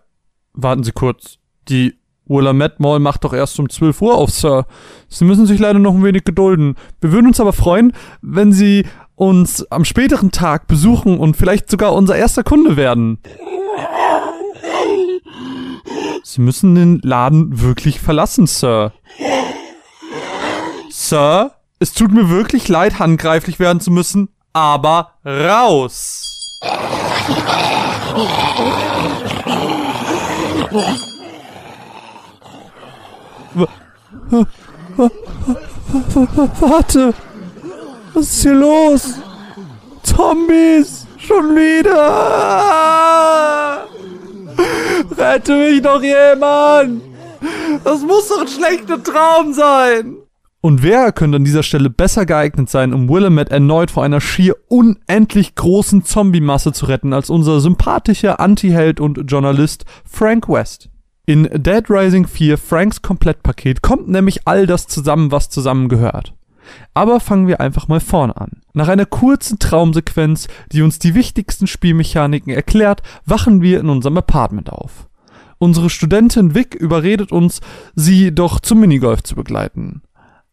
[0.53, 1.39] Warten Sie kurz.
[1.69, 1.97] Die
[2.27, 4.67] Willamette Mall macht doch erst um 12 Uhr auf, Sir.
[5.09, 6.77] Sie müssen sich leider noch ein wenig gedulden.
[7.01, 11.93] Wir würden uns aber freuen, wenn Sie uns am späteren Tag besuchen und vielleicht sogar
[11.93, 13.19] unser erster Kunde werden.
[16.23, 18.93] Sie müssen den Laden wirklich verlassen, Sir.
[20.91, 26.61] Sir, es tut mir wirklich leid, handgreiflich werden zu müssen, aber raus!
[36.61, 37.15] Warte!
[38.15, 39.15] Was ist hier los?
[40.03, 41.07] Zombies!
[41.19, 41.95] Schon wieder!
[45.17, 47.03] Rette mich doch jemand!
[47.83, 50.17] Das muss doch ein schlechter Traum sein!
[50.61, 54.57] Und wer könnte an dieser Stelle besser geeignet sein, um Willamette erneut vor einer schier
[54.69, 60.89] unendlich großen Zombie-Masse zu retten, als unser sympathischer Anti-Held und Journalist Frank West?
[61.27, 66.35] In Dead Rising 4 Franks Komplettpaket kommt nämlich all das zusammen, was zusammengehört.
[66.93, 68.61] Aber fangen wir einfach mal vorne an.
[68.75, 74.71] Nach einer kurzen Traumsequenz, die uns die wichtigsten Spielmechaniken erklärt, wachen wir in unserem Apartment
[74.71, 75.09] auf.
[75.57, 77.63] Unsere Studentin Vic überredet uns,
[77.95, 80.03] sie doch zum Minigolf zu begleiten.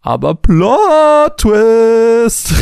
[0.01, 2.53] Aber Plot Twist!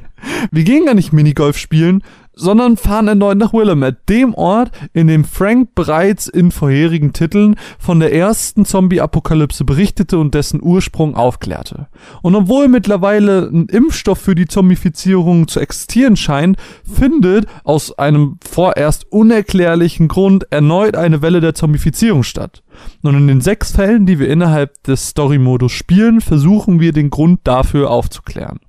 [0.52, 2.02] wir gehen gar nicht Minigolf spielen,
[2.36, 7.98] sondern fahren erneut nach Willamette, dem Ort, in dem Frank bereits in vorherigen Titeln von
[7.98, 11.88] der ersten Zombie-Apokalypse berichtete und dessen Ursprung aufklärte.
[12.20, 19.10] Und obwohl mittlerweile ein Impfstoff für die Zombifizierung zu existieren scheint, findet aus einem vorerst
[19.10, 22.62] unerklärlichen Grund erneut eine Welle der Zombifizierung statt.
[23.02, 27.40] Und in den sechs Fällen, die wir innerhalb des Story-Modus spielen, versuchen wir den Grund
[27.44, 28.60] dafür aufzuklären.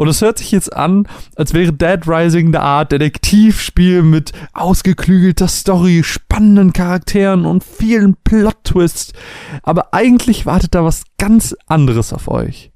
[0.00, 5.46] Und es hört sich jetzt an, als wäre Dead Rising eine Art Detektivspiel mit ausgeklügelter
[5.46, 9.12] Story, spannenden Charakteren und vielen Plot-Twists.
[9.62, 12.72] Aber eigentlich wartet da was ganz anderes auf euch.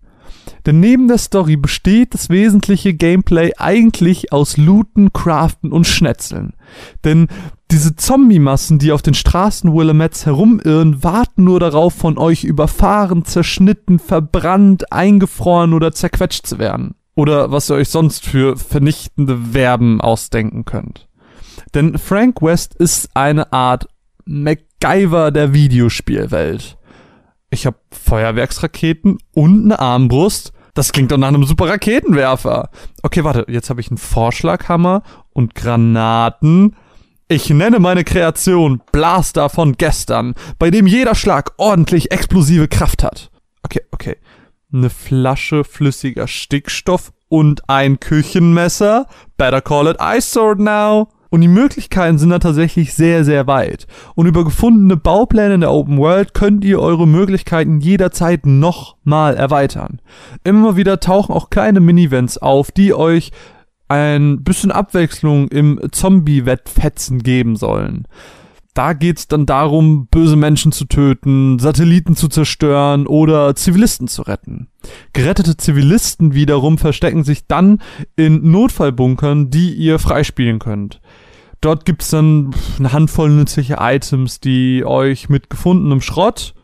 [0.66, 6.52] Denn neben der Story besteht das wesentliche Gameplay eigentlich aus Looten, Craften und Schnetzeln.
[7.04, 7.28] Denn
[7.70, 13.98] diese Zombie-Massen, die auf den Straßen Willamets herumirren, warten nur darauf, von euch überfahren, zerschnitten,
[13.98, 16.94] verbrannt, eingefroren oder zerquetscht zu werden.
[17.14, 21.08] Oder was ihr euch sonst für vernichtende Verben ausdenken könnt.
[21.74, 23.88] Denn Frank West ist eine Art
[24.24, 26.76] MacGyver der Videospielwelt.
[27.50, 30.52] Ich habe Feuerwerksraketen und eine Armbrust.
[30.74, 32.70] Das klingt doch nach einem super Raketenwerfer.
[33.02, 35.02] Okay, warte, jetzt habe ich einen Vorschlaghammer
[35.32, 36.74] und Granaten.
[37.28, 43.30] Ich nenne meine Kreation Blaster von gestern, bei dem jeder Schlag ordentlich explosive Kraft hat.
[43.62, 44.16] Okay, okay.
[44.74, 49.06] Eine Flasche flüssiger Stickstoff und ein Küchenmesser.
[49.36, 51.10] Better call it Ice Sword now.
[51.30, 53.86] Und die Möglichkeiten sind da tatsächlich sehr, sehr weit.
[54.16, 60.00] Und über gefundene Baupläne in der Open World könnt ihr eure Möglichkeiten jederzeit nochmal erweitern.
[60.42, 63.30] Immer wieder tauchen auch kleine Minivents auf, die euch
[63.86, 68.08] ein bisschen Abwechslung im Zombie-Wettfetzen geben sollen.
[68.74, 74.66] Da geht's dann darum, böse Menschen zu töten, Satelliten zu zerstören oder Zivilisten zu retten.
[75.12, 77.80] Gerettete Zivilisten wiederum verstecken sich dann
[78.16, 81.00] in Notfallbunkern, die ihr freispielen könnt.
[81.60, 86.54] Dort gibt's dann eine Handvoll nützliche Items, die euch mit gefundenem Schrott,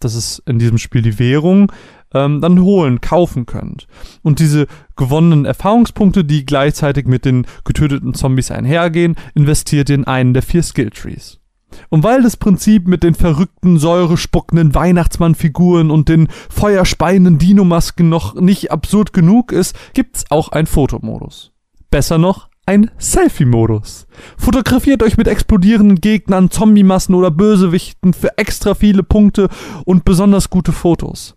[0.00, 1.72] das ist in diesem Spiel die Währung,
[2.12, 3.86] ähm, dann holen, kaufen könnt.
[4.22, 10.42] Und diese gewonnenen Erfahrungspunkte, die gleichzeitig mit den getöteten Zombies einhergehen, investiert in einen der
[10.42, 11.40] vier Skilltrees.
[11.88, 18.70] Und weil das Prinzip mit den verrückten, säurespuckenden Weihnachtsmannfiguren und den feuerspeienden Dinomasken noch nicht
[18.70, 21.52] absurd genug ist, gibt's auch einen Fotomodus.
[21.90, 24.06] Besser noch, ein Selfie-Modus.
[24.38, 29.48] Fotografiert euch mit explodierenden Gegnern, Zombie-Massen oder Bösewichten für extra viele Punkte
[29.84, 31.36] und besonders gute Fotos.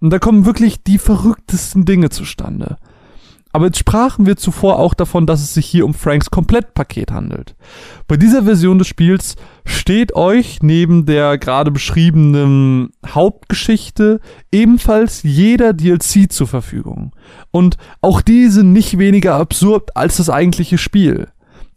[0.00, 2.76] Und da kommen wirklich die verrücktesten Dinge zustande.
[3.58, 7.56] Aber jetzt sprachen wir zuvor auch davon, dass es sich hier um Franks Komplettpaket handelt.
[8.06, 9.34] Bei dieser Version des Spiels
[9.64, 14.20] steht euch neben der gerade beschriebenen Hauptgeschichte
[14.52, 17.16] ebenfalls jeder DLC zur Verfügung.
[17.50, 21.26] Und auch diese nicht weniger absurd als das eigentliche Spiel.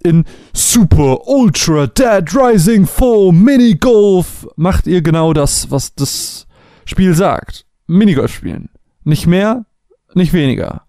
[0.03, 6.45] In Super Ultra Dead Rising 4 Minigolf macht ihr genau das, was das
[6.85, 7.65] Spiel sagt.
[7.87, 8.69] Minigolf spielen.
[9.03, 9.65] Nicht mehr,
[10.13, 10.83] nicht weniger.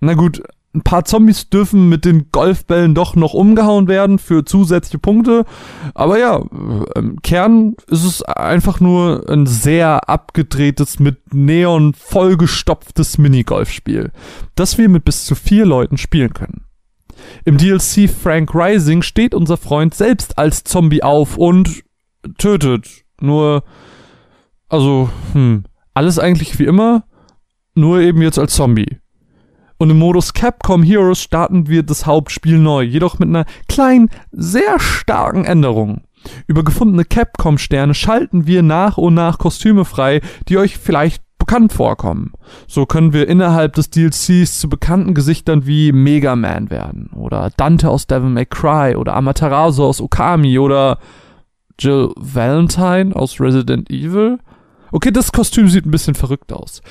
[0.00, 0.42] Na gut,
[0.72, 5.44] ein paar Zombies dürfen mit den Golfbällen doch noch umgehauen werden für zusätzliche Punkte.
[5.94, 6.40] Aber ja,
[6.94, 14.12] im Kern ist es einfach nur ein sehr abgedrehtes, mit Neon vollgestopftes Minigolfspiel,
[14.54, 16.64] das wir mit bis zu vier Leuten spielen können.
[17.44, 21.82] Im DLC Frank Rising steht unser Freund selbst als Zombie auf und
[22.38, 23.04] tötet.
[23.20, 23.64] Nur,
[24.68, 27.04] also, hm, alles eigentlich wie immer,
[27.74, 29.00] nur eben jetzt als Zombie.
[29.80, 34.78] Und im Modus Capcom Heroes starten wir das Hauptspiel neu, jedoch mit einer kleinen, sehr
[34.78, 36.02] starken Änderung.
[36.46, 40.20] Über gefundene Capcom-Sterne schalten wir nach und nach Kostüme frei,
[40.50, 42.34] die euch vielleicht bekannt vorkommen.
[42.66, 47.88] So können wir innerhalb des DLCs zu bekannten Gesichtern wie Mega Man werden oder Dante
[47.88, 50.98] aus Devil May Cry oder Amaterasu aus Okami oder
[51.78, 54.40] Jill Valentine aus Resident Evil
[54.92, 56.82] Okay, das Kostüm sieht ein bisschen verrückt aus.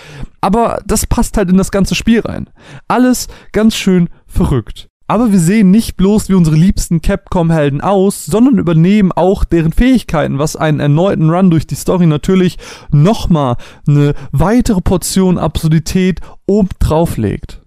[0.41, 2.50] Aber das passt halt in das ganze Spiel rein.
[2.88, 4.89] Alles ganz schön verrückt.
[5.10, 10.38] Aber wir sehen nicht bloß wie unsere liebsten Capcom-Helden aus, sondern übernehmen auch deren Fähigkeiten,
[10.38, 12.60] was einen erneuten Run durch die Story natürlich
[12.91, 13.56] nochmal
[13.88, 17.59] eine weitere Portion Absurdität oben drauf legt.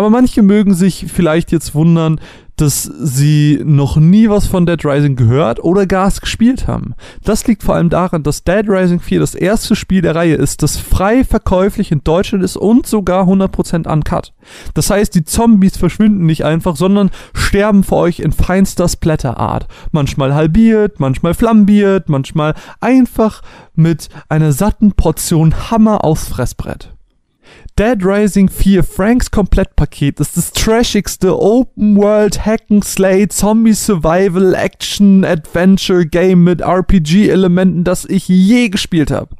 [0.00, 2.22] Aber manche mögen sich vielleicht jetzt wundern,
[2.56, 6.94] dass sie noch nie was von Dead Rising gehört oder gar es gespielt haben.
[7.22, 10.62] Das liegt vor allem daran, dass Dead Rising 4 das erste Spiel der Reihe ist,
[10.62, 14.32] das frei verkäuflich in Deutschland ist und sogar 100% uncut.
[14.72, 19.66] Das heißt, die Zombies verschwinden nicht einfach, sondern sterben für euch in feinster Splatterart.
[19.92, 23.42] Manchmal halbiert, manchmal flambiert, manchmal einfach
[23.74, 26.94] mit einer satten Portion Hammer aufs Fressbrett.
[27.80, 35.24] Dead Rising 4 Franks Komplettpaket ist das trashigste Open World Hacken Slay Zombie Survival Action
[35.24, 39.34] Adventure Game mit RPG Elementen, das ich je gespielt habe.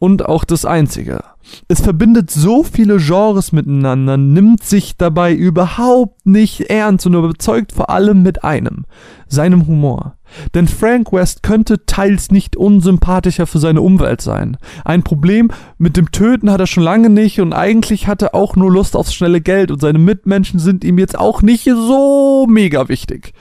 [0.00, 1.20] Und auch das einzige.
[1.68, 7.90] Es verbindet so viele Genres miteinander, nimmt sich dabei überhaupt nicht ernst und überzeugt vor
[7.90, 8.86] allem mit einem,
[9.28, 10.16] seinem Humor.
[10.54, 14.56] Denn Frank West könnte teils nicht unsympathischer für seine Umwelt sein.
[14.84, 18.56] Ein Problem mit dem Töten hat er schon lange nicht und eigentlich hat er auch
[18.56, 22.88] nur Lust aufs schnelle Geld und seine Mitmenschen sind ihm jetzt auch nicht so mega
[22.88, 23.32] wichtig.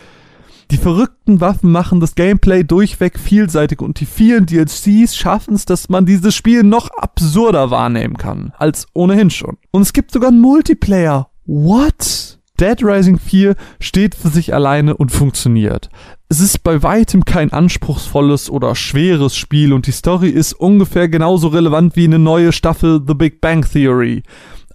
[0.72, 5.90] Die verrückten Waffen machen das Gameplay durchweg vielseitig und die vielen DLCs schaffen es, dass
[5.90, 9.58] man dieses Spiel noch absurder wahrnehmen kann, als ohnehin schon.
[9.72, 11.30] Und es gibt sogar einen Multiplayer.
[11.46, 12.31] What?
[12.62, 15.90] Dead Rising 4 steht für sich alleine und funktioniert.
[16.30, 21.48] Es ist bei weitem kein anspruchsvolles oder schweres Spiel und die Story ist ungefähr genauso
[21.48, 24.22] relevant wie eine neue Staffel The Big Bang Theory.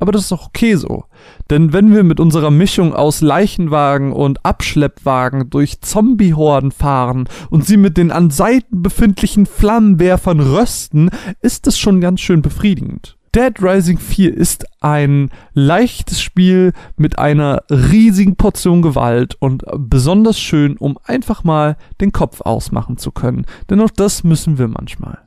[0.01, 1.05] Aber das ist auch okay so.
[1.49, 7.77] Denn wenn wir mit unserer Mischung aus Leichenwagen und Abschleppwagen durch Zombiehorden fahren und sie
[7.77, 11.09] mit den an Seiten befindlichen Flammenwerfern rösten,
[11.41, 13.17] ist es schon ganz schön befriedigend.
[13.37, 20.79] Dead Rising 4 ist ein leichtes Spiel mit einer riesigen Portion Gewalt und besonders schön,
[20.79, 23.45] um einfach mal den Kopf ausmachen zu können.
[23.69, 25.19] Denn auch das müssen wir manchmal.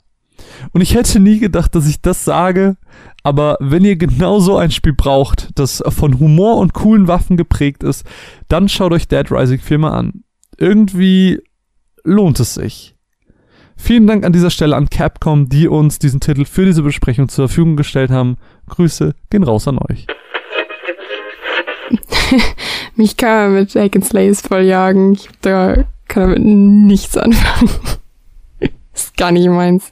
[0.73, 2.77] Und ich hätte nie gedacht, dass ich das sage,
[3.21, 7.83] aber wenn ihr genau so ein Spiel braucht, das von Humor und coolen Waffen geprägt
[7.83, 8.07] ist,
[8.47, 10.23] dann schaut euch Dead Rising 4 mal an.
[10.57, 11.43] Irgendwie
[12.03, 12.95] lohnt es sich.
[13.81, 17.47] Vielen Dank an dieser Stelle an Capcom, die uns diesen Titel für diese Besprechung zur
[17.47, 18.37] Verfügung gestellt haben.
[18.67, 20.05] Grüße gehen raus an euch.
[22.95, 25.13] Mich kann man mit Jake and Slays voll jagen.
[25.13, 27.71] Ich da kann damit nichts anfangen.
[28.93, 29.91] ist gar nicht meins.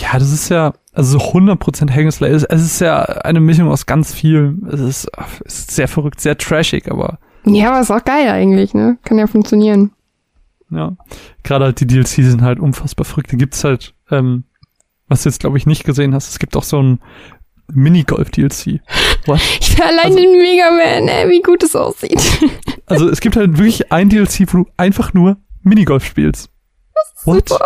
[0.00, 2.30] Ja, das ist ja, also so 100% Hangslay.
[2.30, 4.58] Es ist ja eine Mischung aus ganz viel.
[4.70, 5.10] Es ist,
[5.44, 7.18] es ist sehr verrückt, sehr trashig, aber.
[7.46, 8.98] Ja, aber ist auch geil eigentlich, ne?
[9.02, 9.92] Kann ja funktionieren.
[10.70, 10.96] Ja.
[11.42, 13.32] Gerade halt die DLCs sind halt unfassbar verrückt.
[13.32, 14.44] Da gibt's halt, ähm,
[15.08, 17.00] was du jetzt glaube ich nicht gesehen hast, es gibt auch so ein
[17.72, 18.80] Minigolf-DLC.
[19.26, 19.40] What?
[19.60, 22.20] Ich allein also, den Mega Man, ey, wie gut es aussieht.
[22.86, 26.50] Also es gibt halt wirklich ein DLC, wo du einfach nur Minigolf spielst.
[26.94, 27.48] Das ist What?
[27.50, 27.64] super.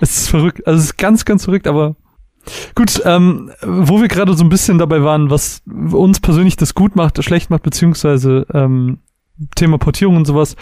[0.00, 0.64] Es ist verrückt.
[0.68, 1.96] Also es ist ganz, ganz verrückt, aber
[2.74, 6.96] Gut, ähm, wo wir gerade so ein bisschen dabei waren, was uns persönlich das gut
[6.96, 8.98] macht, schlecht macht, beziehungsweise ähm,
[9.54, 10.56] Thema Portierung und sowas.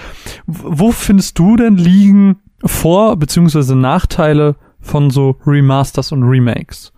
[0.47, 6.93] Wo findest du denn liegen Vor- beziehungsweise Nachteile von so Remasters und Remakes?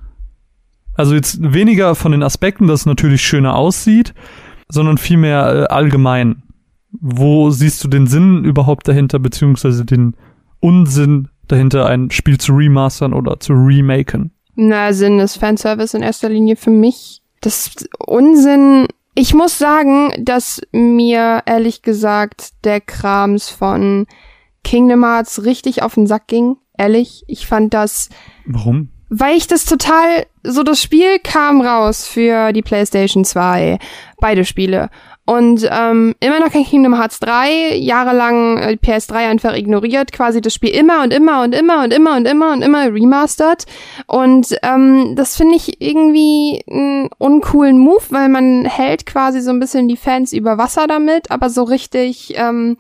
[0.95, 4.13] Also jetzt weniger von den Aspekten, dass es natürlich schöner aussieht,
[4.69, 6.43] sondern vielmehr äh, allgemein.
[7.01, 10.15] Wo siehst du den Sinn überhaupt dahinter, beziehungsweise den
[10.61, 14.33] Unsinn dahinter, ein Spiel zu remastern oder zu remaken?
[14.55, 17.23] Na, Sinn ist Fanservice in erster Linie für mich.
[17.41, 18.87] Das Unsinn.
[19.15, 24.07] Ich muss sagen, dass mir ehrlich gesagt der Krams von
[24.65, 26.57] Kingdom Hearts richtig auf den Sack ging.
[26.79, 28.09] Ehrlich, ich fand das.
[28.47, 28.89] Warum?
[29.11, 33.79] Weil ich das total, so das Spiel kam raus für die PlayStation 2.
[34.19, 34.89] Beide Spiele.
[35.25, 40.53] Und ähm, immer noch kein Kingdom Hearts 3, jahrelang äh, PS3 einfach ignoriert, quasi das
[40.53, 43.65] Spiel immer und immer und immer und immer und immer und immer remastered.
[44.09, 49.61] Und ähm, das finde ich irgendwie einen uncoolen Move, weil man hält quasi so ein
[49.61, 52.77] bisschen die Fans über Wasser damit, aber so richtig, ähm,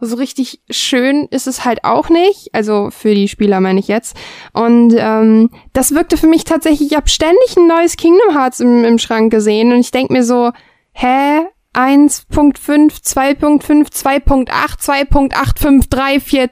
[0.00, 2.48] so richtig schön ist es halt auch nicht.
[2.52, 4.16] Also für die Spieler meine ich jetzt.
[4.52, 8.84] Und ähm, das wirkte für mich tatsächlich, ich habe ständig ein neues Kingdom Hearts im,
[8.84, 10.50] im Schrank gesehen und ich denk mir so,
[10.92, 11.46] hä,
[11.76, 16.50] 1.5, 2.5, 2.8, 2.853, 4.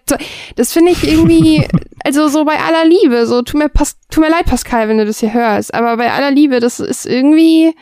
[0.56, 1.66] Das finde ich irgendwie,
[2.04, 5.06] also so bei aller Liebe, so tu mir, Pas tu mir leid, Pascal, wenn du
[5.06, 7.74] das hier hörst, aber bei aller Liebe, das ist irgendwie,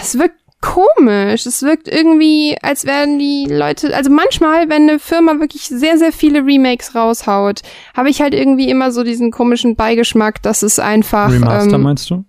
[0.00, 1.44] es wirkt komisch.
[1.44, 6.12] Es wirkt irgendwie, als werden die Leute, also manchmal, wenn eine Firma wirklich sehr, sehr
[6.12, 7.60] viele Remakes raushaut,
[7.94, 11.30] habe ich halt irgendwie immer so diesen komischen Beigeschmack, dass es einfach.
[11.30, 12.24] Remaster ähm, meinst du?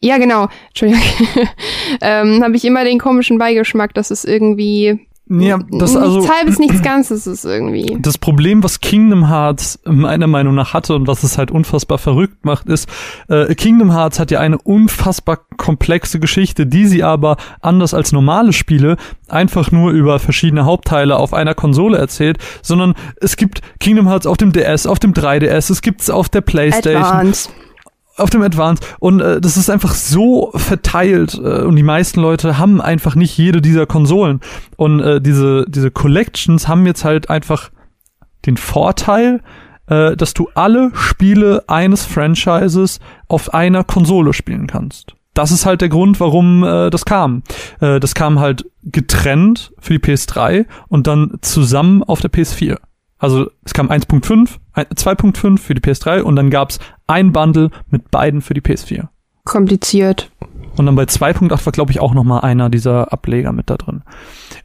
[0.00, 0.48] Ja, genau.
[0.68, 1.02] Entschuldigung.
[2.00, 6.58] ähm, habe ich immer den komischen Beigeschmack, dass es irgendwie ja, das nichts also halbes,
[6.58, 7.96] nichts Ganzes ist irgendwie.
[7.98, 12.44] Das Problem, was Kingdom Hearts meiner Meinung nach hatte und was es halt unfassbar verrückt
[12.44, 12.86] macht, ist,
[13.28, 18.52] äh, Kingdom Hearts hat ja eine unfassbar komplexe Geschichte, die sie aber anders als normale
[18.52, 24.26] Spiele einfach nur über verschiedene Hauptteile auf einer Konsole erzählt, sondern es gibt Kingdom Hearts
[24.26, 27.02] auf dem DS, auf dem 3DS, es gibt's auf der PlayStation.
[27.02, 27.48] Advance
[28.16, 32.58] auf dem Advanced und äh, das ist einfach so verteilt äh, und die meisten Leute
[32.58, 34.40] haben einfach nicht jede dieser Konsolen
[34.76, 37.70] und äh, diese diese Collections haben jetzt halt einfach
[38.46, 39.40] den Vorteil,
[39.86, 45.14] äh, dass du alle Spiele eines Franchises auf einer Konsole spielen kannst.
[45.34, 47.42] Das ist halt der Grund, warum äh, das kam.
[47.80, 52.78] Äh, das kam halt getrennt für die PS3 und dann zusammen auf der PS4.
[53.24, 58.42] Also es kam 1.5, 2.5 für die PS3 und dann gab's ein Bundle mit beiden
[58.42, 59.08] für die PS4.
[59.44, 60.30] Kompliziert.
[60.76, 63.78] Und dann bei 2.8 war, glaube ich, auch noch mal einer dieser Ableger mit da
[63.78, 64.02] drin.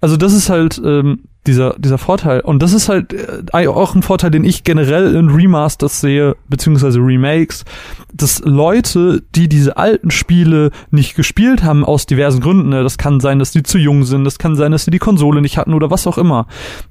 [0.01, 2.41] Also das ist halt ähm, dieser, dieser Vorteil.
[2.41, 6.99] Und das ist halt äh, auch ein Vorteil, den ich generell in Remasters sehe, beziehungsweise
[6.99, 7.65] Remakes,
[8.13, 13.19] dass Leute, die diese alten Spiele nicht gespielt haben, aus diversen Gründen, ne, das kann
[13.19, 15.73] sein, dass die zu jung sind, das kann sein, dass sie die Konsole nicht hatten
[15.73, 16.45] oder was auch immer,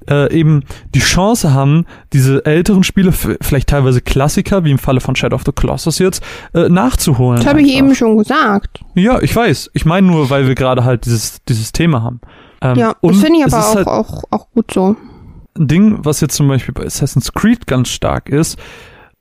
[0.09, 0.63] äh, eben
[0.93, 5.43] die Chance haben, diese älteren Spiele, vielleicht teilweise Klassiker, wie im Falle von Shadow of
[5.45, 6.21] the Colossus jetzt,
[6.53, 7.37] äh, nachzuholen.
[7.37, 8.81] Das habe ich eben schon gesagt.
[8.95, 9.71] Ja, ich weiß.
[9.73, 12.19] Ich meine nur, weil wir gerade halt dieses, dieses Thema haben.
[12.61, 14.95] Ähm, ja, das finde ich aber auch, halt auch, auch gut so.
[15.57, 18.57] Ein Ding, was jetzt zum Beispiel bei Assassin's Creed ganz stark ist,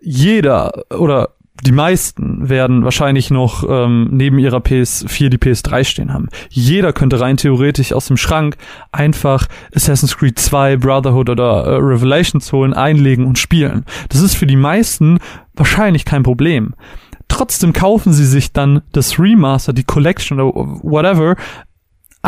[0.01, 1.31] jeder oder
[1.65, 6.29] die meisten werden wahrscheinlich noch ähm, neben ihrer PS4 die PS3 stehen haben.
[6.51, 8.57] Jeder könnte rein theoretisch aus dem Schrank
[8.93, 13.85] einfach Assassin's Creed 2, Brotherhood oder äh, Revelations holen, einlegen und spielen.
[14.09, 15.19] Das ist für die meisten
[15.55, 16.75] wahrscheinlich kein Problem.
[17.27, 21.37] Trotzdem kaufen sie sich dann das Remaster, die Collection oder whatever,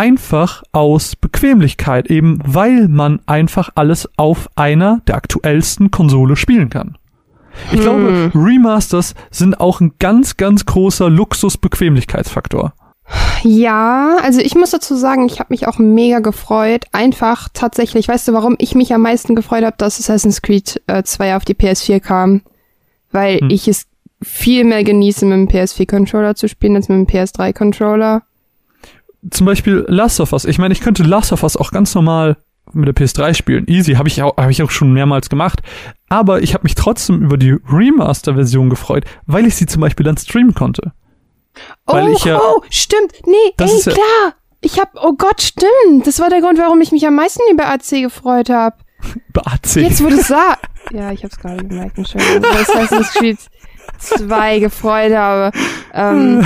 [0.01, 6.97] einfach aus Bequemlichkeit, eben weil man einfach alles auf einer der aktuellsten Konsole spielen kann.
[7.67, 7.81] Ich hm.
[7.81, 12.73] glaube, Remasters sind auch ein ganz, ganz großer Luxus-Bequemlichkeitsfaktor.
[13.43, 16.87] Ja, also ich muss dazu sagen, ich habe mich auch mega gefreut.
[16.93, 21.03] Einfach tatsächlich, weißt du, warum ich mich am meisten gefreut habe, dass Assassin's Creed äh,
[21.03, 22.41] 2 auf die PS4 kam?
[23.13, 23.51] Weil hm.
[23.51, 23.85] ich es
[24.23, 28.23] viel mehr genieße, mit dem PS4-Controller zu spielen, als mit dem PS3-Controller
[29.29, 30.45] zum Beispiel Last of Us.
[30.45, 32.37] Ich meine, ich könnte Last of Us auch ganz normal
[32.73, 33.67] mit der PS3 spielen.
[33.69, 35.61] Easy, habe ich, auch, hab ich auch schon mehrmals gemacht.
[36.09, 40.17] Aber ich habe mich trotzdem über die Remaster-Version gefreut, weil ich sie zum Beispiel dann
[40.17, 40.93] streamen konnte.
[41.87, 43.13] Oh, ja, oh, stimmt.
[43.27, 44.35] Nee, ey, ja, klar.
[44.61, 46.07] Ich hab, oh Gott, stimmt.
[46.07, 48.77] Das war der Grund, warum ich mich am meisten über AC gefreut habe.
[49.29, 49.77] Über AC?
[49.77, 50.63] Jetzt, wo du sagst.
[50.93, 52.43] ja, ich hab's gerade gemerkt, Entschuldigung.
[52.43, 53.39] Das heißt, es spielt
[53.99, 55.57] zwei gefreut habe.
[55.93, 56.45] Ähm,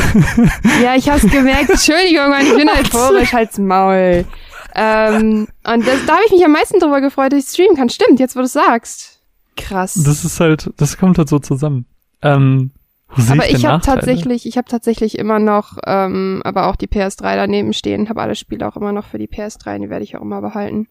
[0.82, 1.70] ja, ich hab's gemerkt.
[1.70, 4.24] Entschuldigung, Mann, ich bin euphorisch, halt's Maul.
[4.74, 7.89] Ähm, und das, da habe ich mich am meisten drüber gefreut, dass ich streamen kann.
[7.89, 9.20] Stimmt, jetzt wo du sagst.
[9.56, 9.94] Krass.
[9.94, 11.86] Das ist halt, das kommt halt so zusammen.
[12.23, 12.73] Ähm,
[13.31, 17.36] aber ich, ich habe tatsächlich, ich habe tatsächlich immer noch, ähm, aber auch die PS3
[17.36, 20.16] daneben stehen, habe alle Spiele auch immer noch für die PS3 und die werde ich
[20.16, 20.89] auch immer behalten.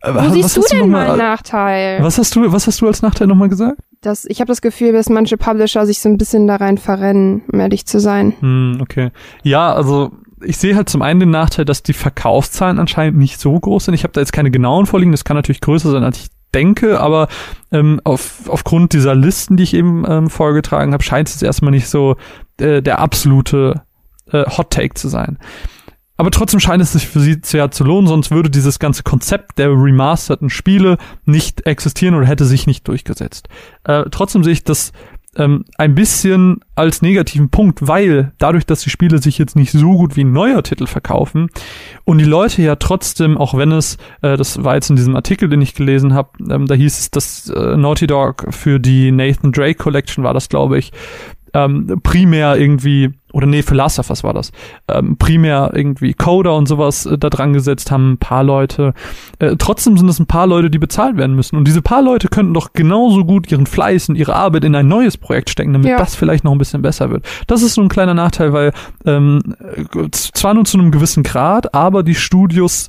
[0.00, 2.02] Aber, Wo siehst du denn mal einen Nachteil?
[2.02, 3.78] Was hast du, was hast du als Nachteil nochmal gesagt?
[4.00, 7.42] Das, ich habe das Gefühl, dass manche Publisher sich so ein bisschen da rein verrennen,
[7.50, 8.34] um ehrlich zu sein.
[8.40, 9.10] Hm, okay.
[9.42, 10.12] Ja, also
[10.44, 13.94] ich sehe halt zum einen den Nachteil, dass die Verkaufszahlen anscheinend nicht so groß sind.
[13.94, 17.00] Ich habe da jetzt keine genauen vorliegen, das kann natürlich größer sein, als ich denke,
[17.00, 17.28] aber
[17.72, 21.88] ähm, auf, aufgrund dieser Listen, die ich eben ähm, vorgetragen habe, scheint es erstmal nicht
[21.88, 22.16] so
[22.60, 23.82] äh, der absolute
[24.30, 25.38] äh, Hot Take zu sein.
[26.16, 29.58] Aber trotzdem scheint es sich für sie sehr zu lohnen, sonst würde dieses ganze Konzept
[29.58, 33.48] der remasterten Spiele nicht existieren oder hätte sich nicht durchgesetzt.
[33.84, 34.92] Äh, trotzdem sehe ich das
[35.36, 39.96] ähm, ein bisschen als negativen Punkt, weil dadurch, dass die Spiele sich jetzt nicht so
[39.96, 41.48] gut wie ein neuer Titel verkaufen
[42.04, 45.48] und die Leute ja trotzdem, auch wenn es, äh, das war jetzt in diesem Artikel,
[45.48, 49.52] den ich gelesen habe, ähm, da hieß es, dass äh, Naughty Dog für die Nathan
[49.52, 50.92] Drake Collection war das, glaube ich,
[51.54, 54.50] ähm, primär irgendwie, oder nee, für Last of Us war das,
[54.88, 58.92] ähm, primär irgendwie Coder und sowas äh, da dran gesetzt haben, ein paar Leute.
[59.38, 61.56] Äh, trotzdem sind es ein paar Leute, die bezahlt werden müssen.
[61.56, 64.88] Und diese paar Leute könnten doch genauso gut ihren Fleiß und ihre Arbeit in ein
[64.88, 65.98] neues Projekt stecken, damit ja.
[65.98, 67.24] das vielleicht noch ein bisschen besser wird.
[67.46, 68.72] Das ist so ein kleiner Nachteil, weil
[69.06, 69.40] ähm,
[70.10, 72.88] zwar nur zu einem gewissen Grad, aber die Studios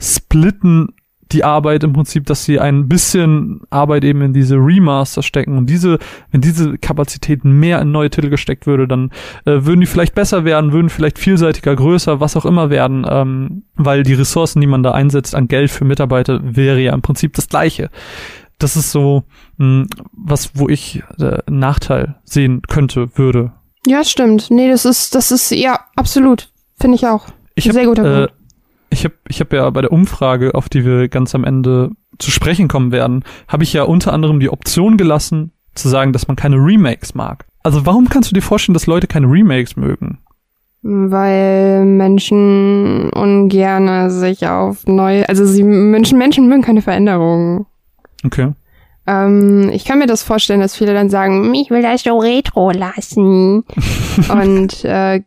[0.00, 0.88] splitten
[1.32, 5.68] die Arbeit im Prinzip, dass sie ein bisschen Arbeit eben in diese Remaster stecken und
[5.68, 5.98] diese,
[6.30, 9.10] wenn diese Kapazitäten mehr in neue Titel gesteckt würde, dann
[9.44, 13.64] äh, würden die vielleicht besser werden, würden vielleicht vielseitiger, größer, was auch immer werden, ähm,
[13.74, 17.34] weil die Ressourcen, die man da einsetzt an Geld für Mitarbeiter, wäre ja im Prinzip
[17.34, 17.90] das gleiche.
[18.58, 19.24] Das ist so
[19.58, 23.52] mh, hm, was, wo ich äh, Nachteil sehen könnte, würde.
[23.86, 24.50] Ja, stimmt.
[24.50, 26.50] Nee, das ist, das ist, ja, absolut.
[26.80, 27.26] Finde ich auch.
[27.54, 28.30] Ich Sehr hab, guter Punkt.
[28.30, 28.43] Äh,
[28.94, 32.30] ich habe ich hab ja bei der Umfrage, auf die wir ganz am Ende zu
[32.30, 36.36] sprechen kommen werden, habe ich ja unter anderem die Option gelassen, zu sagen, dass man
[36.36, 37.46] keine Remakes mag.
[37.62, 40.18] Also warum kannst du dir vorstellen, dass Leute keine Remakes mögen?
[40.82, 47.66] Weil Menschen ungerne sich auf neue, also sie Menschen, Menschen mögen keine Veränderungen.
[48.24, 48.52] Okay.
[49.06, 52.70] Ähm, ich kann mir das vorstellen, dass viele dann sagen, ich will das so retro
[52.70, 53.64] lassen.
[54.28, 55.22] Und äh,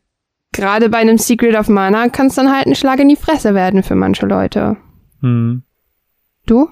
[0.51, 3.53] gerade bei einem Secret of Mana kann es dann halt ein Schlag in die Fresse
[3.53, 4.77] werden für manche Leute.
[5.21, 5.63] Hm.
[6.45, 6.69] Du?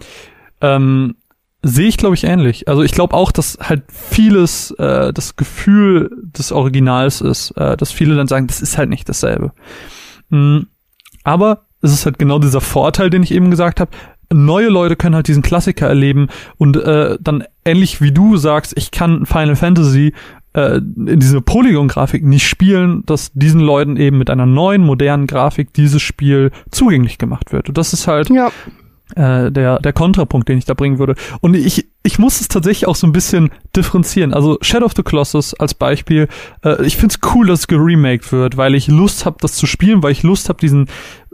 [0.62, 1.16] Ähm,
[1.62, 2.68] sehe ich, glaube ich, ähnlich.
[2.68, 7.92] Also ich glaube auch, dass halt vieles äh, das Gefühl des Originals ist, äh, dass
[7.92, 9.52] viele dann sagen, das ist halt nicht dasselbe.
[10.30, 10.68] Mhm.
[11.24, 13.92] Aber es ist halt genau dieser Vorteil, den ich eben gesagt habe.
[14.32, 18.92] Neue Leute können halt diesen Klassiker erleben und äh, dann ähnlich wie du sagst, ich
[18.92, 20.14] kann Final Fantasy
[20.56, 25.74] äh, in diese Polygon-Grafik nicht spielen, dass diesen Leuten eben mit einer neuen, modernen Grafik
[25.74, 27.68] dieses Spiel zugänglich gemacht wird.
[27.68, 28.48] Und das ist halt, ja.
[29.16, 31.16] äh, der, der Kontrapunkt, den ich da bringen würde.
[31.42, 34.34] Und ich, ich muss es tatsächlich auch so ein bisschen differenzieren.
[34.34, 36.30] Also Shadow of the Colossus als Beispiel,
[36.64, 40.04] äh, ich find's cool, dass es geremaked wird, weil ich Lust habe, das zu spielen,
[40.04, 40.88] weil ich Lust habe, diesen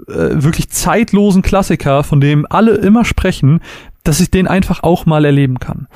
[0.07, 3.61] äh, wirklich zeitlosen Klassiker, von dem alle immer sprechen,
[4.03, 5.87] dass ich den einfach auch mal erleben kann.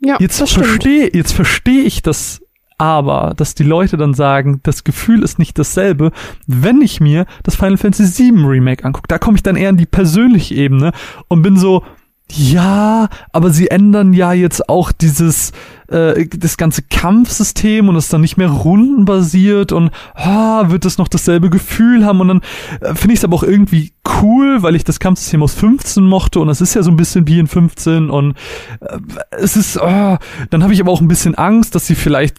[0.00, 2.43] Ja, Jetzt verstehe jetzt verstehe ich das
[2.78, 6.10] aber, dass die Leute dann sagen, das Gefühl ist nicht dasselbe,
[6.46, 9.08] wenn ich mir das Final Fantasy VII Remake angucke.
[9.08, 10.92] Da komme ich dann eher in die persönliche Ebene
[11.28, 11.84] und bin so,
[12.30, 15.52] ja, aber sie ändern ja jetzt auch dieses
[15.88, 21.08] äh, das ganze Kampfsystem und ist dann nicht mehr rundenbasiert und ah, wird es noch
[21.08, 22.20] dasselbe Gefühl haben?
[22.20, 22.40] Und dann
[22.80, 23.92] äh, finde ich es aber auch irgendwie
[24.22, 27.26] cool, weil ich das Kampfsystem aus 15 mochte und es ist ja so ein bisschen
[27.26, 28.36] wie in 15 und
[28.80, 28.98] äh,
[29.30, 30.18] es ist, ah,
[30.50, 32.36] dann habe ich aber auch ein bisschen Angst, dass sie vielleicht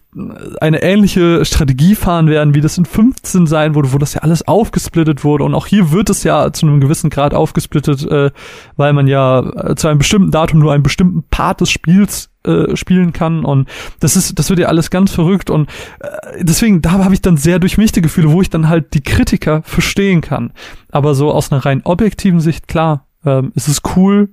[0.61, 4.47] eine ähnliche Strategie fahren werden, wie das in 15 sein wurde, wo das ja alles
[4.47, 5.43] aufgesplittet wurde.
[5.43, 8.31] Und auch hier wird es ja zu einem gewissen Grad aufgesplittet, äh,
[8.77, 12.75] weil man ja äh, zu einem bestimmten Datum nur einen bestimmten Part des Spiels äh,
[12.75, 13.67] spielen kann und
[13.99, 15.69] das ist das wird ja alles ganz verrückt und
[15.99, 19.61] äh, deswegen da habe ich dann sehr durchmischte Gefühle, wo ich dann halt die Kritiker
[19.63, 20.53] verstehen kann,
[20.91, 24.29] aber so aus einer rein objektiven Sicht klar, ähm, es ist cool,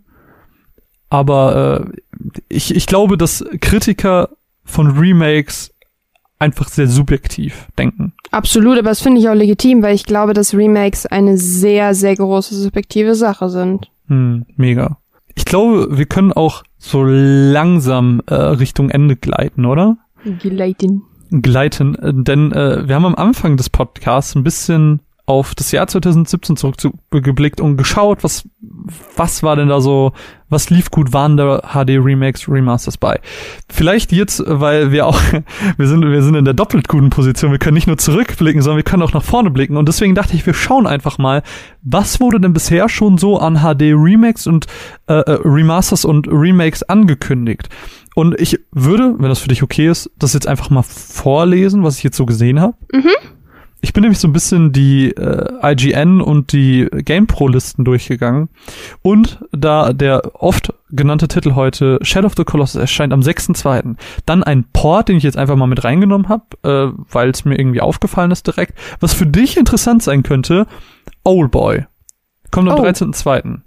[1.10, 4.30] aber äh, ich ich glaube, dass Kritiker
[4.64, 5.72] von Remakes
[6.42, 8.14] einfach sehr subjektiv denken.
[8.32, 12.16] Absolut, aber das finde ich auch legitim, weil ich glaube, dass Remakes eine sehr, sehr
[12.16, 13.90] große subjektive Sache sind.
[14.08, 14.98] Hm, mega.
[15.34, 19.96] Ich glaube, wir können auch so langsam äh, Richtung Ende gleiten, oder?
[20.24, 21.02] Geleiten.
[21.30, 25.86] Gleiten, äh, denn äh, wir haben am Anfang des Podcasts ein bisschen auf das Jahr
[25.86, 28.48] 2017 zurückgeblickt und geschaut, was
[29.16, 30.12] was war denn da so,
[30.48, 33.20] was lief gut, waren da HD Remakes, Remasters bei.
[33.68, 35.20] Vielleicht jetzt, weil wir auch,
[35.76, 38.78] wir sind, wir sind in der doppelt guten Position, wir können nicht nur zurückblicken, sondern
[38.78, 41.42] wir können auch nach vorne blicken und deswegen dachte ich, wir schauen einfach mal,
[41.82, 44.66] was wurde denn bisher schon so an HD Remakes und
[45.06, 47.68] äh, äh, Remasters und Remakes angekündigt.
[48.14, 51.96] Und ich würde, wenn das für dich okay ist, das jetzt einfach mal vorlesen, was
[51.96, 52.74] ich jetzt so gesehen habe.
[52.92, 53.08] Mhm.
[53.84, 58.48] Ich bin nämlich so ein bisschen die äh, IGN und die GamePro-Listen durchgegangen.
[59.02, 63.96] Und da der oft genannte Titel heute Shadow of the Colossus erscheint am 6.2.
[64.24, 67.58] Dann ein Port, den ich jetzt einfach mal mit reingenommen habe, äh, weil es mir
[67.58, 68.78] irgendwie aufgefallen ist direkt.
[69.00, 70.66] Was für dich interessant sein könnte,
[71.24, 71.84] Owlboy.
[72.52, 72.84] Kommt am Oh.
[72.84, 73.62] 13.2.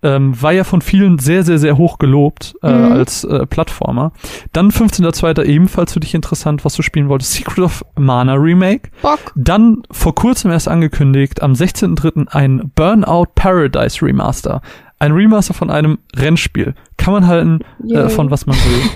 [0.00, 2.92] Ähm, war ja von vielen sehr, sehr, sehr hoch gelobt äh, Mhm.
[2.92, 4.12] als äh, Plattformer.
[4.52, 5.42] Dann 15.2.
[5.44, 7.32] ebenfalls für dich interessant, was du spielen wolltest.
[7.32, 8.90] Secret of Mana Remake.
[9.02, 9.32] Bock.
[9.34, 12.28] Dann vor kurzem erst angekündigt, am 16.03.
[12.28, 14.62] ein Burnout Paradise Remaster.
[15.00, 16.74] Ein Remaster von einem Rennspiel.
[16.96, 18.90] Kann man halten äh, von was man will.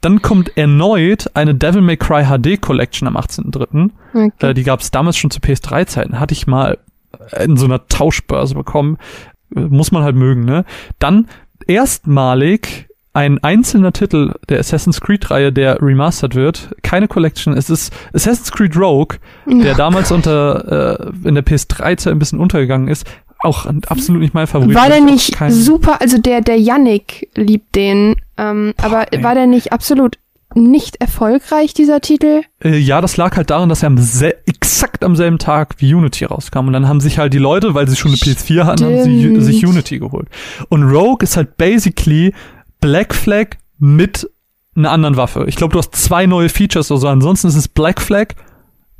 [0.00, 3.90] Dann kommt erneut eine Devil May Cry HD Collection am 18.03.
[4.14, 4.30] Okay.
[4.48, 6.18] Äh, die gab es damals schon zu PS3-Zeiten.
[6.18, 6.78] Hatte ich mal
[7.38, 8.96] in so einer Tauschbörse bekommen.
[9.54, 10.64] Muss man halt mögen, ne?
[10.98, 11.26] Dann
[11.66, 16.70] erstmalig ein einzelner Titel der Assassin's Creed-Reihe, der remastered wird.
[16.82, 17.54] Keine Collection.
[17.56, 19.74] Es ist Assassin's Creed Rogue, der Ja.
[19.74, 23.04] damals unter äh, in der PS3-Zeit ein bisschen untergegangen ist.
[23.42, 24.76] Auch absolut nicht mein Favorit.
[24.76, 29.24] War der nicht kein- super, also der, der Yannick liebt den, ähm, aber ey.
[29.24, 30.18] war der nicht absolut
[30.54, 32.42] nicht erfolgreich, dieser Titel?
[32.62, 33.98] Äh, ja, das lag halt daran, dass er am
[34.46, 36.66] exakt am selben Tag wie Unity rauskam.
[36.66, 39.40] Und dann haben sich halt die Leute, weil sie schon eine PS4 hatten, haben sie
[39.40, 40.28] sich Unity geholt.
[40.68, 42.34] Und Rogue ist halt basically
[42.80, 44.28] Black Flag mit
[44.76, 45.44] einer anderen Waffe.
[45.48, 47.08] Ich glaube, du hast zwei neue Features oder so.
[47.08, 48.28] Ansonsten ist es Black Flag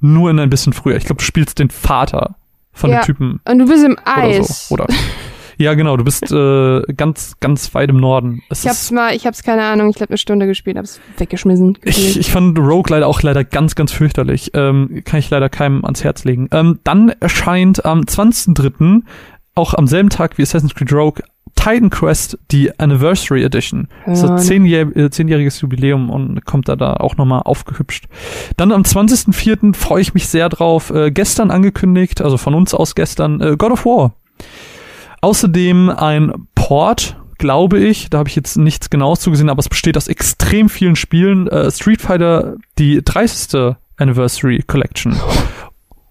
[0.00, 0.96] nur in ein bisschen früher.
[0.96, 2.36] Ich glaube, du spielst den Vater
[2.72, 3.00] von Ja.
[3.00, 4.68] dem Typen Und du bist im oder Eis.
[4.68, 4.74] so.
[4.74, 4.86] Oder
[5.60, 5.96] ja, genau.
[5.96, 8.42] Du bist äh, ganz, ganz weit im Norden.
[8.48, 11.78] Es Ich hab's mal, ich hab's keine Ahnung, ich glaube eine Stunde gespielt, hab's weggeschmissen.
[11.84, 14.50] Ich, ich fand Rogue leider auch leider ganz, ganz fürchterlich.
[14.54, 16.48] Ähm, kann ich leider keinem ans Herz legen.
[16.52, 19.02] Ähm, dann erscheint am 20.03.,
[19.54, 21.22] auch am selben Tag wie Assassin's Creed Rogue,
[21.56, 23.88] Titan Quest, die Anniversary Edition.
[24.06, 28.06] Das Ja, ist ein zehnjähr- äh, zehnjähriges Jubiläum und kommt da, da auch nochmal aufgehübscht.
[28.56, 29.74] Dann am 20.04.
[29.74, 30.90] freue ich mich sehr drauf.
[30.90, 34.14] Äh, gestern angekündigt, also von uns aus gestern, äh, God of War.
[35.20, 39.96] Außerdem ein Port, glaube ich, da habe ich jetzt nichts genaues zugesehen, aber es besteht
[39.96, 41.46] aus extrem vielen Spielen.
[41.48, 43.76] Äh, Street Fighter, die 30.
[43.96, 45.14] Anniversary Collection.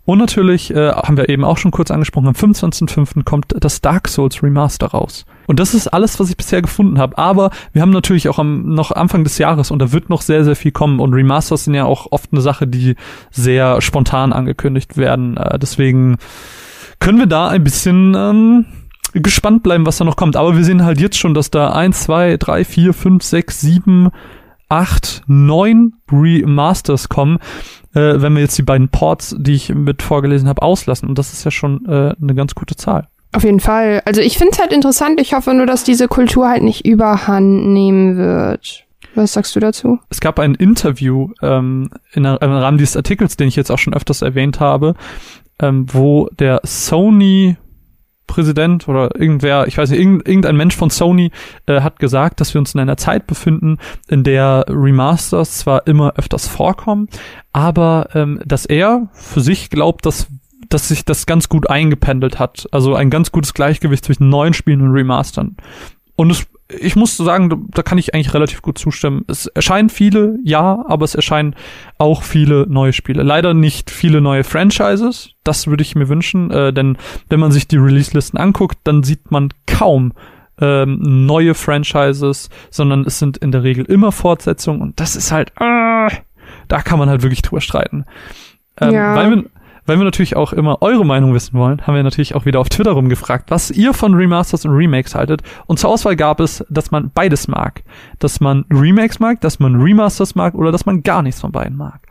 [0.09, 3.23] Und natürlich, äh, haben wir eben auch schon kurz angesprochen, am 25.05.
[3.25, 5.25] kommt das Dark Souls Remaster raus.
[5.45, 7.15] Und das ist alles, was ich bisher gefunden habe.
[7.19, 10.43] Aber wir haben natürlich auch am, noch Anfang des Jahres und da wird noch sehr,
[10.43, 10.99] sehr viel kommen.
[10.99, 12.95] Und Remasters sind ja auch oft eine Sache, die
[13.29, 15.37] sehr spontan angekündigt werden.
[15.37, 16.17] Äh, deswegen
[16.99, 18.65] können wir da ein bisschen ähm,
[19.13, 20.35] gespannt bleiben, was da noch kommt.
[20.35, 24.09] Aber wir sehen halt jetzt schon, dass da eins, zwei, drei, vier, fünf, sechs, sieben,
[24.69, 27.39] acht, neun Remasters kommen,
[27.93, 31.09] äh, wenn wir jetzt die beiden Ports, die ich mit vorgelesen habe, auslassen.
[31.09, 33.07] Und das ist ja schon äh, eine ganz gute Zahl.
[33.31, 34.01] Auf jeden Fall.
[34.05, 35.19] Also ich finde es halt interessant.
[35.19, 38.85] Ich hoffe nur, dass diese Kultur halt nicht überhand nehmen wird.
[39.15, 39.99] Was sagst du dazu?
[40.09, 43.93] Es gab ein Interview ähm, in, im Rahmen dieses Artikels, den ich jetzt auch schon
[43.93, 44.95] öfters erwähnt habe,
[45.59, 47.57] ähm, wo der Sony
[48.29, 51.31] Präsident oder irgendwer, ich weiß nicht, irgendein Mensch von Sony
[51.65, 56.13] äh, hat gesagt, dass wir uns in einer Zeit befinden, in der Remasters zwar immer
[56.15, 57.09] öfters vorkommen,
[57.51, 60.27] aber ähm, dass er für sich glaubt, dass
[60.67, 62.67] dass sich das ganz gut eingependelt hat.
[62.71, 65.57] Also ein ganz gutes Gleichgewicht zwischen neuen Spielen und Remastern.
[66.15, 69.25] Und es ich muss sagen, da kann ich eigentlich relativ gut zustimmen.
[69.27, 71.55] Es erscheinen viele, ja, aber es erscheinen
[71.97, 73.23] auch viele neue Spiele.
[73.23, 75.31] Leider nicht viele neue Franchises.
[75.43, 76.97] Das würde ich mir wünschen, äh, denn
[77.27, 80.13] wenn man sich die Release-Listen anguckt, dann sieht man kaum
[80.61, 85.51] ähm, neue Franchises, sondern es sind in der Regel immer Fortsetzungen und das ist halt,
[85.59, 86.09] äh,
[86.67, 88.05] da kann man halt wirklich drüber streiten.
[88.79, 89.15] Ähm, ja.
[89.15, 89.45] Weil wir,
[89.89, 92.69] weil wir natürlich auch immer eure Meinung wissen wollen, haben wir natürlich auch wieder auf
[92.69, 95.41] Twitter rumgefragt, was ihr von Remasters und Remakes haltet.
[95.65, 97.83] Und zur Auswahl gab es, dass man beides mag.
[98.19, 101.75] Dass man Remakes mag, dass man Remasters mag oder dass man gar nichts von beiden
[101.75, 102.07] mag.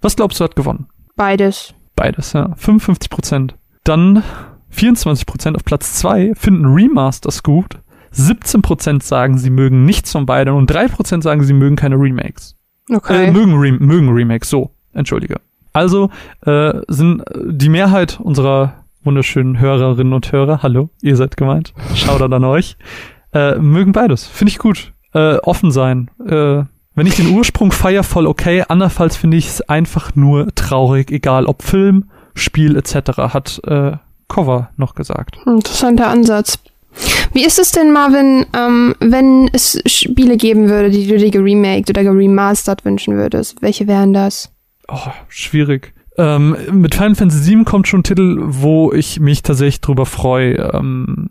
[0.00, 0.86] Was glaubst du hat gewonnen?
[1.16, 1.74] Beides.
[1.96, 2.54] Beides, ja.
[2.56, 3.56] 55 Prozent.
[3.82, 4.22] Dann
[4.68, 7.80] 24 Prozent auf Platz zwei finden Remasters gut.
[8.12, 11.96] 17 Prozent sagen, sie mögen nichts von beiden und 3 Prozent sagen, sie mögen keine
[11.96, 12.56] Remakes.
[12.88, 13.26] Okay.
[13.26, 14.70] Äh, mögen, Re mögen Remakes, so.
[14.92, 15.40] Entschuldige.
[15.72, 16.10] Also
[16.46, 22.44] äh, sind die Mehrheit unserer wunderschönen Hörerinnen und Hörer, hallo, ihr seid gemeint, Shoutout an
[22.44, 22.76] euch,
[23.32, 24.26] äh, mögen beides.
[24.26, 24.92] Finde ich gut.
[25.12, 26.10] Äh, offen sein.
[26.26, 26.62] Äh,
[26.94, 28.64] wenn ich den Ursprung feier, voll okay.
[28.68, 33.16] Andernfalls finde ich es einfach nur traurig, egal ob Film, Spiel etc.
[33.16, 33.92] hat äh,
[34.28, 35.38] Cover noch gesagt.
[35.46, 36.58] Interessanter Ansatz.
[37.32, 41.90] Wie ist es denn, Marvin, ähm, wenn es Spiele geben würde, die du dir geremaked
[41.90, 43.62] oder geremastert wünschen würdest?
[43.62, 44.50] Welche wären das?
[44.92, 45.94] Oh, schwierig.
[46.16, 50.56] Ähm, mit Final Fantasy VII kommt schon ein Titel, wo ich mich tatsächlich drüber freue.
[50.74, 51.30] Ähm,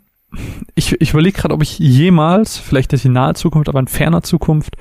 [0.76, 4.22] ich ich überlege gerade, ob ich jemals, vielleicht nicht in naher Zukunft, aber in ferner
[4.22, 4.76] Zukunft,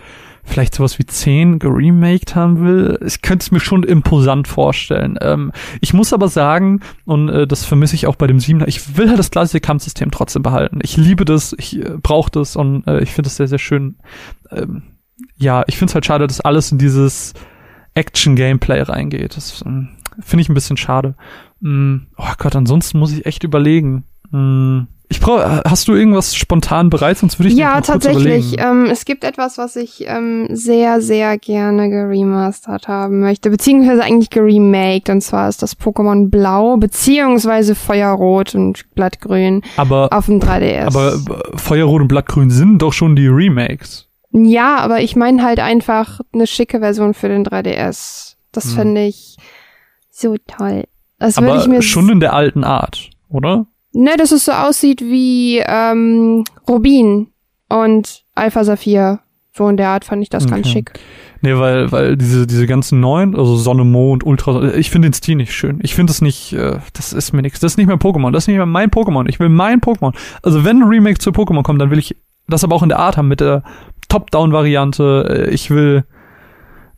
[0.44, 2.98] vielleicht sowas wie 10 geremaked haben will.
[3.06, 5.18] Ich könnte es mir schon imposant vorstellen.
[5.20, 8.96] Ähm, ich muss aber sagen, und äh, das vermisse ich auch bei dem 7er, ich
[8.96, 10.80] will halt das klassische Kampfsystem trotzdem behalten.
[10.82, 13.96] Ich liebe das, ich äh, brauche das und äh, ich finde es sehr, sehr schön.
[14.50, 14.82] Ähm,
[15.36, 17.34] ja, ich finde es halt schade, dass alles in dieses
[17.98, 19.36] Action-Gameplay reingeht.
[19.36, 21.14] Das ähm, finde ich ein bisschen schade.
[21.60, 24.04] Mm, oh Gott, ansonsten muss ich echt überlegen.
[24.30, 28.56] Mm, ich brauche, hast du irgendwas spontan bereit, sonst würde ich Ja, tatsächlich.
[28.58, 34.28] Ähm, es gibt etwas, was ich ähm, sehr, sehr gerne geremastert haben möchte, beziehungsweise eigentlich
[34.28, 35.08] geremaked.
[35.08, 40.86] Und zwar ist das Pokémon Blau, beziehungsweise Feuerrot und Blattgrün aber, auf dem 3DS.
[40.86, 44.07] Aber äh, Feuerrot und Blattgrün sind doch schon die Remakes.
[44.30, 48.36] Ja, aber ich meine halt einfach eine schicke Version für den 3DS.
[48.52, 48.72] Das hm.
[48.72, 49.36] finde ich
[50.10, 50.84] so toll.
[51.18, 53.66] Das aber ich mir schon in der alten Art, oder?
[53.92, 57.28] Ne, dass es so aussieht wie ähm, Rubin
[57.68, 59.20] und Alpha Saphir.
[59.52, 60.54] So in der Art fand ich das okay.
[60.54, 60.92] ganz schick.
[61.40, 65.34] Nee, weil, weil diese, diese ganzen neuen, also Sonne, Mond, Ultra, ich finde den Stil
[65.34, 65.80] nicht schön.
[65.82, 67.58] Ich finde es nicht, äh, das ist mir nichts.
[67.58, 68.30] Das ist nicht mein Pokémon.
[68.30, 69.28] Das ist nicht mehr mein Pokémon.
[69.28, 70.14] Ich will mein Pokémon.
[70.42, 72.14] Also wenn ein Remake zu Pokémon kommt, dann will ich
[72.46, 73.62] das aber auch in der Art haben mit der
[74.08, 75.46] Top-Down-Variante.
[75.48, 76.04] Äh, ich will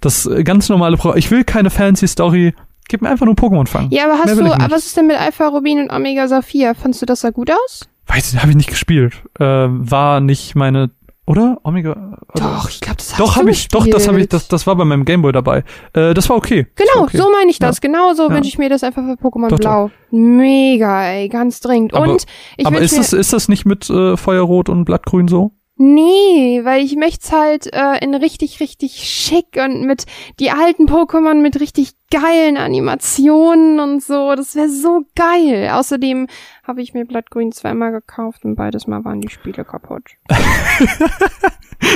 [0.01, 2.55] das ganz normale Pro Ich will keine fancy Story.
[2.89, 3.91] Gib mir einfach nur Pokémon fangen.
[3.91, 6.74] Ja, aber hast du, was ist denn mit Alpha Rubin und Omega Saphir?
[6.74, 7.89] Fandest du das sah gut aus?
[8.07, 9.23] Weiß ich, habe ich nicht gespielt.
[9.39, 10.91] Äh, war nicht meine
[11.31, 11.59] oder?
[11.62, 11.93] Omega?
[11.93, 12.19] Oder?
[12.35, 14.74] Doch, ich glaube, das hast Doch, habe ich, doch, das habe ich, das, das war
[14.74, 15.62] bei meinem Gameboy dabei.
[15.93, 16.66] Äh, das war okay.
[16.74, 17.19] Genau, war okay.
[17.19, 17.77] so meine ich das.
[17.77, 17.81] Ja.
[17.82, 18.35] Genau so ja.
[18.35, 19.89] wünsche ich mir das einfach für Pokémon doch, Blau.
[19.89, 19.93] Doch.
[20.11, 21.95] Mega, ey, ganz dringend.
[21.95, 22.27] Aber, und
[22.57, 25.53] ich Aber ist das, ist das nicht mit äh, Feuerrot und Blattgrün so?
[25.82, 30.05] Nee, weil ich möchte halt äh, in richtig, richtig schick und mit
[30.39, 34.35] die alten Pokémon mit richtig geilen Animationen und so.
[34.36, 35.70] Das wäre so geil.
[35.73, 36.27] Außerdem
[36.65, 40.02] habe ich mir Blattgrün zweimal gekauft und beides Mal waren die Spiele kaputt.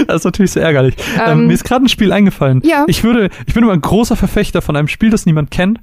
[0.06, 0.94] das ist natürlich sehr ärgerlich.
[1.16, 2.62] Ähm, ähm, mir ist gerade ein Spiel eingefallen.
[2.64, 2.86] Ja.
[2.86, 5.80] Ich würde, ich bin immer ein großer Verfechter von einem Spiel, das niemand kennt.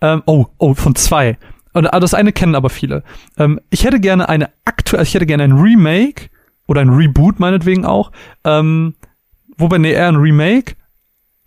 [0.00, 1.36] Ähm, oh, oh, von zwei.
[1.74, 3.02] Und ah, das eine kennen aber viele.
[3.36, 6.30] Ähm, ich hätte gerne eine aktuelle, ich hätte gerne ein Remake
[6.66, 8.12] oder ein Reboot meinetwegen auch,
[8.44, 8.94] ähm,
[9.56, 10.74] wobei nee, eher ein Remake,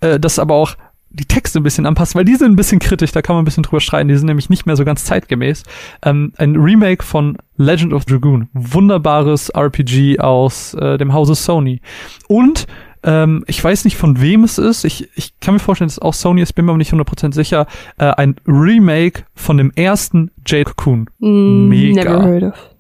[0.02, 0.76] äh, das aber auch
[1.10, 3.46] die Texte ein bisschen anpasst, weil die sind ein bisschen kritisch, da kann man ein
[3.46, 5.64] bisschen drüber streiten, die sind nämlich nicht mehr so ganz zeitgemäß.
[6.04, 11.82] Ähm, ein Remake von Legend of Dragoon, wunderbares RPG aus äh, dem Hause Sony.
[12.28, 12.68] Und
[13.04, 14.84] ähm, ich weiß nicht, von wem es ist.
[14.84, 17.34] Ich, ich kann mir vorstellen, dass es auch Sony ist, bin mir aber nicht 100%
[17.34, 17.68] sicher.
[17.98, 21.10] Äh, ein Remake von dem ersten Jade Cocoon.
[21.20, 22.04] Mm, Mega.
[22.04, 22.76] Never heard of.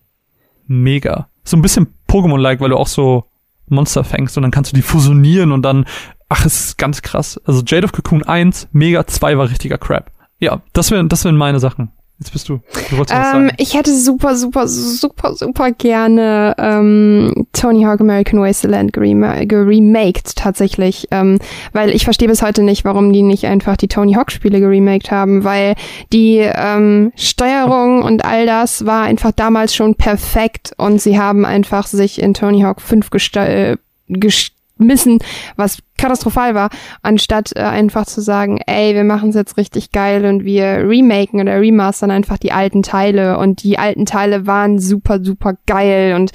[0.68, 1.30] Mega.
[1.48, 3.24] So ein bisschen Pokémon-like, weil du auch so
[3.70, 5.86] Monster fängst und dann kannst du die fusionieren und dann,
[6.28, 7.40] ach, es ist ganz krass.
[7.46, 10.12] Also Jade of Cocoon 1, Mega 2 war richtiger Crap.
[10.40, 11.92] Ja, das wären das wären meine Sachen.
[12.20, 12.62] Jetzt bist du.
[12.90, 19.46] du Ähm, ich hätte super, super, super, super gerne ähm, Tony Hawk American Wasteland gerema
[19.46, 21.38] geremaked tatsächlich, ähm,
[21.74, 25.12] weil ich verstehe bis heute nicht, warum die nicht einfach die Tony Hawk Spiele geremaked
[25.12, 25.76] haben, weil
[26.12, 31.86] die ähm, Steuerung und all das war einfach damals schon perfekt und sie haben einfach
[31.86, 33.78] sich in Tony Hawk 5 gesta- äh,
[34.08, 35.20] geschmissen,
[35.56, 36.70] was katastrophal war,
[37.02, 41.40] anstatt äh, einfach zu sagen, ey, wir machen es jetzt richtig geil und wir remaken
[41.42, 43.38] oder remastern einfach die alten Teile.
[43.38, 46.14] Und die alten Teile waren super, super geil.
[46.16, 46.32] Und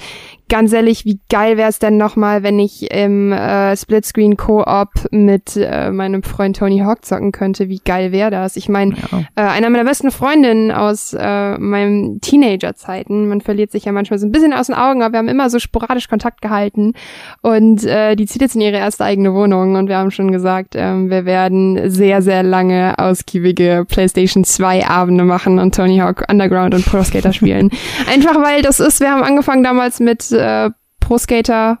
[0.49, 5.55] ganz ehrlich, wie geil wäre es denn nochmal, wenn ich im äh, Splitscreen Co-op mit
[5.57, 8.55] äh, meinem Freund Tony Hawk zocken könnte, wie geil wäre das?
[8.55, 9.19] Ich meine, Ja.
[9.35, 14.27] äh, einer meiner besten Freundinnen aus äh, meinen Teenager-Zeiten, man verliert sich ja manchmal so
[14.27, 16.93] ein bisschen aus den Augen, aber wir haben immer so sporadisch Kontakt gehalten.
[17.41, 20.75] Und äh, die zieht jetzt in ihre erste eigene Wohnung und wir haben schon gesagt,
[20.75, 26.73] ähm, wir werden sehr, sehr lange ausgiebige PlayStation 2 Abende machen und Tony Hawk Underground
[26.75, 27.69] und Pro Skater spielen.
[28.11, 30.69] Einfach weil das ist, wir haben angefangen damals mit äh,
[30.99, 31.79] Pro Skater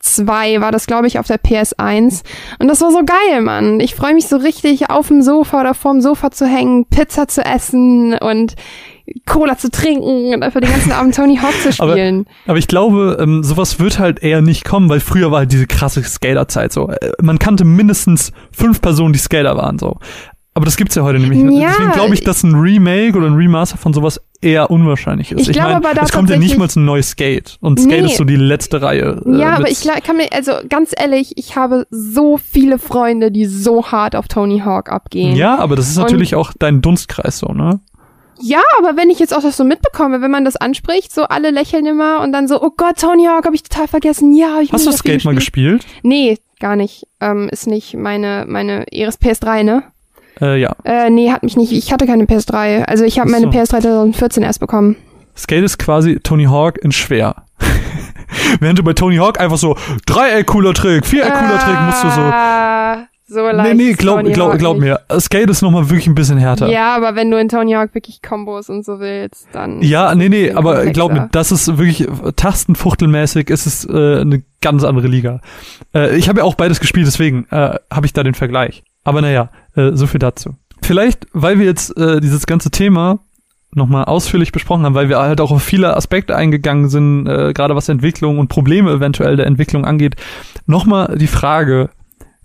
[0.00, 2.22] 2 war das, glaube ich, auf der PS1.
[2.58, 3.80] Und das war so geil, Mann.
[3.80, 7.44] Ich freue mich so richtig, auf dem Sofa oder vorm Sofa zu hängen, Pizza zu
[7.44, 8.54] essen und
[9.26, 12.26] Cola zu trinken und einfach den ganzen Abend Tony Hawk zu Aber- spielen.
[12.46, 15.66] Aber ich glaube, ähm, sowas wird halt eher nicht kommen, weil früher war halt diese
[15.66, 16.88] krasse Skaterzeit so.
[16.90, 19.98] Äh, Man kannte mindestens fünf Personen, die Skater waren so.
[20.54, 21.60] Aber das gibt's ja heute nämlich nicht.
[21.62, 25.46] Ja, Deswegen glaube ich, dass ein Remake oder ein Remaster von sowas eher unwahrscheinlich ist.
[25.48, 27.58] Ich glaube mein, aber da es kommt ja nicht mal ein neues Skate.
[27.60, 28.06] Und Skate Nee.
[28.10, 29.22] ist so die letzte Reihe.
[29.24, 33.44] äh, Ja, aber ich kann mir, also ganz ehrlich, ich habe so viele Freunde, die
[33.46, 35.36] so hart auf Tony Hawk abgehen.
[35.36, 37.78] Ja, aber das ist Und- natürlich auch dein Dunstkreis so, ne?
[38.40, 41.50] Ja, aber wenn ich jetzt auch das so mitbekomme, wenn man das anspricht, so alle
[41.50, 44.34] lächeln immer und dann so, oh Gott, Tony Hawk, habe ich total vergessen.
[44.34, 45.84] Ja, ich Hast du Skate mal gespielt?
[46.02, 47.06] Nee, gar nicht.
[47.20, 49.82] Ähm, ist nicht meine, meine Eres PS3, ne?
[50.40, 50.76] Äh, ja.
[50.84, 51.72] Äh, nee, hat mich nicht.
[51.72, 52.84] Ich hatte keine PS3.
[52.84, 53.58] Also ich habe meine so.
[53.58, 54.96] PS3 2014 erst bekommen.
[55.36, 57.44] Skate ist quasi Tony Hawk in schwer.
[58.60, 62.10] Während du bei Tony Hawk einfach so Dreieck cooler Trick, Viereck cooler Trick musst du
[62.10, 62.32] so.
[63.30, 65.00] So Nee, leicht nee, ist glaub, glaub, glaub mir.
[65.20, 66.68] Skate ist nochmal wirklich ein bisschen härter.
[66.68, 69.82] Ja, aber wenn du in Tony Hawk wirklich Kombos und so willst, dann.
[69.82, 70.92] Ja, nee, nee, aber komplexer.
[70.92, 75.42] glaub mir, das ist wirklich tastenfuchtelmäßig, ist es äh, eine ganz andere Liga.
[75.94, 78.82] Äh, ich habe ja auch beides gespielt, deswegen äh, habe ich da den Vergleich.
[79.04, 80.56] Aber naja, äh, so viel dazu.
[80.82, 83.18] Vielleicht, weil wir jetzt äh, dieses ganze Thema
[83.74, 87.76] nochmal ausführlich besprochen haben, weil wir halt auch auf viele Aspekte eingegangen sind, äh, gerade
[87.76, 90.16] was Entwicklung und Probleme eventuell der Entwicklung angeht,
[90.64, 91.90] nochmal die Frage,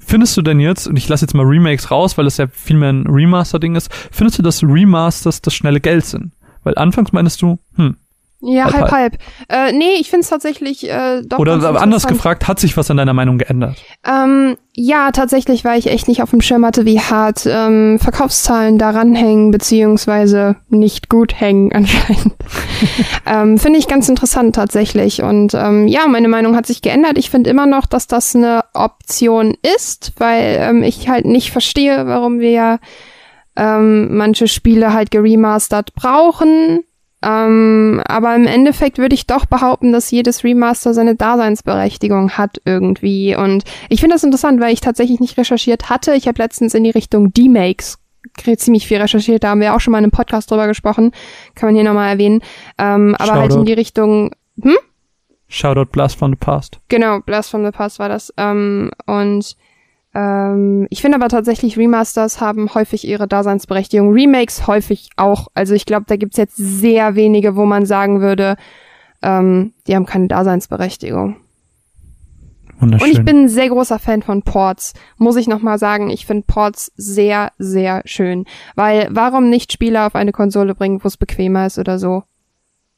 [0.06, 2.78] findest du denn jetzt, und ich lasse jetzt mal Remakes raus, weil es ja viel
[2.78, 6.34] mehr ein Remaster-Ding ist, findest du, dass Remasters das schnelle Geld sind?
[6.64, 7.98] Weil anfangs meinst du, hm,
[8.46, 9.18] Ja, Halb, halb, halb.
[9.48, 13.14] Äh, nee, ich find's tatsächlich äh, doch Oder anders gefragt, hat sich was an deiner
[13.14, 13.78] Meinung geändert?
[14.06, 18.78] Ähm, ja, tatsächlich, weil ich echt nicht auf dem Schirm hatte, wie hart ähm, Verkaufszahlen
[18.78, 22.34] daran hängen, beziehungsweise nicht gut hängen anscheinend.
[23.26, 25.22] ähm, finde ich ganz interessant tatsächlich.
[25.22, 27.18] Und ähm, ja, meine Meinung hat sich geändert.
[27.18, 32.08] Ich finde immer noch, dass das eine Option ist, weil ähm, ich halt nicht verstehe,
[32.08, 32.80] warum wir
[33.56, 36.84] ähm, manche Spiele halt geremastert brauchen.
[37.24, 43.36] Ähm, aber im Endeffekt würde ich doch behaupten, dass jedes Remaster seine Daseinsberechtigung hat irgendwie.
[43.36, 46.14] Und ich finde das interessant, weil ich tatsächlich nicht recherchiert hatte.
[46.14, 48.00] Ich habe letztens in die Richtung D-Makes
[48.58, 49.44] ziemlich viel recherchiert.
[49.44, 51.12] Da haben wir auch schon mal in einem Podcast drüber gesprochen.
[51.56, 52.42] Kann man hier nochmal erwähnen.
[52.78, 54.32] Ähm, aber halt in die Richtung,
[55.48, 56.80] Shoutout Blast from the Past.
[56.90, 58.34] genau, Blast from the Past war das.
[58.38, 59.56] Ähm, und
[60.14, 64.14] ähm, ich finde aber tatsächlich, Remasters haben häufig ihre Daseinsberechtigung.
[64.14, 65.48] Remakes häufig auch.
[65.54, 68.56] Also ich glaube, da gibt's jetzt sehr wenige, wo man sagen würde,
[69.22, 71.38] ähm, die haben keine Daseinsberechtigung.
[72.80, 73.10] Wunderschön.
[73.10, 74.94] Und ich bin ein sehr großer Fan von Ports.
[75.18, 78.46] Muss ich nochmal sagen, ich finde Ports sehr, sehr schön.
[78.76, 82.24] Weil warum nicht Spiele auf eine Konsole bringen, wo es bequemer ist oder so?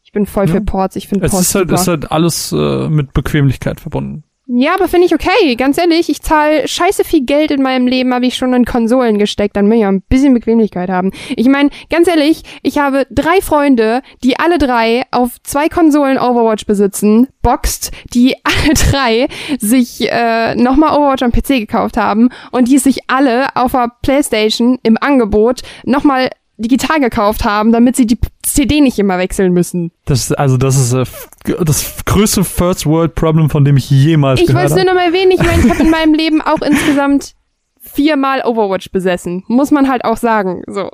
[0.04, 0.56] Ich bin voll Ja.
[0.56, 0.96] für Ports.
[0.98, 1.82] Ich finde es Ports ist halt, super.
[1.82, 4.25] ist halt alles äh, mit Bequemlichkeit verbunden.
[4.48, 5.56] Ja, aber finde ich okay.
[5.56, 9.18] Ganz ehrlich, ich zahle scheiße viel Geld in meinem Leben, habe ich schon in Konsolen
[9.18, 9.56] gesteckt.
[9.56, 11.12] Dann will ich ja ein bisschen Bequemlichkeit haben.
[11.36, 16.68] Ich meine, ganz ehrlich, ich habe drei Freunde, die alle drei auf zwei Konsolen Overwatch
[16.68, 19.28] besitzen, boxt, die alle drei
[19.60, 24.78] sich äh, nochmal Overwatch am PC gekauft haben und die sich alle auf der Playstation
[24.84, 29.92] im Angebot nochmal digital gekauft haben, damit sie die CD nicht immer wechseln müssen.
[30.06, 31.06] Das ist, also das ist äh,
[31.64, 35.06] das größte First World Problem, von dem ich jemals Ich gehört wollte es nur habe.
[35.06, 35.32] noch mal erwähnen.
[35.32, 37.34] Ich meine, ich habe in meinem Leben auch insgesamt
[37.82, 39.44] viermal Overwatch besessen.
[39.48, 40.64] Muss man halt auch sagen.
[40.68, 40.90] So.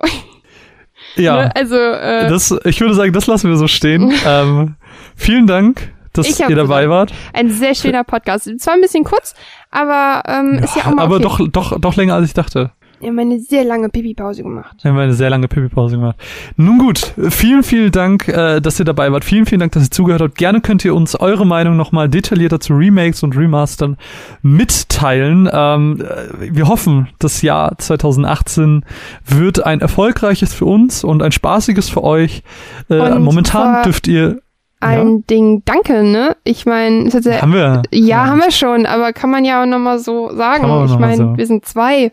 [1.15, 1.55] Ja, Ne?
[1.55, 4.11] Also, äh, das, ich würde sagen, das lassen wir so stehen.
[4.25, 4.75] ähm,
[5.15, 7.13] vielen Dank, dass Ich ihr dabei wart.
[7.33, 8.49] ein sehr schöner Podcast.
[8.59, 9.33] Zwar ein bisschen kurz,
[9.71, 11.23] aber ähm, ist ja auch mal aber okay.
[11.23, 12.71] doch, doch, doch länger als ich dachte.
[13.01, 14.77] Wir haben eine sehr lange Pipi-Pause gemacht.
[14.81, 16.15] Wir haben eine sehr lange Pipi-Pause gemacht.
[16.55, 19.25] Nun gut, vielen, vielen Dank, äh, dass ihr dabei wart.
[19.25, 20.35] Vielen, vielen Dank, dass ihr zugehört habt.
[20.37, 23.97] Gerne könnt ihr uns eure Meinung nochmal detaillierter zu Remakes und Remastern
[24.43, 25.49] mitteilen.
[25.51, 28.85] Ähm, äh, wir hoffen, das Jahr 2018
[29.25, 32.43] wird ein erfolgreiches für uns und ein spaßiges für euch.
[32.89, 34.41] Äh, momentan dürft ihr
[34.79, 35.23] Ein Ja.
[35.29, 36.35] Ding, danke, ne?
[36.43, 37.81] Ich meine, ja, haben wir.
[37.91, 40.85] ja, haben wir schon, aber kann man ja auch nochmal so sagen.
[40.85, 41.37] Ich meine, so.
[41.37, 42.11] wir sind zwei.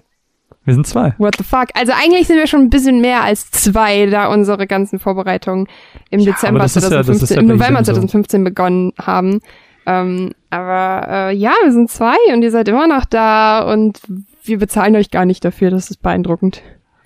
[0.68, 1.14] Wir sind zwei.
[1.16, 1.68] What the fuck?
[1.72, 5.66] Also eigentlich sind wir schon ein bisschen mehr als zwei, da unsere ganzen Vorbereitungen
[6.10, 7.92] im Ja, Dezember aber das ist ja- das 2015, ist ja im November jedem so.
[7.92, 9.40] 2015 begonnen haben.
[9.86, 14.00] Ähm, aber äh, ja, wir sind zwei und ihr seid immer noch da und
[14.44, 15.70] wir bezahlen euch gar nicht dafür.
[15.70, 16.60] Das ist beeindruckend.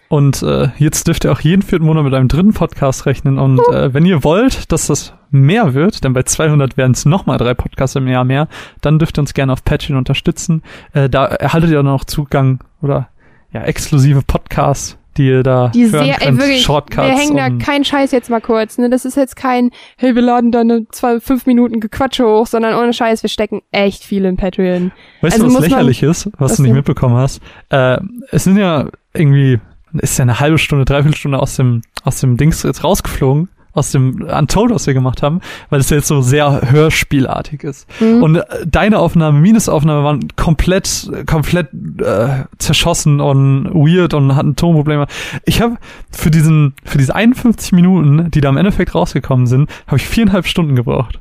[0.08, 3.38] Und äh, jetzt dürft ihr auch jeden vierten Monat mit einem dritten Podcast rechnen.
[3.38, 7.38] Und äh, wenn ihr wollt, dass das mehr wird, denn bei 200 werden es nochmal
[7.38, 8.48] drei Podcasts im Jahr mehr,
[8.82, 10.62] dann dürft ihr uns gerne auf Patreon unterstützen.
[10.92, 13.08] Äh, da erhaltet ihr auch noch Zugang oder
[13.52, 16.38] ja exklusive Podcasts, die ihr da Die hören sehr, ey, könnt.
[16.40, 18.88] wirklich, Shortcuts wir hängen da keinen Scheiß jetzt mal kurz, ne?
[18.88, 22.74] Das ist jetzt kein, hey, wir laden da eine zwei, fünf Minuten Gequatsche hoch, sondern
[22.74, 24.90] ohne Scheiß, wir stecken echt viel in Patreon.
[25.20, 27.40] Weißt Also du, was muss man- lächerlich ist, was, was du nicht mitbekommen hast?
[27.68, 27.98] Äh,
[28.30, 29.60] es sind ja irgendwie,
[29.98, 33.90] ist ja eine halbe Stunde, dreiviertel Stunde aus dem, aus dem Dings jetzt rausgeflogen, aus
[33.90, 35.40] dem Untold, was wir gemacht haben,
[35.70, 37.88] weil es ja jetzt so sehr hörspielartig ist.
[38.00, 38.22] Mhm.
[38.22, 41.68] Und äh, deine Aufnahme, Mines Aufnahme waren komplett, komplett
[42.00, 45.06] äh, zerschossen und weird und hatten Tonprobleme.
[45.44, 45.76] Ich habe
[46.10, 50.46] für diesen, für diese 51 Minuten, die da im Endeffekt rausgekommen sind, habe ich viereinhalb
[50.46, 51.20] Stunden gebraucht.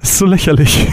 [0.00, 0.88] Das ist so lächerlich.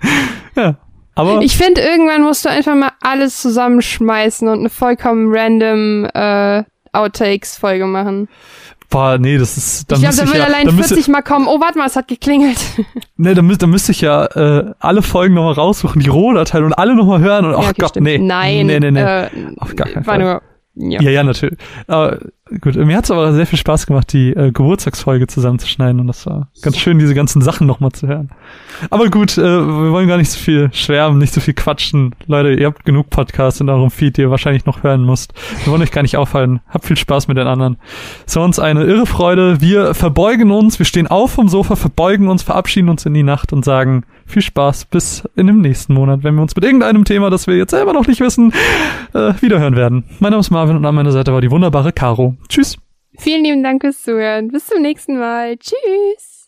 [0.56, 0.76] ja.
[1.14, 6.64] Aber Ich finde, irgendwann musst du einfach mal alles zusammenschmeißen und eine vollkommen random äh,
[6.92, 8.28] Outtakes-Folge machen.
[8.92, 11.22] Boah, nee, das ist dann ich glaube, da will ja, allein dann müsste, 40 mal
[11.22, 11.46] kommen.
[11.48, 12.58] Oh, warte mal, es hat geklingelt.
[13.16, 16.74] nee, dann, müsste, dann müsste ich ja äh, alle Folgen nochmal raussuchen, die Rohdateien und
[16.74, 18.04] alle nochmal hören und ach Ja, okay, Gott, stimmt.
[18.04, 18.18] nee.
[18.18, 19.00] Nein, Nee, nee, nee.
[19.00, 19.28] Äh,
[19.58, 20.18] Auf gar keinen Fall.
[20.18, 20.42] nur,
[20.74, 21.00] ja.
[21.02, 21.58] Ja, ja, natürlich.
[21.86, 22.18] Aber
[22.60, 26.48] gut, mir hat's aber sehr viel Spaß gemacht, die äh, Geburtstagsfolge zusammenzuschneiden und das war
[26.62, 28.30] ganz schön, diese ganzen Sachen nochmal zu hören.
[28.90, 32.14] Aber gut, äh, wir wollen gar nicht so viel schwärmen, nicht so viel quatschen.
[32.26, 35.32] Leute, ihr habt genug Podcasts in eurem Feed, die ihr wahrscheinlich noch hören müsst.
[35.64, 36.60] Wir wollen euch gar nicht aufhalten.
[36.68, 37.76] Habt viel Spaß mit den anderen.
[38.26, 39.60] Es war uns eine irre Freude.
[39.60, 43.52] Wir verbeugen uns, wir stehen auf vom Sofa, verbeugen uns, verabschieden uns in die Nacht
[43.52, 47.30] und sagen viel Spaß bis in dem nächsten Monat, wenn wir uns mit irgendeinem Thema,
[47.30, 48.52] das wir jetzt selber noch nicht wissen,
[49.14, 50.04] äh, wiederhören werden.
[50.20, 52.36] Mein Name ist Marvin und an meiner Seite war die wunderbare Caro.
[52.48, 52.76] Tschüss.
[53.18, 54.48] Vielen lieben Dank fürs Zuhören.
[54.48, 55.56] Bis zum nächsten Mal.
[55.56, 56.41] Tschüss.